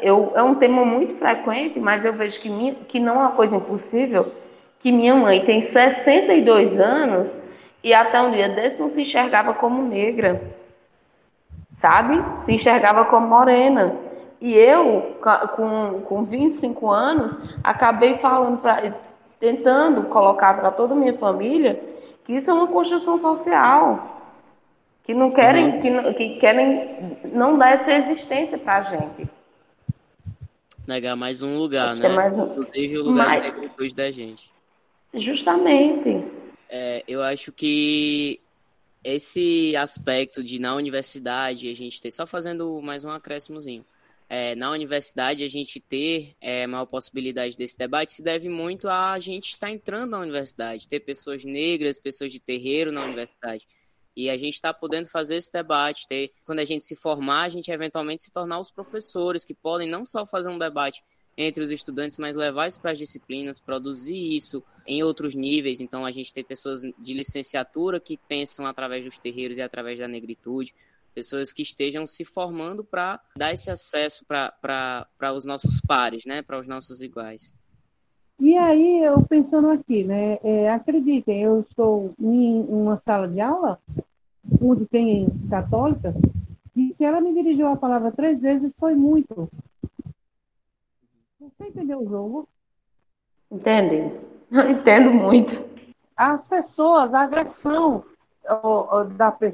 eu, 0.00 0.32
é 0.34 0.42
um 0.42 0.54
tema 0.54 0.84
muito 0.84 1.14
frequente, 1.14 1.78
mas 1.78 2.04
eu 2.04 2.12
vejo 2.12 2.40
que, 2.40 2.48
minha, 2.48 2.74
que 2.74 2.98
não 2.98 3.16
é 3.16 3.18
uma 3.18 3.32
coisa 3.32 3.56
impossível, 3.56 4.32
que 4.80 4.90
minha 4.92 5.14
mãe 5.14 5.42
tem 5.44 5.60
62 5.60 6.78
anos 6.80 7.42
e 7.82 7.92
até 7.92 8.20
um 8.20 8.30
dia 8.30 8.48
desse 8.48 8.80
não 8.80 8.88
se 8.88 9.02
enxergava 9.02 9.54
como 9.54 9.82
negra, 9.82 10.40
sabe? 11.70 12.22
Se 12.36 12.52
enxergava 12.52 13.04
como 13.04 13.26
morena. 13.26 13.94
E 14.40 14.54
eu, 14.54 15.16
com, 15.56 16.02
com 16.02 16.22
25 16.22 16.90
anos, 16.90 17.56
acabei 17.62 18.18
falando 18.18 18.58
para 18.58 18.92
tentando 19.44 20.04
colocar 20.04 20.54
para 20.54 20.70
toda 20.70 20.94
a 20.94 20.96
minha 20.96 21.12
família 21.12 21.78
que 22.24 22.32
isso 22.32 22.50
é 22.50 22.54
uma 22.54 22.66
construção 22.66 23.18
social, 23.18 24.32
que 25.02 25.12
não 25.12 25.30
querem, 25.30 25.74
uhum. 25.74 25.80
que, 25.80 26.14
que, 26.14 26.36
querem 26.38 27.18
não 27.30 27.58
dar 27.58 27.72
essa 27.72 27.92
existência 27.92 28.56
para 28.56 28.76
a 28.76 28.80
gente. 28.80 29.28
Negar 30.86 31.14
mais 31.14 31.42
um 31.42 31.58
lugar, 31.58 31.90
Acho 31.90 32.02
né? 32.02 32.08
É 32.08 32.12
mais 32.12 32.32
um... 32.32 32.46
Inclusive 32.46 32.98
o 32.98 33.02
lugar 33.04 33.26
mais... 33.26 33.42
de 33.42 33.50
negritude 33.50 33.94
da 33.94 34.10
gente. 34.10 34.50
Justamente. 35.12 36.24
É, 36.70 37.04
eu 37.06 37.22
acho 37.22 37.52
que 37.52 38.40
esse 39.02 39.76
aspecto 39.76 40.42
de 40.42 40.58
na 40.58 40.74
universidade 40.74 41.70
a 41.70 41.74
gente 41.74 42.00
ter, 42.00 42.10
só 42.10 42.26
fazendo 42.26 42.80
mais 42.80 43.04
um 43.04 43.10
acréscimozinho, 43.10 43.84
é, 44.36 44.56
na 44.56 44.68
universidade 44.72 45.44
a 45.44 45.48
gente 45.48 45.78
ter 45.78 46.34
é, 46.40 46.66
maior 46.66 46.86
possibilidade 46.86 47.56
desse 47.56 47.78
debate 47.78 48.14
se 48.14 48.20
deve 48.20 48.48
muito 48.48 48.88
a 48.88 49.16
gente 49.20 49.50
estar 49.50 49.70
entrando 49.70 50.10
na 50.10 50.18
universidade, 50.18 50.88
ter 50.88 50.98
pessoas 50.98 51.44
negras, 51.44 52.00
pessoas 52.00 52.32
de 52.32 52.40
terreiro 52.40 52.90
na 52.90 53.04
universidade. 53.04 53.64
E 54.16 54.28
a 54.28 54.36
gente 54.36 54.54
está 54.54 54.74
podendo 54.74 55.06
fazer 55.06 55.36
esse 55.36 55.52
debate, 55.52 56.08
ter, 56.08 56.32
quando 56.44 56.58
a 56.58 56.64
gente 56.64 56.84
se 56.84 56.96
formar, 56.96 57.42
a 57.42 57.48
gente 57.48 57.70
eventualmente 57.70 58.24
se 58.24 58.32
tornar 58.32 58.58
os 58.58 58.72
professores 58.72 59.44
que 59.44 59.54
podem 59.54 59.88
não 59.88 60.04
só 60.04 60.26
fazer 60.26 60.48
um 60.48 60.58
debate 60.58 61.04
entre 61.36 61.62
os 61.62 61.70
estudantes, 61.70 62.18
mas 62.18 62.34
levar 62.34 62.66
isso 62.66 62.80
para 62.80 62.90
as 62.90 62.98
disciplinas, 62.98 63.60
produzir 63.60 64.34
isso 64.34 64.64
em 64.84 65.00
outros 65.04 65.36
níveis. 65.36 65.80
Então, 65.80 66.04
a 66.04 66.10
gente 66.10 66.34
tem 66.34 66.42
pessoas 66.42 66.80
de 66.98 67.14
licenciatura 67.14 68.00
que 68.00 68.16
pensam 68.16 68.66
através 68.66 69.04
dos 69.04 69.16
terreiros 69.16 69.58
e 69.58 69.62
através 69.62 70.00
da 70.00 70.08
negritude, 70.08 70.74
pessoas 71.14 71.52
que 71.52 71.62
estejam 71.62 72.04
se 72.04 72.24
formando 72.24 72.84
para 72.84 73.20
dar 73.36 73.52
esse 73.52 73.70
acesso 73.70 74.24
para 74.26 75.32
os 75.34 75.44
nossos 75.44 75.80
pares, 75.80 76.24
né, 76.26 76.42
para 76.42 76.58
os 76.58 76.66
nossos 76.66 77.00
iguais. 77.00 77.54
E 78.40 78.56
aí, 78.56 79.04
eu 79.04 79.22
pensando 79.22 79.70
aqui, 79.70 80.02
né, 80.02 80.38
é, 80.42 80.70
acreditem, 80.70 81.42
eu 81.42 81.60
estou 81.60 82.12
em 82.18 82.62
uma 82.68 82.96
sala 82.98 83.28
de 83.28 83.40
aula 83.40 83.78
onde 84.60 84.84
tem 84.86 85.26
católica, 85.48 86.12
e 86.76 86.92
se 86.92 87.04
ela 87.04 87.20
me 87.20 87.32
dirigiu 87.32 87.68
a 87.68 87.76
palavra 87.76 88.10
três 88.10 88.40
vezes, 88.40 88.74
foi 88.78 88.94
muito. 88.94 89.48
Você 91.38 91.68
entendeu 91.68 92.02
o 92.02 92.08
jogo? 92.08 92.48
Entende? 93.50 94.12
Entendo 94.50 95.12
muito. 95.12 95.64
As 96.16 96.48
pessoas, 96.48 97.14
a 97.14 97.22
agressão 97.22 98.04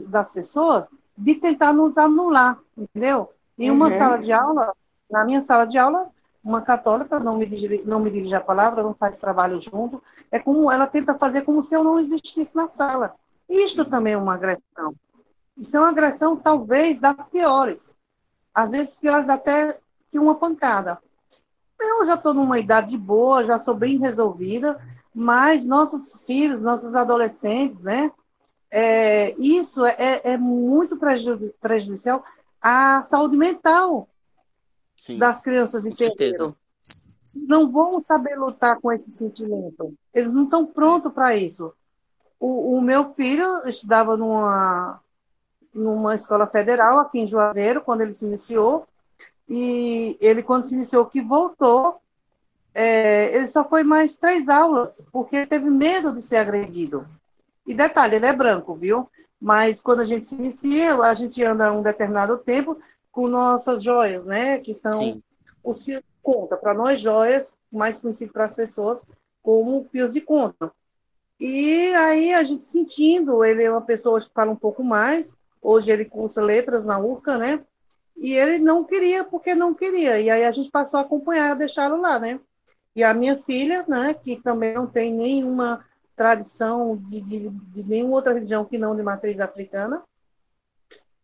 das 0.09 0.33
pessoas 0.33 0.89
de 1.21 1.35
tentar 1.35 1.73
nos 1.73 1.99
anular, 1.99 2.59
entendeu? 2.77 3.31
Em 3.59 3.71
uma 3.71 3.87
uhum. 3.87 3.99
sala 3.99 4.19
de 4.19 4.33
aula, 4.33 4.73
na 5.11 5.25
minha 5.25 5.43
sala 5.43 5.67
de 5.67 5.77
aula, 5.77 6.09
uma 6.43 6.63
católica 6.63 7.21
não 7.21 7.37
me, 7.37 7.45
dirige, 7.45 7.83
não 7.85 8.01
me 8.01 8.11
dirige 8.11 8.35
a 8.35 8.41
palavra, 8.41 8.83
não 8.83 8.95
faz 8.95 9.19
trabalho 9.19 9.61
junto, 9.61 10.03
é 10.31 10.39
como 10.39 10.73
ela 10.73 10.87
tenta 10.87 11.15
fazer 11.15 11.43
como 11.43 11.63
se 11.63 11.75
eu 11.75 11.85
não 11.85 12.01
existisse 12.01 12.57
na 12.57 12.69
sala. 12.69 13.15
Isto 13.49 13.85
também 13.85 14.15
é 14.15 14.17
uma 14.17 14.35
agressão. 14.35 14.95
Isso 15.59 15.77
é 15.77 15.81
uma 15.81 15.91
agressão, 15.91 16.37
talvez, 16.37 16.99
das 16.99 17.17
piores. 17.29 17.79
Às 18.55 18.71
vezes, 18.71 18.95
piores 18.97 19.29
até 19.29 19.79
que 20.11 20.19
uma 20.19 20.37
pancada. 20.37 20.99
Eu 21.79 22.07
já 22.07 22.15
estou 22.15 22.33
numa 22.33 22.59
idade 22.59 22.97
boa, 22.97 23.45
já 23.45 23.59
sou 23.59 23.75
bem 23.75 23.99
resolvida, 23.99 24.81
mas 25.15 25.67
nossos 25.67 26.23
filhos, 26.23 26.63
nossos 26.63 26.95
adolescentes, 26.95 27.83
né? 27.83 28.11
É, 28.71 29.35
isso 29.39 29.85
é, 29.85 30.21
é 30.23 30.37
muito 30.37 30.97
prejudicial 31.61 32.25
à 32.63 33.03
saúde 33.03 33.37
mental 33.37 34.09
Sim. 34.95 35.19
das 35.19 35.43
crianças 35.43 35.83
terreiro. 36.17 36.57
Não 37.49 37.71
vão 37.71 38.03
saber 38.03 38.37
lutar 38.37 38.81
com 38.81 38.93
esse 38.93 39.11
sentimento. 39.11 39.95
Eles 40.15 40.35
não 40.35 40.45
estão 40.45 40.67
prontos 40.67 41.13
para 41.13 41.35
isso. 41.35 41.73
O, 42.39 42.77
o, 42.77 42.81
meu 42.81 43.13
filho 43.15 43.69
estudava 43.69 44.17
numa, 44.17 45.01
numa 45.75 46.15
escola 46.15 46.47
federal 46.47 46.99
aqui 46.99 47.21
em 47.21 47.27
Juazeiro, 47.27 47.83
quando 47.83 48.01
ele 48.01 48.15
se 48.15 48.25
iniciou, 48.25 48.87
e 49.49 50.17
ele, 50.21 50.43
quando 50.43 50.63
se 50.63 50.75
iniciou, 50.75 51.05
que 51.07 51.21
voltou, 51.21 52.01
é, 52.75 53.37
ele 53.37 53.49
só 53.49 53.69
foi 53.69 53.83
mais 53.83 54.17
três 54.17 54.49
aulas, 54.49 55.03
porque 55.13 55.45
teve 55.45 55.69
medo 55.69 56.13
de 56.13 56.23
ser 56.23 56.37
agredido. 56.37 57.07
E 57.71 57.75
detalhe, 57.75 58.17
ele 58.17 58.27
é 58.27 58.33
branco, 58.33 58.75
viu? 58.75 59.09
Mas 59.41 59.81
quando 59.81 60.01
a 60.01 60.05
gente 60.05 60.27
se 60.27 60.35
inicia, 60.35 60.97
a 60.97 61.15
gente 61.15 61.41
anda 61.45 61.73
um 61.73 61.83
determinado 61.83 62.37
tempo, 62.39 62.77
com 63.13 63.29
nossas 63.29 63.81
joias, 63.81 64.25
né? 64.25 64.59
Que 64.59 64.75
são 64.75 64.99
Sim. 64.99 65.23
os 65.63 65.85
fios 65.85 66.01
de 66.01 66.15
conta. 66.21 66.57
Para 66.57 66.75
nós, 66.75 67.01
joias, 67.01 67.55
mais 67.71 68.01
conhecido 68.01 68.33
para 68.33 68.47
as 68.47 68.55
pessoas 68.55 69.01
como 69.41 69.87
fios 69.93 70.13
de 70.13 70.21
conta. 70.21 70.73
E 71.39 71.95
aí 71.95 72.35
a 72.35 72.43
gente 72.43 72.67
sentindo, 72.67 73.45
ele 73.45 73.63
é 73.63 73.71
uma 73.71 73.83
pessoa 73.83 74.21
que 74.21 74.29
fala 74.35 74.51
um 74.51 74.57
pouco 74.57 74.83
mais, 74.83 75.33
hoje 75.63 75.93
ele 75.93 76.05
cursa 76.05 76.43
letras 76.43 76.85
na 76.85 76.99
URCA, 76.99 77.39
né? 77.39 77.61
E 78.17 78.33
ele 78.33 78.59
não 78.59 78.83
queria 78.83 79.23
porque 79.23 79.55
não 79.55 79.75
queria. 79.75 80.21
E 80.21 80.29
aí 80.29 80.45
a 80.45 80.51
gente 80.51 80.73
passou 80.73 80.99
a 80.99 81.03
acompanhar, 81.03 81.55
deixá-lo 81.55 82.01
lá, 82.01 82.19
né? 82.19 82.41
E 82.97 83.05
a 83.05 83.15
minha 83.15 83.39
filha, 83.39 83.85
né, 83.87 84.13
que 84.13 84.43
também 84.43 84.75
não 84.75 84.89
tem 84.89 85.15
nenhuma 85.15 85.85
tradição 86.21 86.99
de, 87.09 87.19
de, 87.23 87.49
de 87.49 87.83
nenhuma 87.83 88.17
outra 88.17 88.35
religião 88.35 88.63
que 88.63 88.77
não 88.77 88.95
de 88.95 89.03
matriz 89.03 89.41
africana, 89.41 90.03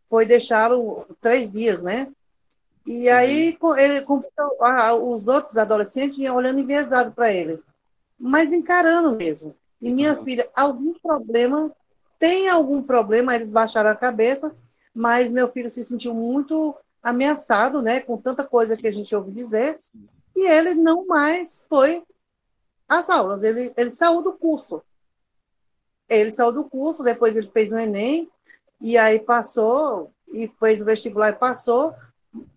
foi 0.09 0.25
deixá-lo 0.25 1.05
três 1.21 1.51
dias, 1.51 1.83
né? 1.83 2.09
E 2.87 3.07
aí 3.11 3.59
ele, 3.77 4.07
os 5.03 5.29
outros 5.29 5.59
adolescentes 5.59 6.17
iam 6.17 6.35
olhando 6.35 6.61
enviesado 6.61 7.13
para 7.13 7.31
ele, 7.31 7.63
mas 8.19 8.55
encarando 8.55 9.15
mesmo. 9.15 9.55
E 9.83 9.93
minha 9.93 10.15
uhum. 10.15 10.25
filha, 10.25 10.49
algum 10.55 10.95
problema, 10.95 11.71
tem 12.19 12.49
algum 12.49 12.83
problema, 12.83 13.35
eles 13.35 13.51
baixaram 13.51 13.91
a 13.91 13.95
cabeça, 13.95 14.57
mas 14.95 15.31
meu 15.31 15.53
filho 15.53 15.71
se 15.71 15.85
sentiu 15.85 16.15
muito 16.15 16.75
ameaçado, 17.03 17.83
né, 17.83 18.01
com 18.01 18.17
tanta 18.17 18.43
coisa 18.45 18.79
que 18.79 18.89
a 18.89 18.91
gente 18.91 19.15
ouve 19.15 19.31
dizer, 19.31 19.77
e 20.35 20.49
ele 20.49 20.75
não 20.75 21.07
mais 21.07 21.63
foi 21.69 22.03
às 22.89 23.11
aulas, 23.11 23.43
ele, 23.43 23.73
ele 23.77 23.91
saiu 23.91 24.23
do 24.23 24.33
curso. 24.33 24.83
Ele 26.09 26.31
saiu 26.31 26.53
do 26.53 26.65
curso, 26.65 27.03
depois 27.03 27.37
ele 27.37 27.49
fez 27.49 27.73
o 27.73 27.79
Enem, 27.79 28.31
e 28.81 28.97
aí 28.97 29.19
passou, 29.19 30.13
e 30.29 30.49
fez 30.61 30.81
o 30.81 30.85
vestibular 30.85 31.31
e 31.31 31.37
passou, 31.37 31.95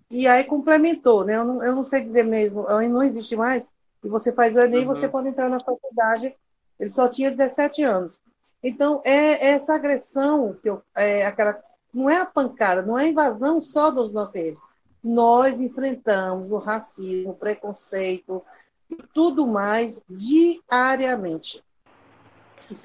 e 0.10 0.28
aí 0.28 0.44
complementou, 0.44 1.24
né? 1.24 1.36
Eu 1.36 1.46
não, 1.46 1.64
eu 1.64 1.76
não 1.76 1.86
sei 1.86 2.02
dizer 2.02 2.24
mesmo, 2.24 2.64
não 2.64 3.04
existe 3.04 3.36
mais, 3.36 3.72
e 4.04 4.08
você 4.08 4.32
faz 4.32 4.56
o 4.56 4.60
Enem, 4.60 4.82
uhum. 4.82 4.94
você 4.94 5.08
pode 5.08 5.30
entrar 5.30 5.50
na 5.50 5.60
faculdade, 5.60 6.36
ele 6.80 6.92
só 6.92 7.08
tinha 7.08 7.30
17 7.30 7.82
anos. 7.84 8.20
Então, 8.64 9.02
é, 9.04 9.48
é 9.48 9.50
essa 9.52 9.76
agressão, 9.76 10.56
que 10.62 10.70
eu, 10.70 10.82
é 10.96 11.26
aquela, 11.26 11.60
não 11.94 12.10
é 12.10 12.18
a 12.18 12.26
pancada, 12.26 12.84
não 12.84 12.98
é 12.98 13.06
a 13.06 13.08
invasão 13.08 13.62
só 13.62 13.90
dos 13.90 14.12
nossos 14.12 14.34
direitos. 14.34 14.62
Nós 15.04 15.62
enfrentamos 15.62 16.52
o 16.52 16.58
racismo, 16.58 17.32
o 17.32 17.36
preconceito 17.36 18.44
e 18.90 18.96
tudo 19.14 19.46
mais 19.46 20.02
diariamente. 20.10 21.64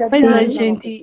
É 0.00 0.08
pois 0.08 0.24
é, 0.24 0.46
gente 0.50 1.00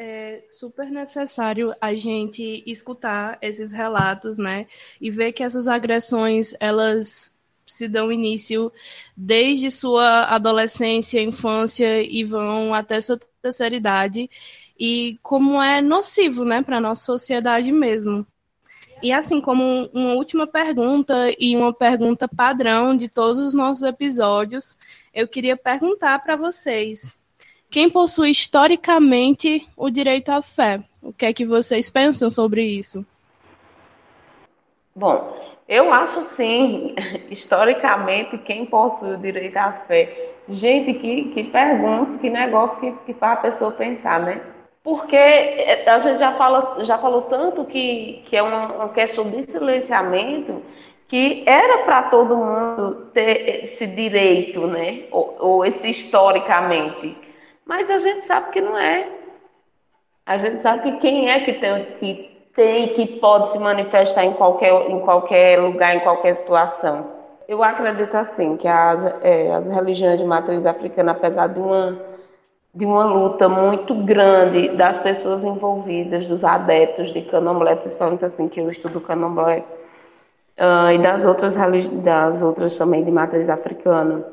é 0.00 0.44
super 0.48 0.90
necessário 0.90 1.74
a 1.80 1.92
gente 1.92 2.62
escutar 2.66 3.38
esses 3.42 3.72
relatos, 3.72 4.38
né? 4.38 4.66
E 5.00 5.10
ver 5.10 5.32
que 5.32 5.42
essas 5.42 5.66
agressões, 5.66 6.54
elas 6.60 7.34
se 7.66 7.88
dão 7.88 8.10
início 8.10 8.72
desde 9.16 9.70
sua 9.70 10.24
adolescência, 10.24 11.20
infância 11.20 12.02
e 12.02 12.24
vão 12.24 12.72
até 12.72 13.00
sua 13.00 13.20
terceira 13.42 13.76
idade. 13.76 14.30
E 14.78 15.18
como 15.22 15.60
é 15.60 15.82
nocivo, 15.82 16.44
né, 16.44 16.62
para 16.62 16.78
a 16.78 16.80
nossa 16.80 17.04
sociedade 17.04 17.72
mesmo. 17.72 18.26
E 19.02 19.12
assim, 19.12 19.40
como 19.40 19.88
uma 19.92 20.14
última 20.14 20.46
pergunta 20.46 21.14
e 21.38 21.56
uma 21.56 21.72
pergunta 21.72 22.26
padrão 22.26 22.96
de 22.96 23.08
todos 23.08 23.40
os 23.40 23.54
nossos 23.54 23.84
episódios, 23.84 24.76
eu 25.14 25.28
queria 25.28 25.56
perguntar 25.56 26.18
para 26.18 26.34
vocês 26.34 27.16
quem 27.70 27.88
possui 27.88 28.30
historicamente 28.30 29.68
o 29.76 29.90
direito 29.90 30.30
à 30.30 30.40
fé? 30.40 30.82
O 31.02 31.12
que 31.12 31.26
é 31.26 31.32
que 31.32 31.44
vocês 31.44 31.90
pensam 31.90 32.28
sobre 32.28 32.62
isso? 32.64 33.04
Bom, 34.96 35.38
eu 35.68 35.92
acho 35.92 36.20
assim, 36.20 36.96
historicamente, 37.30 38.38
quem 38.38 38.64
possui 38.64 39.14
o 39.14 39.18
direito 39.18 39.58
à 39.58 39.72
fé? 39.72 40.32
Gente, 40.48 40.94
que, 40.94 41.24
que 41.24 41.44
pergunta, 41.44 42.18
que 42.18 42.30
negócio 42.30 42.80
que, 42.80 42.90
que 43.04 43.14
faz 43.14 43.38
a 43.38 43.42
pessoa 43.42 43.70
pensar, 43.70 44.18
né? 44.20 44.40
Porque 44.88 45.18
a 45.86 45.98
gente 45.98 46.18
já, 46.18 46.32
fala, 46.32 46.82
já 46.82 46.96
falou 46.96 47.20
tanto 47.20 47.62
que, 47.66 48.22
que 48.24 48.34
é 48.34 48.42
uma, 48.42 48.72
uma 48.72 48.88
questão 48.88 49.28
de 49.28 49.42
silenciamento 49.42 50.62
que 51.06 51.44
era 51.46 51.84
para 51.84 52.04
todo 52.04 52.34
mundo 52.34 53.10
ter 53.12 53.66
esse 53.66 53.86
direito, 53.86 54.66
né? 54.66 55.02
Ou, 55.10 55.36
ou 55.38 55.66
esse 55.66 55.90
historicamente. 55.90 57.14
Mas 57.66 57.90
a 57.90 57.98
gente 57.98 58.26
sabe 58.26 58.50
que 58.50 58.62
não 58.62 58.78
é. 58.78 59.10
A 60.24 60.38
gente 60.38 60.62
sabe 60.62 60.80
que 60.80 60.96
quem 61.00 61.30
é 61.30 61.40
que 61.40 61.52
tem 61.52 61.84
que 61.96 62.48
tem 62.54 62.88
que 62.94 63.06
pode 63.18 63.50
se 63.50 63.58
manifestar 63.58 64.24
em 64.24 64.32
qualquer, 64.32 64.72
em 64.90 65.00
qualquer 65.00 65.60
lugar, 65.60 65.96
em 65.96 66.00
qualquer 66.00 66.32
situação. 66.32 67.12
Eu 67.46 67.62
acredito 67.62 68.14
assim 68.14 68.56
que 68.56 68.66
as, 68.66 69.04
é, 69.22 69.52
as 69.52 69.68
religiões 69.68 70.18
de 70.18 70.24
matriz 70.24 70.64
africana, 70.64 71.12
apesar 71.12 71.48
de 71.48 71.60
uma 71.60 72.17
de 72.74 72.84
uma 72.84 73.04
luta 73.04 73.48
muito 73.48 73.94
grande 73.94 74.68
das 74.70 74.98
pessoas 74.98 75.44
envolvidas, 75.44 76.26
dos 76.26 76.44
adeptos 76.44 77.12
de 77.12 77.22
candomblé, 77.22 77.74
principalmente 77.76 78.24
assim 78.24 78.48
que 78.48 78.60
eu 78.60 78.68
estudo 78.68 79.00
candomblé, 79.00 79.64
uh, 80.58 80.90
e 80.92 80.98
das 80.98 81.24
outras 81.24 81.54
das 82.02 82.42
outras 82.42 82.76
também 82.76 83.04
de 83.04 83.10
matriz 83.10 83.48
africana, 83.48 84.24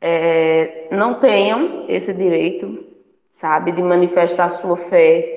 é, 0.00 0.88
não 0.90 1.14
tenham 1.14 1.84
esse 1.88 2.12
direito, 2.12 2.84
sabe, 3.30 3.72
de 3.72 3.82
manifestar 3.82 4.48
sua 4.48 4.76
fé 4.76 5.34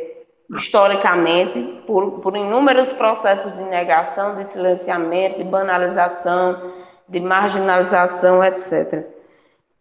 historicamente 0.49 1.81
por, 1.87 2.19
por 2.19 2.35
inúmeros 2.35 2.91
processos 2.93 3.55
de 3.55 3.63
negação, 3.63 4.35
de 4.35 4.45
silenciamento, 4.45 5.37
de 5.37 5.43
banalização, 5.45 6.71
de 7.07 7.19
marginalização, 7.19 8.43
etc. 8.43 9.05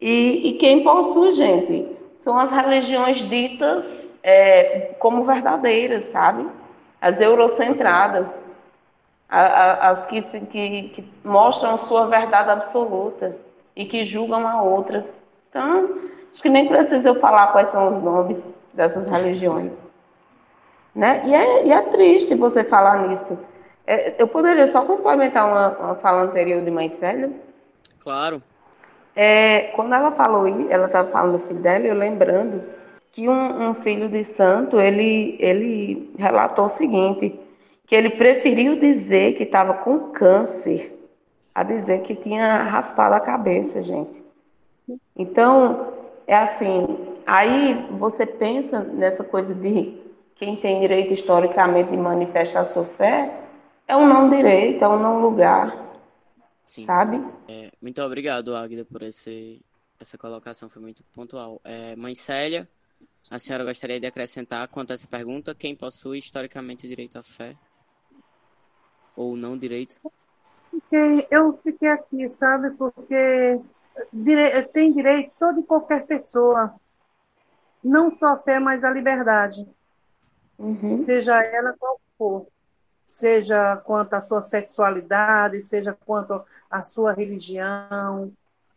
E, 0.00 0.48
e 0.48 0.52
quem 0.54 0.82
possui, 0.82 1.32
gente, 1.32 1.99
são 2.20 2.38
as 2.38 2.50
religiões 2.50 3.26
ditas 3.26 4.06
é, 4.22 4.94
como 4.98 5.24
verdadeiras, 5.24 6.04
sabe? 6.04 6.46
As 7.00 7.18
eurocentradas, 7.18 8.44
as 9.26 10.04
que, 10.04 10.20
que, 10.20 10.88
que 10.90 11.12
mostram 11.24 11.78
sua 11.78 12.08
verdade 12.08 12.50
absoluta 12.50 13.34
e 13.74 13.86
que 13.86 14.04
julgam 14.04 14.46
a 14.46 14.60
outra. 14.60 15.06
Então, 15.48 15.98
acho 16.30 16.42
que 16.42 16.50
nem 16.50 16.68
precisa 16.68 17.08
eu 17.08 17.14
falar 17.14 17.52
quais 17.52 17.68
são 17.68 17.88
os 17.88 17.98
nomes 17.98 18.52
dessas 18.74 19.06
religiões. 19.06 19.82
Né? 20.94 21.22
E, 21.24 21.34
é, 21.34 21.66
e 21.68 21.72
é 21.72 21.80
triste 21.80 22.34
você 22.34 22.62
falar 22.62 23.08
nisso. 23.08 23.38
É, 23.86 24.20
eu 24.20 24.28
poderia 24.28 24.66
só 24.66 24.84
complementar 24.84 25.48
uma, 25.48 25.68
uma 25.70 25.94
fala 25.94 26.20
anterior 26.20 26.62
de 26.62 26.70
Mãe 26.70 26.90
Célia? 26.90 27.32
Claro. 28.00 28.42
É, 29.22 29.64
quando 29.74 29.94
ela 29.94 30.10
falou, 30.10 30.46
ela 30.70 30.86
estava 30.86 31.10
falando 31.10 31.32
do 31.32 31.38
filho 31.40 31.60
dela, 31.60 31.86
eu 31.86 31.94
lembrando 31.94 32.62
que 33.12 33.28
um, 33.28 33.68
um, 33.68 33.74
filho 33.74 34.08
de 34.08 34.24
santo, 34.24 34.80
ele, 34.80 35.36
ele 35.38 36.10
relatou 36.16 36.64
o 36.64 36.70
seguinte, 36.70 37.38
que 37.86 37.94
ele 37.94 38.08
preferiu 38.08 38.80
dizer 38.80 39.34
que 39.34 39.42
estava 39.42 39.74
com 39.74 40.10
câncer 40.10 40.98
a 41.54 41.62
dizer 41.62 42.00
que 42.00 42.14
tinha 42.14 42.62
raspado 42.62 43.14
a 43.14 43.20
cabeça, 43.20 43.82
gente. 43.82 44.24
Então, 45.14 45.88
é 46.26 46.36
assim, 46.36 46.96
aí 47.26 47.74
você 47.90 48.24
pensa 48.24 48.80
nessa 48.80 49.22
coisa 49.22 49.54
de 49.54 50.00
quem 50.34 50.56
tem 50.56 50.80
direito 50.80 51.12
historicamente 51.12 51.90
de 51.90 51.96
manifestar 51.98 52.64
sua 52.64 52.84
fé, 52.84 53.30
é 53.86 53.94
um 53.94 54.06
não 54.06 54.30
direito, 54.30 54.82
é 54.82 54.88
um 54.88 54.98
não 54.98 55.20
lugar, 55.20 55.76
Sim. 56.64 56.86
sabe? 56.86 57.22
É, 57.46 57.69
muito 57.80 58.02
obrigado, 58.02 58.54
Águida, 58.54 58.84
por 58.84 59.02
esse, 59.02 59.60
essa 59.98 60.18
colocação, 60.18 60.68
foi 60.68 60.82
muito 60.82 61.02
pontual. 61.14 61.60
É, 61.64 61.96
mãe 61.96 62.14
Célia, 62.14 62.68
a 63.30 63.38
senhora 63.38 63.64
gostaria 63.64 64.00
de 64.00 64.06
acrescentar 64.06 64.66
quanto 64.68 64.90
a 64.90 64.94
essa 64.94 65.06
pergunta, 65.06 65.54
quem 65.54 65.74
possui 65.74 66.18
historicamente 66.18 66.86
o 66.86 66.88
direito 66.88 67.18
à 67.18 67.22
fé? 67.22 67.56
Ou 69.16 69.36
não 69.36 69.56
direito? 69.56 69.96
eu 71.30 71.58
fiquei 71.62 71.88
aqui, 71.88 72.28
sabe, 72.28 72.70
porque 72.76 73.60
tem 74.72 74.92
direito 74.92 75.32
toda 75.38 75.60
e 75.60 75.64
qualquer 75.64 76.06
pessoa, 76.06 76.74
não 77.82 78.10
só 78.10 78.34
a 78.34 78.40
fé, 78.40 78.58
mas 78.58 78.84
a 78.84 78.90
liberdade, 78.90 79.66
uhum. 80.58 80.96
seja 80.96 81.42
ela 81.42 81.74
qual 81.78 82.00
for, 82.16 82.46
seja 83.10 83.76
quanto 83.78 84.14
à 84.14 84.20
sua 84.20 84.40
sexualidade, 84.40 85.60
seja 85.62 85.96
quanto 86.06 86.40
à 86.70 86.82
sua 86.82 87.12
religião, 87.12 88.32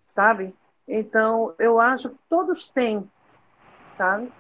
sabe? 0.06 0.56
Então, 0.88 1.54
eu 1.60 1.80
acho 1.80 2.10
que 2.10 2.18
todos 2.28 2.68
têm, 2.68 3.10
sabe? 3.88 4.32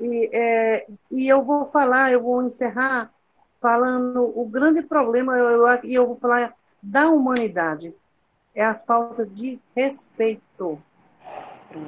E, 0.00 0.30
é, 0.32 0.86
e 1.10 1.28
eu 1.28 1.42
vou 1.42 1.70
falar, 1.70 2.12
eu 2.12 2.22
vou 2.22 2.42
encerrar 2.42 3.12
falando 3.60 4.32
o 4.38 4.44
grande 4.44 4.82
problema, 4.82 5.36
e 5.36 5.40
eu, 5.40 5.48
eu, 5.48 5.80
eu 5.84 6.06
vou 6.08 6.16
falar 6.16 6.54
da 6.82 7.08
humanidade 7.08 7.94
é 8.58 8.64
a 8.64 8.74
falta 8.74 9.24
de 9.24 9.60
respeito. 9.76 10.82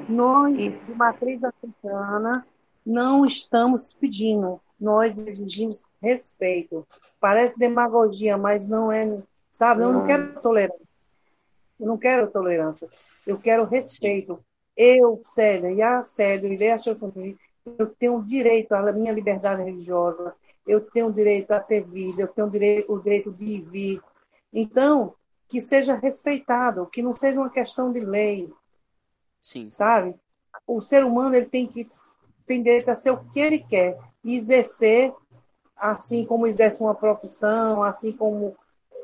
Nós, 0.09 0.57
Isso. 0.57 0.92
de 0.92 0.98
matriz 0.98 1.42
africana, 1.42 2.46
não 2.86 3.24
estamos 3.24 3.92
pedindo, 3.92 4.61
nós 4.81 5.18
exigimos 5.18 5.85
respeito. 6.01 6.87
Parece 7.20 7.59
demagogia, 7.59 8.37
mas 8.37 8.66
não 8.66 8.91
é, 8.91 9.18
sabe? 9.53 9.83
Eu 9.83 9.93
não 9.93 10.07
quero 10.07 10.41
tolerância. 10.41 10.87
Eu 11.78 11.87
não 11.87 11.99
quero 11.99 12.31
tolerância. 12.31 12.89
Eu 13.26 13.39
quero 13.39 13.64
respeito. 13.64 14.43
Eu, 14.76 15.18
Célia, 15.22 15.70
e 15.70 15.83
a 15.83 16.03
Célia, 16.03 16.49
e 16.49 16.70
a 16.70 16.76
eu 17.78 17.87
tenho 17.87 18.22
direito 18.22 18.72
à 18.72 18.91
minha 18.93 19.12
liberdade 19.12 19.62
religiosa, 19.62 20.35
eu 20.66 20.81
tenho 20.81 21.12
direito 21.12 21.51
a 21.51 21.61
ter 21.61 21.85
vida, 21.85 22.22
eu 22.22 22.28
tenho 22.28 22.49
direito, 22.49 22.93
o 22.93 22.99
direito 22.99 23.31
de 23.31 23.61
vir, 23.61 24.03
então, 24.53 25.14
que 25.49 25.61
seja 25.61 25.95
respeitado, 25.95 26.87
que 26.87 27.03
não 27.03 27.14
seja 27.14 27.39
uma 27.39 27.51
questão 27.51 27.93
de 27.93 28.01
lei. 28.01 28.53
Sim. 29.41 29.70
Sabe? 29.70 30.14
O 30.66 30.81
ser 30.81 31.05
humano 31.05 31.35
ele 31.35 31.47
tem 31.47 31.66
que 31.66 31.87
tem 32.47 32.62
direito 32.62 32.89
a 32.89 32.97
ser 32.97 33.11
o 33.11 33.24
que 33.33 33.39
ele 33.39 33.61
quer 33.61 33.97
exercer 34.24 35.12
assim 35.76 36.24
como 36.24 36.46
exerce 36.46 36.82
uma 36.82 36.94
profissão, 36.94 37.82
assim 37.82 38.12
como 38.12 38.54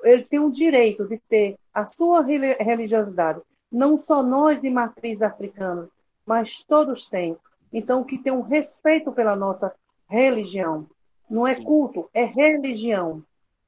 ele 0.05 0.25
tem 0.25 0.39
o 0.39 0.51
direito 0.51 1.07
de 1.07 1.19
ter 1.19 1.59
a 1.73 1.87
sua 1.87 2.23
religiosidade. 2.23 3.41
Não 3.73 3.99
só 3.99 4.23
nós 4.23 4.61
de 4.61 4.71
matriz 4.71 5.23
africana, 5.23 5.89
mas 6.25 6.61
todos 6.61 7.07
têm. 7.07 7.37
Então, 7.73 8.05
que 8.05 8.19
tem 8.19 8.33
um 8.33 8.43
respeito 8.43 9.11
pela 9.11 9.35
nossa 9.35 9.75
religião. 10.09 10.87
Não 11.29 11.47
é 11.47 11.55
Sim. 11.55 11.65
culto, 11.65 12.09
é 12.15 12.25
religião. 12.25 13.23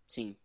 Sim. 0.06 0.36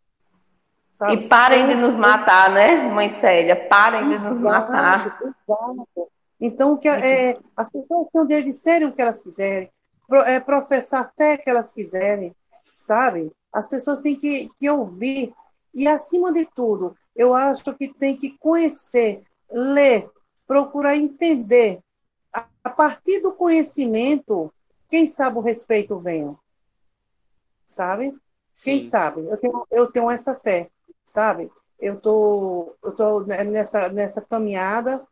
Sabe? 0.90 1.14
E 1.14 1.28
parem 1.28 1.68
de 1.68 1.76
nos 1.76 1.96
matar, 1.96 2.52
né, 2.52 2.76
mãe 2.90 3.10
Célia? 3.10 3.68
Parem 3.68 4.10
de 4.10 4.20
nos 4.20 4.42
matar. 4.42 5.18
Exato. 5.22 6.12
Então, 6.40 6.76
que, 6.76 6.90
é, 6.90 7.36
as 7.56 7.72
pessoas 7.72 8.10
têm 8.10 8.22
o 8.22 8.28
direito 8.28 8.48
de 8.48 8.54
serem 8.54 8.88
o 8.88 8.94
que 8.94 9.02
elas 9.02 9.22
quiserem, 9.22 9.72
é, 10.26 10.40
professar 10.40 11.02
a 11.02 11.10
fé 11.10 11.38
que 11.38 11.50
elas 11.50 11.74
quiserem, 11.74 12.36
sabe? 12.78 13.32
As 13.52 13.70
pessoas 13.70 14.02
têm 14.02 14.16
que, 14.16 14.50
que 14.60 14.70
ouvir. 14.70 15.34
E, 15.74 15.88
acima 15.88 16.32
de 16.32 16.46
tudo, 16.46 16.96
eu 17.16 17.34
acho 17.34 17.74
que 17.74 17.88
tem 17.88 18.16
que 18.16 18.38
conhecer, 18.38 19.24
ler, 19.52 20.10
procurar 20.48 20.96
entender. 20.96 21.80
A, 22.32 22.70
partir 22.70 23.20
do 23.20 23.32
conhecimento, 23.32 24.52
quem 24.88 25.08
sabe 25.08 25.38
o 25.38 25.42
respeito 25.42 26.00
vem. 26.00 26.36
Sabe? 27.66 28.12
Sim. 28.54 28.72
Quem 28.72 28.82
sabe? 28.82 29.22
Eu 29.22 29.38
tenho, 29.38 29.68
eu 29.72 29.92
tenho 29.92 30.10
essa 30.10 30.36
fé 30.36 30.70
sabe? 31.06 31.52
Eu 31.80 32.00
tô, 32.00 32.76
eu 32.84 32.92
tô 32.94 33.22
nessa, 33.22 33.90
nessa 33.90 34.22
caminhada 34.22 35.06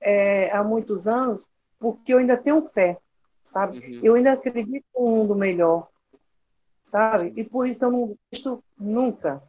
é, 0.00 0.50
há 0.50 0.62
muitos 0.64 1.06
anos 1.06 1.46
porque 1.78 2.12
eu 2.12 2.18
ainda 2.18 2.36
tenho 2.36 2.68
fé, 2.68 2.98
sabe? 3.48 3.78
Uhum. 3.78 4.00
Eu 4.02 4.14
ainda 4.14 4.32
acredito 4.32 4.84
no 4.94 5.10
mundo 5.10 5.34
melhor, 5.34 5.88
sabe? 6.84 7.32
E 7.36 7.42
por 7.42 7.66
isso 7.66 7.84
eu 7.84 7.90
não 7.90 8.16
visto 8.30 8.62
nunca. 8.78 9.42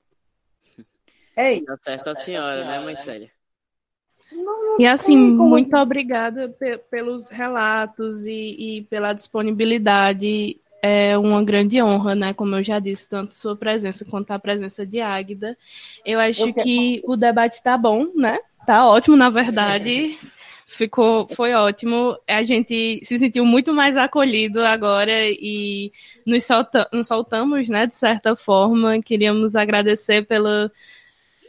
É 1.36 1.54
isso. 1.54 1.66
Tá 1.66 1.76
certo 1.76 2.10
a 2.10 2.16
senhora, 2.16 2.66
né, 2.66 2.80
mãe 2.80 2.96
Célia? 2.96 3.32
E 4.78 4.86
assim, 4.86 5.18
muito 5.18 5.76
obrigada 5.76 6.56
pelos 6.90 7.30
relatos 7.30 8.26
e, 8.26 8.78
e, 8.78 8.82
pela 8.84 9.12
disponibilidade 9.12 10.60
é 10.82 11.18
uma 11.18 11.44
grande 11.44 11.82
honra, 11.82 12.16
né? 12.16 12.34
Como 12.34 12.56
eu 12.56 12.64
já 12.64 12.80
disse, 12.80 13.10
tanto 13.10 13.36
sua 13.36 13.56
presença 13.56 14.06
quanto 14.06 14.32
a 14.32 14.40
presença 14.40 14.86
de 14.86 15.02
Águida. 15.02 15.58
Eu 16.06 16.20
acho 16.20 16.54
que 16.54 17.02
o 17.06 17.18
debate 17.18 17.56
está 17.56 17.78
bom, 17.78 18.14
né? 18.16 18.40
Tá 18.66 18.88
ótimo, 18.88 19.18
na 19.18 19.30
verdade. 19.30 20.18
Ficou, 20.72 21.28
foi 21.30 21.52
ótimo. 21.56 22.16
A 22.28 22.44
gente 22.44 23.00
se 23.04 23.18
sentiu 23.18 23.44
muito 23.44 23.74
mais 23.74 23.98
acolhido 23.98 24.62
agora 24.62 25.28
e 25.28 25.92
nos, 26.24 26.44
solta, 26.44 26.88
nos 26.94 27.08
soltamos, 27.08 27.68
né? 27.70 27.88
De 27.88 27.98
certa 27.98 28.36
forma, 28.36 29.02
queríamos 29.02 29.56
agradecer 29.56 30.28
pelo, 30.28 30.70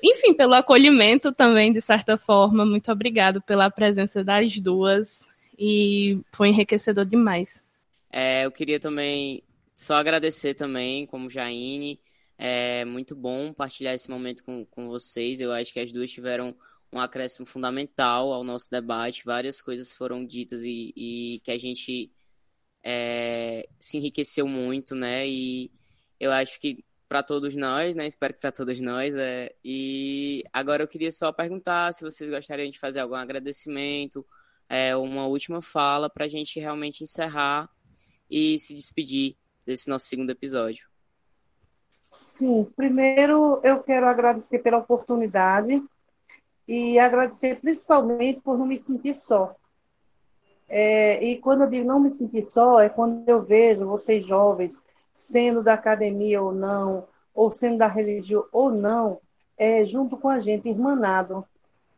enfim, 0.03 0.33
pelo 0.33 0.55
acolhimento 0.55 1.33
também, 1.33 1.71
de 1.71 1.83
certa 1.83 2.17
forma. 2.17 2.65
Muito 2.65 2.91
obrigado 2.91 3.43
pela 3.43 3.71
presença 3.71 4.25
das 4.25 4.59
duas 4.59 5.29
e 5.59 6.19
foi 6.33 6.49
enriquecedor 6.49 7.05
demais. 7.05 7.63
É, 8.11 8.47
eu 8.47 8.51
queria 8.51 8.81
também 8.81 9.43
só 9.77 9.97
agradecer 9.97 10.55
também, 10.55 11.05
como 11.05 11.29
Jaine. 11.29 12.01
É 12.39 12.87
muito 12.87 13.15
bom 13.15 13.53
partilhar 13.53 13.95
esse 13.95 14.09
momento 14.09 14.43
com, 14.45 14.65
com 14.65 14.89
vocês. 14.89 15.43
Eu 15.43 15.53
acho 15.53 15.75
que 15.75 15.81
as 15.81 15.93
duas 15.93 16.11
tiveram 16.11 16.57
um 16.93 17.01
acréscimo 17.01 17.47
fundamental 17.47 18.33
ao 18.33 18.45
nosso 18.45 18.71
debate. 18.71 19.25
Várias 19.25 19.63
coisas 19.63 19.95
foram 19.95 20.25
ditas 20.25 20.63
e, 20.63 20.93
e 20.97 21.41
que 21.45 21.51
a 21.51 21.59
gente 21.59 22.13
é, 22.83 23.69
se 23.79 23.99
enriqueceu 23.99 24.47
muito, 24.47 24.95
né? 24.95 25.27
E 25.29 25.71
eu 26.19 26.33
acho 26.33 26.61
que 26.61 26.85
para 27.09 27.23
todos 27.23 27.57
nós, 27.57 27.97
né? 27.97 28.07
Espero 28.07 28.35
que 28.35 28.41
para 28.41 28.53
todos 28.53 28.81
nós. 28.81 29.15
É... 29.17 29.53
E 29.65 30.45
agora 30.53 30.85
eu 30.85 30.89
queria 30.89 31.11
só 31.11 31.33
perguntar 31.33 31.93
se 31.93 32.05
vocês 32.05 32.31
gostariam 32.31 32.71
de 32.71 32.79
fazer 32.79 33.01
algum 33.01 33.17
agradecimento, 33.17 34.25
é, 34.69 34.95
uma 34.97 35.27
última 35.27 35.61
fala 35.61 36.09
para 36.09 36.25
a 36.25 36.29
gente 36.29 36.61
realmente 36.61 37.03
encerrar 37.03 37.69
e 38.31 38.57
se 38.61 38.75
despedir 38.75 39.37
desse 39.67 39.89
nosso 39.89 40.07
segundo 40.07 40.31
episódio. 40.31 40.89
Sim, 42.13 42.65
primeiro 42.77 43.61
eu 43.65 43.83
quero 43.83 44.07
agradecer 44.07 44.61
pela 44.61 44.79
oportunidade 44.79 45.83
e 46.67 46.99
agradecer 46.99 47.61
principalmente 47.61 48.41
por 48.41 48.59
não 48.59 48.67
me 48.67 48.79
sentir 48.79 49.15
só. 49.15 49.55
É, 50.69 51.23
e 51.25 51.37
quando 51.39 51.63
eu 51.63 51.71
digo 51.71 51.87
não 51.87 51.99
me 51.99 52.13
sentir 52.13 52.45
só, 52.45 52.79
é 52.81 52.89
quando 52.89 53.29
eu 53.29 53.43
vejo 53.43 53.87
vocês 53.87 54.25
jovens, 54.25 54.81
sendo 55.13 55.63
da 55.63 55.75
academia 55.75 56.41
ou 56.41 56.53
não, 56.53 57.09
ou 57.35 57.51
sendo 57.51 57.79
da 57.79 57.89
religião 57.89 58.45
ou 58.53 58.71
não, 58.71 59.19
é, 59.59 59.85
junto 59.85 60.17
com 60.17 60.29
a 60.29 60.39
gente, 60.39 60.69
irmanado. 60.69 61.45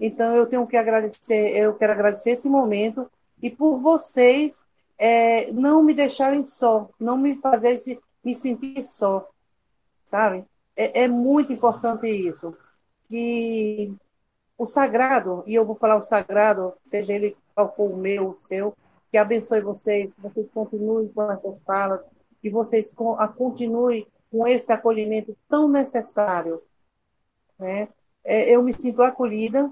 Então 0.01 0.35
eu 0.35 0.47
tenho 0.47 0.67
que 0.67 0.77
agradecer, 0.77 1.57
eu 1.57 1.75
quero 1.75 1.93
agradecer 1.93 2.31
esse 2.31 2.49
momento 2.49 3.11
e 3.43 3.51
por 3.51 3.79
vocês 3.79 4.65
é, 4.99 5.53
não 5.53 5.83
me 5.83 5.95
deixarem 5.95 6.45
só, 6.45 6.89
não 6.99 7.17
me 7.17 7.37
fazer 7.37 7.79
se, 7.79 8.01
me 8.25 8.35
sentir 8.35 8.85
só, 8.87 9.29
sabe? 10.05 10.45
É, 10.77 11.03
é 11.03 11.09
muito 11.09 11.53
importante 11.53 12.09
isso. 12.09 12.57
Que 13.09 13.93
o 14.63 14.67
sagrado, 14.67 15.43
e 15.45 15.55
eu 15.55 15.65
vou 15.67 15.75
falar 15.75 15.97
o 15.97 16.03
sagrado, 16.03 16.73
seja 16.85 17.13
ele 17.13 17.37
qual 17.53 17.75
for 17.75 17.91
o 17.91 17.97
meu, 17.97 18.29
o 18.29 18.37
seu, 18.37 18.77
que 19.11 19.19
abençoe 19.19 19.61
vocês, 19.61 20.15
que 20.15 20.21
vocês 20.21 20.49
continuem 20.51 21.09
com 21.09 21.31
essas 21.33 21.65
falas, 21.65 22.09
que 22.41 22.49
vocês 22.49 22.95
continuem 23.37 24.07
com 24.31 24.47
esse 24.47 24.73
acolhimento 24.73 25.37
tão 25.49 25.69
necessário. 25.69 26.63
Né? 27.59 27.89
É, 28.23 28.55
eu 28.55 28.63
me 28.63 28.73
sinto 28.73 29.03
acolhida, 29.03 29.69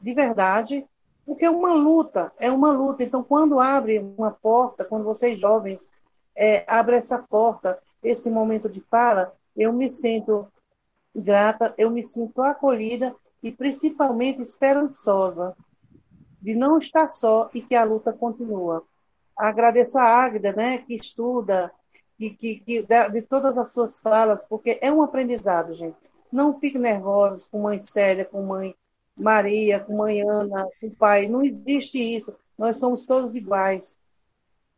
de 0.00 0.14
verdade, 0.14 0.84
porque 1.26 1.44
é 1.44 1.50
uma 1.50 1.74
luta, 1.74 2.32
é 2.38 2.50
uma 2.50 2.72
luta. 2.72 3.04
Então, 3.04 3.22
quando 3.22 3.60
abre 3.60 3.98
uma 3.98 4.30
porta, 4.30 4.82
quando 4.82 5.04
vocês 5.04 5.38
jovens 5.38 5.90
é, 6.34 6.64
abrem 6.66 6.96
essa 6.96 7.18
porta, 7.18 7.78
esse 8.02 8.30
momento 8.30 8.66
de 8.66 8.80
fala, 8.80 9.32
eu 9.54 9.74
me 9.74 9.90
sinto 9.90 10.48
grata, 11.14 11.74
eu 11.76 11.90
me 11.90 12.02
sinto 12.02 12.40
acolhida 12.40 13.14
e 13.42 13.50
principalmente 13.50 14.40
esperançosa 14.40 15.56
de 16.40 16.54
não 16.54 16.78
estar 16.78 17.08
só 17.08 17.50
e 17.54 17.60
que 17.60 17.74
a 17.74 17.84
luta 17.84 18.12
continua. 18.12 18.84
Agradeço 19.36 19.98
a 19.98 20.04
Águida, 20.04 20.52
né, 20.52 20.78
que 20.78 20.94
estuda, 20.94 21.72
que, 22.18 22.30
que, 22.30 22.60
que 22.60 22.82
de 22.82 23.22
todas 23.22 23.58
as 23.58 23.72
suas 23.72 23.98
falas, 23.98 24.46
porque 24.46 24.78
é 24.80 24.92
um 24.92 25.02
aprendizado, 25.02 25.74
gente. 25.74 25.96
Não 26.30 26.58
fique 26.58 26.78
nervosos 26.78 27.44
com 27.44 27.62
mãe 27.62 27.78
Célia, 27.78 28.24
com 28.24 28.42
mãe 28.42 28.74
Maria, 29.16 29.80
com 29.80 29.96
mãe 29.96 30.22
Ana, 30.22 30.66
com 30.80 30.90
pai. 30.90 31.28
Não 31.28 31.42
existe 31.42 31.98
isso. 31.98 32.34
Nós 32.56 32.78
somos 32.78 33.04
todos 33.04 33.34
iguais, 33.34 33.98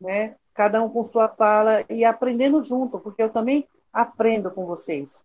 né? 0.00 0.36
Cada 0.52 0.82
um 0.82 0.88
com 0.88 1.04
sua 1.04 1.28
fala 1.28 1.84
e 1.88 2.04
aprendendo 2.04 2.62
junto, 2.62 2.98
porque 2.98 3.22
eu 3.22 3.30
também 3.30 3.68
aprendo 3.92 4.50
com 4.50 4.66
vocês. 4.66 5.24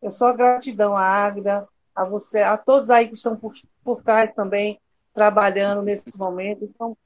Eu 0.00 0.10
só 0.10 0.32
gratidão 0.32 0.96
à 0.96 1.04
Águida, 1.04 1.68
a 1.94 2.04
você, 2.04 2.40
a 2.40 2.56
todos 2.56 2.90
aí 2.90 3.08
que 3.08 3.14
estão 3.14 3.36
por, 3.36 3.52
por 3.84 4.02
trás 4.02 4.32
também, 4.32 4.80
trabalhando 5.12 5.82
nesse 5.82 6.16
momento. 6.16 6.64
Então, 6.64 6.96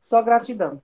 só 0.00 0.22
gratidão. 0.22 0.82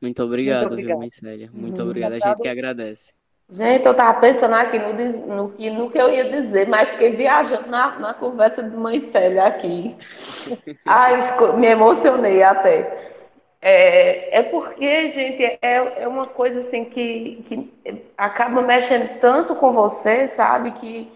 Muito 0.00 0.22
obrigado, 0.22 0.62
Muito 0.62 0.72
obrigado. 0.72 1.00
viu, 1.00 1.10
Célia? 1.12 1.50
Muito 1.52 1.80
hum, 1.80 1.84
obrigado. 1.84 2.12
A 2.14 2.18
gente 2.18 2.42
que 2.42 2.48
agradece. 2.48 3.12
Gente, 3.48 3.84
eu 3.84 3.92
estava 3.92 4.18
pensando 4.18 4.54
aqui 4.54 4.78
no, 4.78 5.36
no, 5.36 5.50
que, 5.50 5.70
no 5.70 5.90
que 5.90 5.98
eu 5.98 6.10
ia 6.10 6.30
dizer, 6.30 6.66
mas 6.66 6.88
fiquei 6.88 7.12
viajando 7.12 7.68
na, 7.68 7.98
na 7.98 8.14
conversa 8.14 8.62
de 8.62 8.74
mãe 8.76 8.98
Célia 9.10 9.44
aqui. 9.44 9.94
Ai, 10.86 11.18
me 11.58 11.66
emocionei 11.66 12.42
até. 12.42 13.12
É, 13.60 14.38
é 14.38 14.42
porque, 14.42 15.08
gente, 15.08 15.42
é, 15.44 16.02
é 16.02 16.08
uma 16.08 16.26
coisa 16.26 16.60
assim 16.60 16.84
que, 16.84 17.44
que 17.46 17.70
acaba 18.16 18.62
mexendo 18.62 19.20
tanto 19.20 19.54
com 19.54 19.70
você, 19.70 20.26
sabe? 20.26 20.72
Que, 20.72 21.12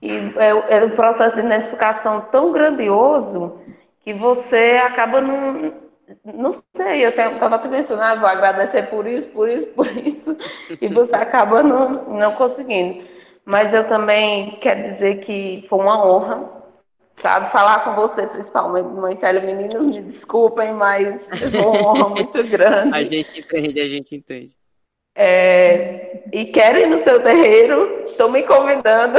que 0.00 0.10
é, 0.36 0.78
é 0.78 0.84
um 0.84 0.90
processo 0.90 1.36
de 1.36 1.46
identificação 1.46 2.20
tão 2.30 2.52
grandioso 2.52 3.60
que 4.02 4.12
você 4.14 4.80
acaba 4.82 5.20
não 5.20 5.88
não 6.24 6.54
sei, 6.74 7.04
eu 7.04 7.10
estava 7.10 7.56
até 7.56 7.68
pensando, 7.68 8.00
ah, 8.00 8.14
vou 8.14 8.26
agradecer 8.28 8.84
por 8.84 9.06
isso, 9.06 9.28
por 9.28 9.48
isso, 9.48 9.66
por 9.68 9.86
isso, 9.86 10.36
e 10.80 10.88
você 10.88 11.14
acaba 11.14 11.62
não, 11.62 12.04
não 12.04 12.32
conseguindo. 12.32 13.04
Mas 13.44 13.72
eu 13.74 13.86
também 13.86 14.58
quero 14.60 14.90
dizer 14.90 15.20
que 15.20 15.64
foi 15.68 15.78
uma 15.78 16.06
honra, 16.06 16.48
sabe, 17.14 17.50
falar 17.50 17.84
com 17.84 17.94
você, 17.94 18.26
principalmente, 18.26 19.18
Célia, 19.18 19.40
meninos, 19.40 19.86
me 19.86 20.02
desculpem, 20.02 20.72
mas 20.72 21.28
foi 21.28 21.60
uma 21.60 21.88
honra 21.88 22.08
muito 22.16 22.44
grande. 22.44 22.96
A 22.96 23.04
gente 23.04 23.40
entende, 23.40 23.80
a 23.80 23.88
gente 23.88 24.16
entende. 24.16 24.54
É, 25.14 26.22
e 26.32 26.46
quero 26.46 26.78
ir 26.78 26.86
no 26.86 26.98
seu 26.98 27.22
terreiro, 27.22 28.02
estou 28.04 28.30
me 28.30 28.44
convidando. 28.44 29.18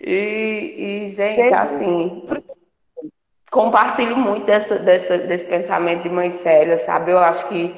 E, 0.00 1.04
e, 1.04 1.08
gente, 1.08 1.54
assim, 1.54 2.28
compartilho 3.50 4.16
muito 4.16 4.46
dessa, 4.46 4.78
dessa, 4.78 5.18
desse 5.18 5.46
pensamento 5.46 6.02
de 6.02 6.10
mãe 6.10 6.30
Célia, 6.30 6.78
sabe? 6.78 7.12
Eu 7.12 7.18
acho 7.18 7.48
que 7.48 7.74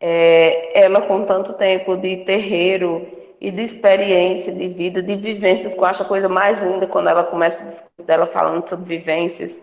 é, 0.00 0.78
ela, 0.84 1.02
com 1.02 1.24
tanto 1.24 1.54
tempo 1.54 1.96
de 1.96 2.18
terreiro 2.18 3.06
e 3.40 3.50
de 3.50 3.62
experiência 3.62 4.52
de 4.52 4.68
vida, 4.68 5.02
de 5.02 5.16
vivências, 5.16 5.74
que 5.74 5.80
eu 5.80 5.84
acho 5.84 6.02
a 6.02 6.06
coisa 6.06 6.28
mais 6.28 6.62
linda 6.62 6.86
quando 6.86 7.08
ela 7.08 7.24
começa 7.24 7.62
o 7.62 7.66
discurso 7.66 8.06
dela 8.06 8.26
falando 8.26 8.66
sobre 8.66 8.96
vivências. 8.96 9.60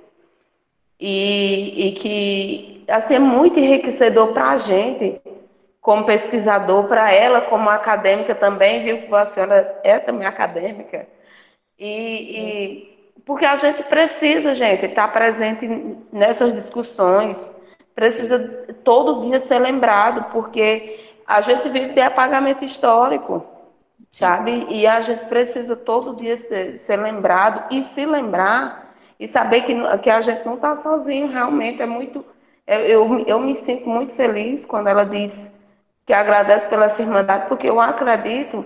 E, 0.99 1.87
e 1.87 1.91
que, 1.93 2.83
assim, 2.87 3.15
é 3.15 3.19
muito 3.19 3.59
enriquecedor 3.59 4.33
para 4.33 4.51
a 4.51 4.57
gente, 4.57 5.21
como 5.86 6.03
pesquisador, 6.03 6.86
para 6.86 7.13
ela, 7.13 7.41
como 7.41 7.69
acadêmica 7.69 8.33
também, 8.33 8.83
viu 8.83 9.03
que 9.03 9.13
a 9.13 9.27
senhora 9.27 9.79
é 9.83 9.99
também 9.99 10.25
acadêmica. 10.25 11.07
E, 11.77 11.86
e 11.86 13.19
porque 13.23 13.45
a 13.45 13.55
gente 13.55 13.83
precisa, 13.83 14.55
gente, 14.55 14.88
estar 14.88 15.07
presente 15.09 15.67
nessas 16.11 16.55
discussões, 16.55 17.55
precisa 17.93 18.39
todo 18.83 19.29
dia 19.29 19.39
ser 19.39 19.59
lembrado, 19.59 20.31
porque 20.31 20.99
a 21.27 21.39
gente 21.41 21.69
vive 21.69 21.93
de 21.93 22.01
apagamento 22.01 22.65
histórico, 22.65 23.45
sabe? 24.09 24.65
E 24.71 24.88
a 24.88 24.99
gente 25.01 25.25
precisa 25.25 25.75
todo 25.75 26.15
dia 26.15 26.36
ser, 26.36 26.79
ser 26.79 26.97
lembrado 26.97 27.63
e 27.69 27.83
se 27.83 28.07
lembrar 28.07 28.95
e 29.19 29.27
saber 29.27 29.61
que, 29.61 29.75
que 29.99 30.09
a 30.09 30.19
gente 30.19 30.43
não 30.47 30.55
está 30.55 30.75
sozinho, 30.75 31.27
realmente 31.27 31.79
é 31.79 31.86
muito. 31.86 32.25
Eu, 32.65 33.19
eu 33.27 33.39
me 33.39 33.53
sinto 33.53 33.88
muito 33.88 34.15
feliz 34.15 34.65
quando 34.65 34.88
ela 34.88 35.03
diz 35.03 35.53
que 36.05 36.13
agradece 36.13 36.67
pela 36.67 36.85
essa 36.85 37.01
irmandade, 37.01 37.47
porque 37.47 37.67
eu 37.67 37.79
acredito 37.79 38.63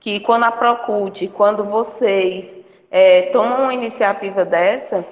que 0.00 0.20
quando 0.20 0.44
a 0.44 0.50
Procute, 0.50 1.28
quando 1.28 1.62
vocês 1.64 2.64
é, 2.90 3.30
tomam 3.30 3.62
uma 3.62 3.74
iniciativa 3.74 4.44
dessa, 4.44 5.04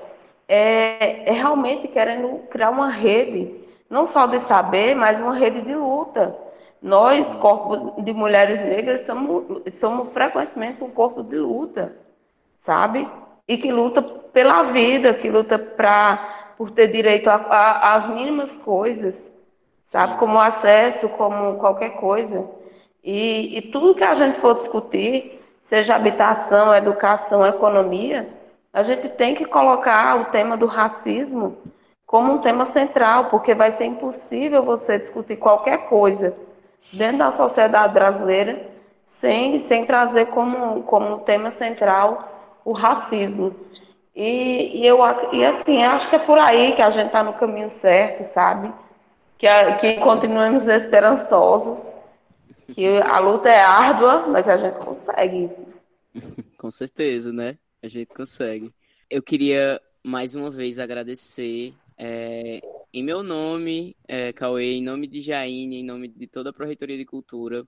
é, 0.48 1.28
é 1.28 1.32
realmente 1.32 1.86
querendo 1.86 2.40
criar 2.50 2.70
uma 2.70 2.88
rede, 2.88 3.54
não 3.88 4.06
só 4.06 4.26
de 4.26 4.40
saber, 4.40 4.94
mas 4.96 5.20
uma 5.20 5.34
rede 5.34 5.60
de 5.60 5.74
luta. 5.74 6.34
Nós, 6.80 7.34
corpos 7.36 8.02
de 8.04 8.12
mulheres 8.12 8.60
negras, 8.62 9.02
somos, 9.02 9.62
somos 9.74 10.12
frequentemente 10.12 10.82
um 10.82 10.90
corpo 10.90 11.22
de 11.22 11.36
luta, 11.36 11.92
sabe? 12.56 13.08
E 13.46 13.56
que 13.58 13.70
luta 13.70 14.00
pela 14.00 14.64
vida, 14.64 15.14
que 15.14 15.28
luta 15.28 15.58
pra, 15.58 16.54
por 16.56 16.70
ter 16.70 16.88
direito 16.88 17.28
às 17.28 18.06
mínimas 18.06 18.56
coisas, 18.58 19.36
sabe? 19.90 20.12
Sim. 20.12 20.18
Como 20.18 20.38
acesso, 20.38 21.08
como 21.10 21.58
qualquer 21.58 21.90
coisa. 21.96 22.48
E, 23.02 23.58
e 23.58 23.62
tudo 23.62 23.94
que 23.94 24.04
a 24.04 24.14
gente 24.14 24.38
for 24.40 24.54
discutir, 24.54 25.40
seja 25.62 25.96
habitação, 25.96 26.74
educação, 26.74 27.46
economia, 27.46 28.28
a 28.72 28.82
gente 28.82 29.08
tem 29.08 29.34
que 29.34 29.44
colocar 29.44 30.20
o 30.20 30.24
tema 30.26 30.56
do 30.56 30.66
racismo 30.66 31.56
como 32.06 32.32
um 32.32 32.38
tema 32.38 32.64
central, 32.64 33.26
porque 33.26 33.54
vai 33.54 33.70
ser 33.70 33.84
impossível 33.84 34.62
você 34.62 34.98
discutir 34.98 35.36
qualquer 35.36 35.88
coisa 35.88 36.34
dentro 36.92 37.18
da 37.18 37.32
sociedade 37.32 37.92
brasileira 37.92 38.66
sem, 39.06 39.58
sem 39.58 39.84
trazer 39.84 40.26
como, 40.26 40.82
como 40.84 41.18
tema 41.20 41.50
central 41.50 42.60
o 42.64 42.72
racismo. 42.72 43.54
E, 44.14 44.80
e 44.80 44.86
eu 44.86 44.98
e 45.32 45.44
assim, 45.44 45.84
acho 45.84 46.08
que 46.08 46.16
é 46.16 46.18
por 46.18 46.38
aí 46.38 46.72
que 46.72 46.82
a 46.82 46.90
gente 46.90 47.06
está 47.06 47.22
no 47.22 47.34
caminho 47.34 47.70
certo, 47.70 48.24
sabe? 48.24 48.72
Que, 49.38 49.46
a, 49.46 49.76
que 49.76 49.94
continuemos 50.00 50.66
esperançosos 50.66 51.96
que 52.74 52.86
a 52.86 53.18
luta 53.18 53.48
é 53.48 53.60
árdua, 53.60 54.26
mas 54.28 54.48
a 54.48 54.56
gente 54.56 54.78
consegue. 54.84 55.50
Com 56.58 56.70
certeza, 56.70 57.32
né? 57.32 57.58
A 57.82 57.88
gente 57.88 58.12
consegue. 58.12 58.72
Eu 59.08 59.22
queria 59.22 59.80
mais 60.04 60.34
uma 60.34 60.50
vez 60.50 60.78
agradecer 60.78 61.72
é, 61.96 62.60
em 62.92 63.02
meu 63.02 63.22
nome, 63.22 63.96
é, 64.06 64.32
Cauê, 64.32 64.74
em 64.74 64.82
nome 64.82 65.06
de 65.06 65.20
Jaine, 65.20 65.76
em 65.76 65.84
nome 65.84 66.08
de 66.08 66.26
toda 66.26 66.50
a 66.50 66.52
Proreitoria 66.52 66.96
de 66.96 67.04
Cultura 67.04 67.66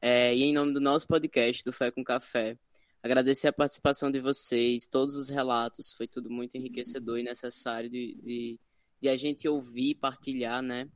é, 0.00 0.34
e 0.34 0.42
em 0.42 0.52
nome 0.52 0.74
do 0.74 0.80
nosso 0.80 1.06
podcast, 1.06 1.64
do 1.64 1.72
Fé 1.72 1.90
com 1.90 2.04
Café. 2.04 2.56
Agradecer 3.02 3.48
a 3.48 3.52
participação 3.52 4.10
de 4.10 4.20
vocês, 4.20 4.86
todos 4.86 5.14
os 5.14 5.28
relatos, 5.28 5.94
foi 5.94 6.06
tudo 6.06 6.30
muito 6.30 6.56
enriquecedor 6.56 7.18
e 7.18 7.22
necessário 7.22 7.88
de, 7.88 8.14
de, 8.22 8.60
de 9.00 9.08
a 9.08 9.16
gente 9.16 9.48
ouvir, 9.48 9.94
partilhar, 9.94 10.62
né? 10.62 10.88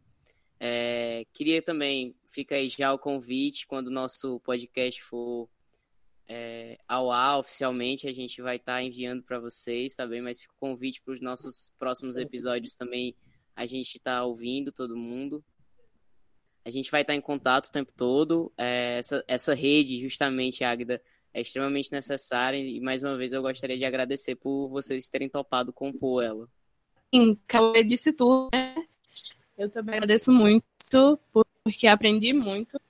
É, 0.60 1.24
queria 1.32 1.62
também, 1.62 2.16
fica 2.26 2.56
aí 2.56 2.68
já 2.68 2.92
o 2.92 2.98
convite, 2.98 3.66
quando 3.66 3.88
o 3.88 3.92
nosso 3.92 4.40
podcast 4.40 5.02
for 5.02 5.48
é, 6.28 6.78
ao 6.86 7.10
ar 7.10 7.38
oficialmente, 7.38 8.06
a 8.06 8.12
gente 8.12 8.42
vai 8.42 8.56
estar 8.56 8.74
tá 8.74 8.82
enviando 8.82 9.22
para 9.22 9.38
vocês, 9.38 9.94
tá? 9.94 10.06
Mas 10.06 10.42
fica 10.42 10.54
o 10.54 10.58
convite 10.58 11.00
para 11.02 11.14
os 11.14 11.20
nossos 11.20 11.72
próximos 11.78 12.16
episódios 12.16 12.74
também, 12.74 13.14
a 13.56 13.64
gente 13.66 13.96
está 13.96 14.22
ouvindo 14.24 14.70
todo 14.70 14.96
mundo. 14.96 15.42
A 16.64 16.70
gente 16.70 16.90
vai 16.90 17.00
estar 17.00 17.14
tá 17.14 17.16
em 17.16 17.20
contato 17.20 17.66
o 17.66 17.72
tempo 17.72 17.90
todo. 17.96 18.52
É, 18.56 18.98
essa, 18.98 19.24
essa 19.26 19.54
rede, 19.54 19.98
justamente, 19.98 20.62
Águida, 20.62 21.02
é 21.32 21.40
extremamente 21.40 21.90
necessária 21.90 22.58
e, 22.58 22.78
mais 22.80 23.02
uma 23.02 23.16
vez, 23.16 23.32
eu 23.32 23.40
gostaria 23.40 23.78
de 23.78 23.84
agradecer 23.84 24.36
por 24.36 24.68
vocês 24.68 25.08
terem 25.08 25.28
topado 25.28 25.72
compor 25.72 26.22
ela. 26.22 26.48
Sim, 27.12 27.38
Cauê 27.46 27.82
disse 27.82 28.12
tudo, 28.12 28.48
né? 28.52 28.86
Eu 29.58 29.68
também 29.68 29.96
agradeço 29.96 30.30
muito, 30.32 31.18
porque 31.32 31.88
aprendi 31.88 32.32
muito. 32.32 32.80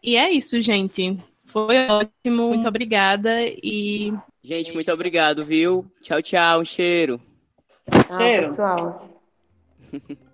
E 0.00 0.16
é 0.16 0.30
isso, 0.30 0.62
gente. 0.62 1.08
Foi 1.44 1.76
ótimo, 1.88 2.48
muito 2.48 2.68
obrigada 2.68 3.42
e. 3.42 4.12
Gente, 4.42 4.72
muito 4.72 4.92
obrigado, 4.92 5.44
viu? 5.44 5.84
Tchau, 6.00 6.22
tchau, 6.22 6.60
um 6.60 6.64
cheiro. 6.64 7.16
Tchau, 7.90 8.18
pessoal. 8.18 9.08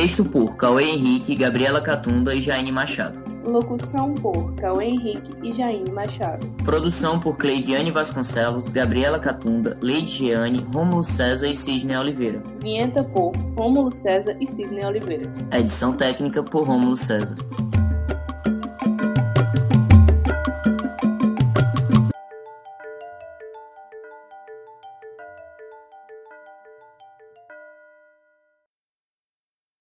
Texto 0.00 0.24
por 0.24 0.56
Cauê 0.56 0.84
Henrique, 0.84 1.34
Gabriela 1.34 1.78
Catunda 1.78 2.34
e 2.34 2.40
Jaine 2.40 2.72
Machado. 2.72 3.20
Locução 3.44 4.14
por 4.14 4.54
Cauê 4.54 4.86
Henrique 4.86 5.30
e 5.42 5.52
Jaine 5.52 5.90
Machado. 5.90 6.46
Produção 6.64 7.20
por 7.20 7.36
Cleiviane 7.36 7.90
Vasconcelos, 7.90 8.70
Gabriela 8.70 9.18
Catunda, 9.18 9.76
Leide 9.82 10.08
Giane, 10.08 10.66
Rômulo 10.72 11.04
César 11.04 11.48
e 11.48 11.54
Sidney 11.54 11.98
Oliveira. 11.98 12.42
Vinheta 12.62 13.04
por 13.04 13.32
Rômulo 13.54 13.90
César 13.90 14.34
e 14.40 14.46
Sidney 14.46 14.86
Oliveira. 14.86 15.30
Edição 15.52 15.92
técnica 15.92 16.42
por 16.42 16.66
Rômulo 16.66 16.96
César. 16.96 17.36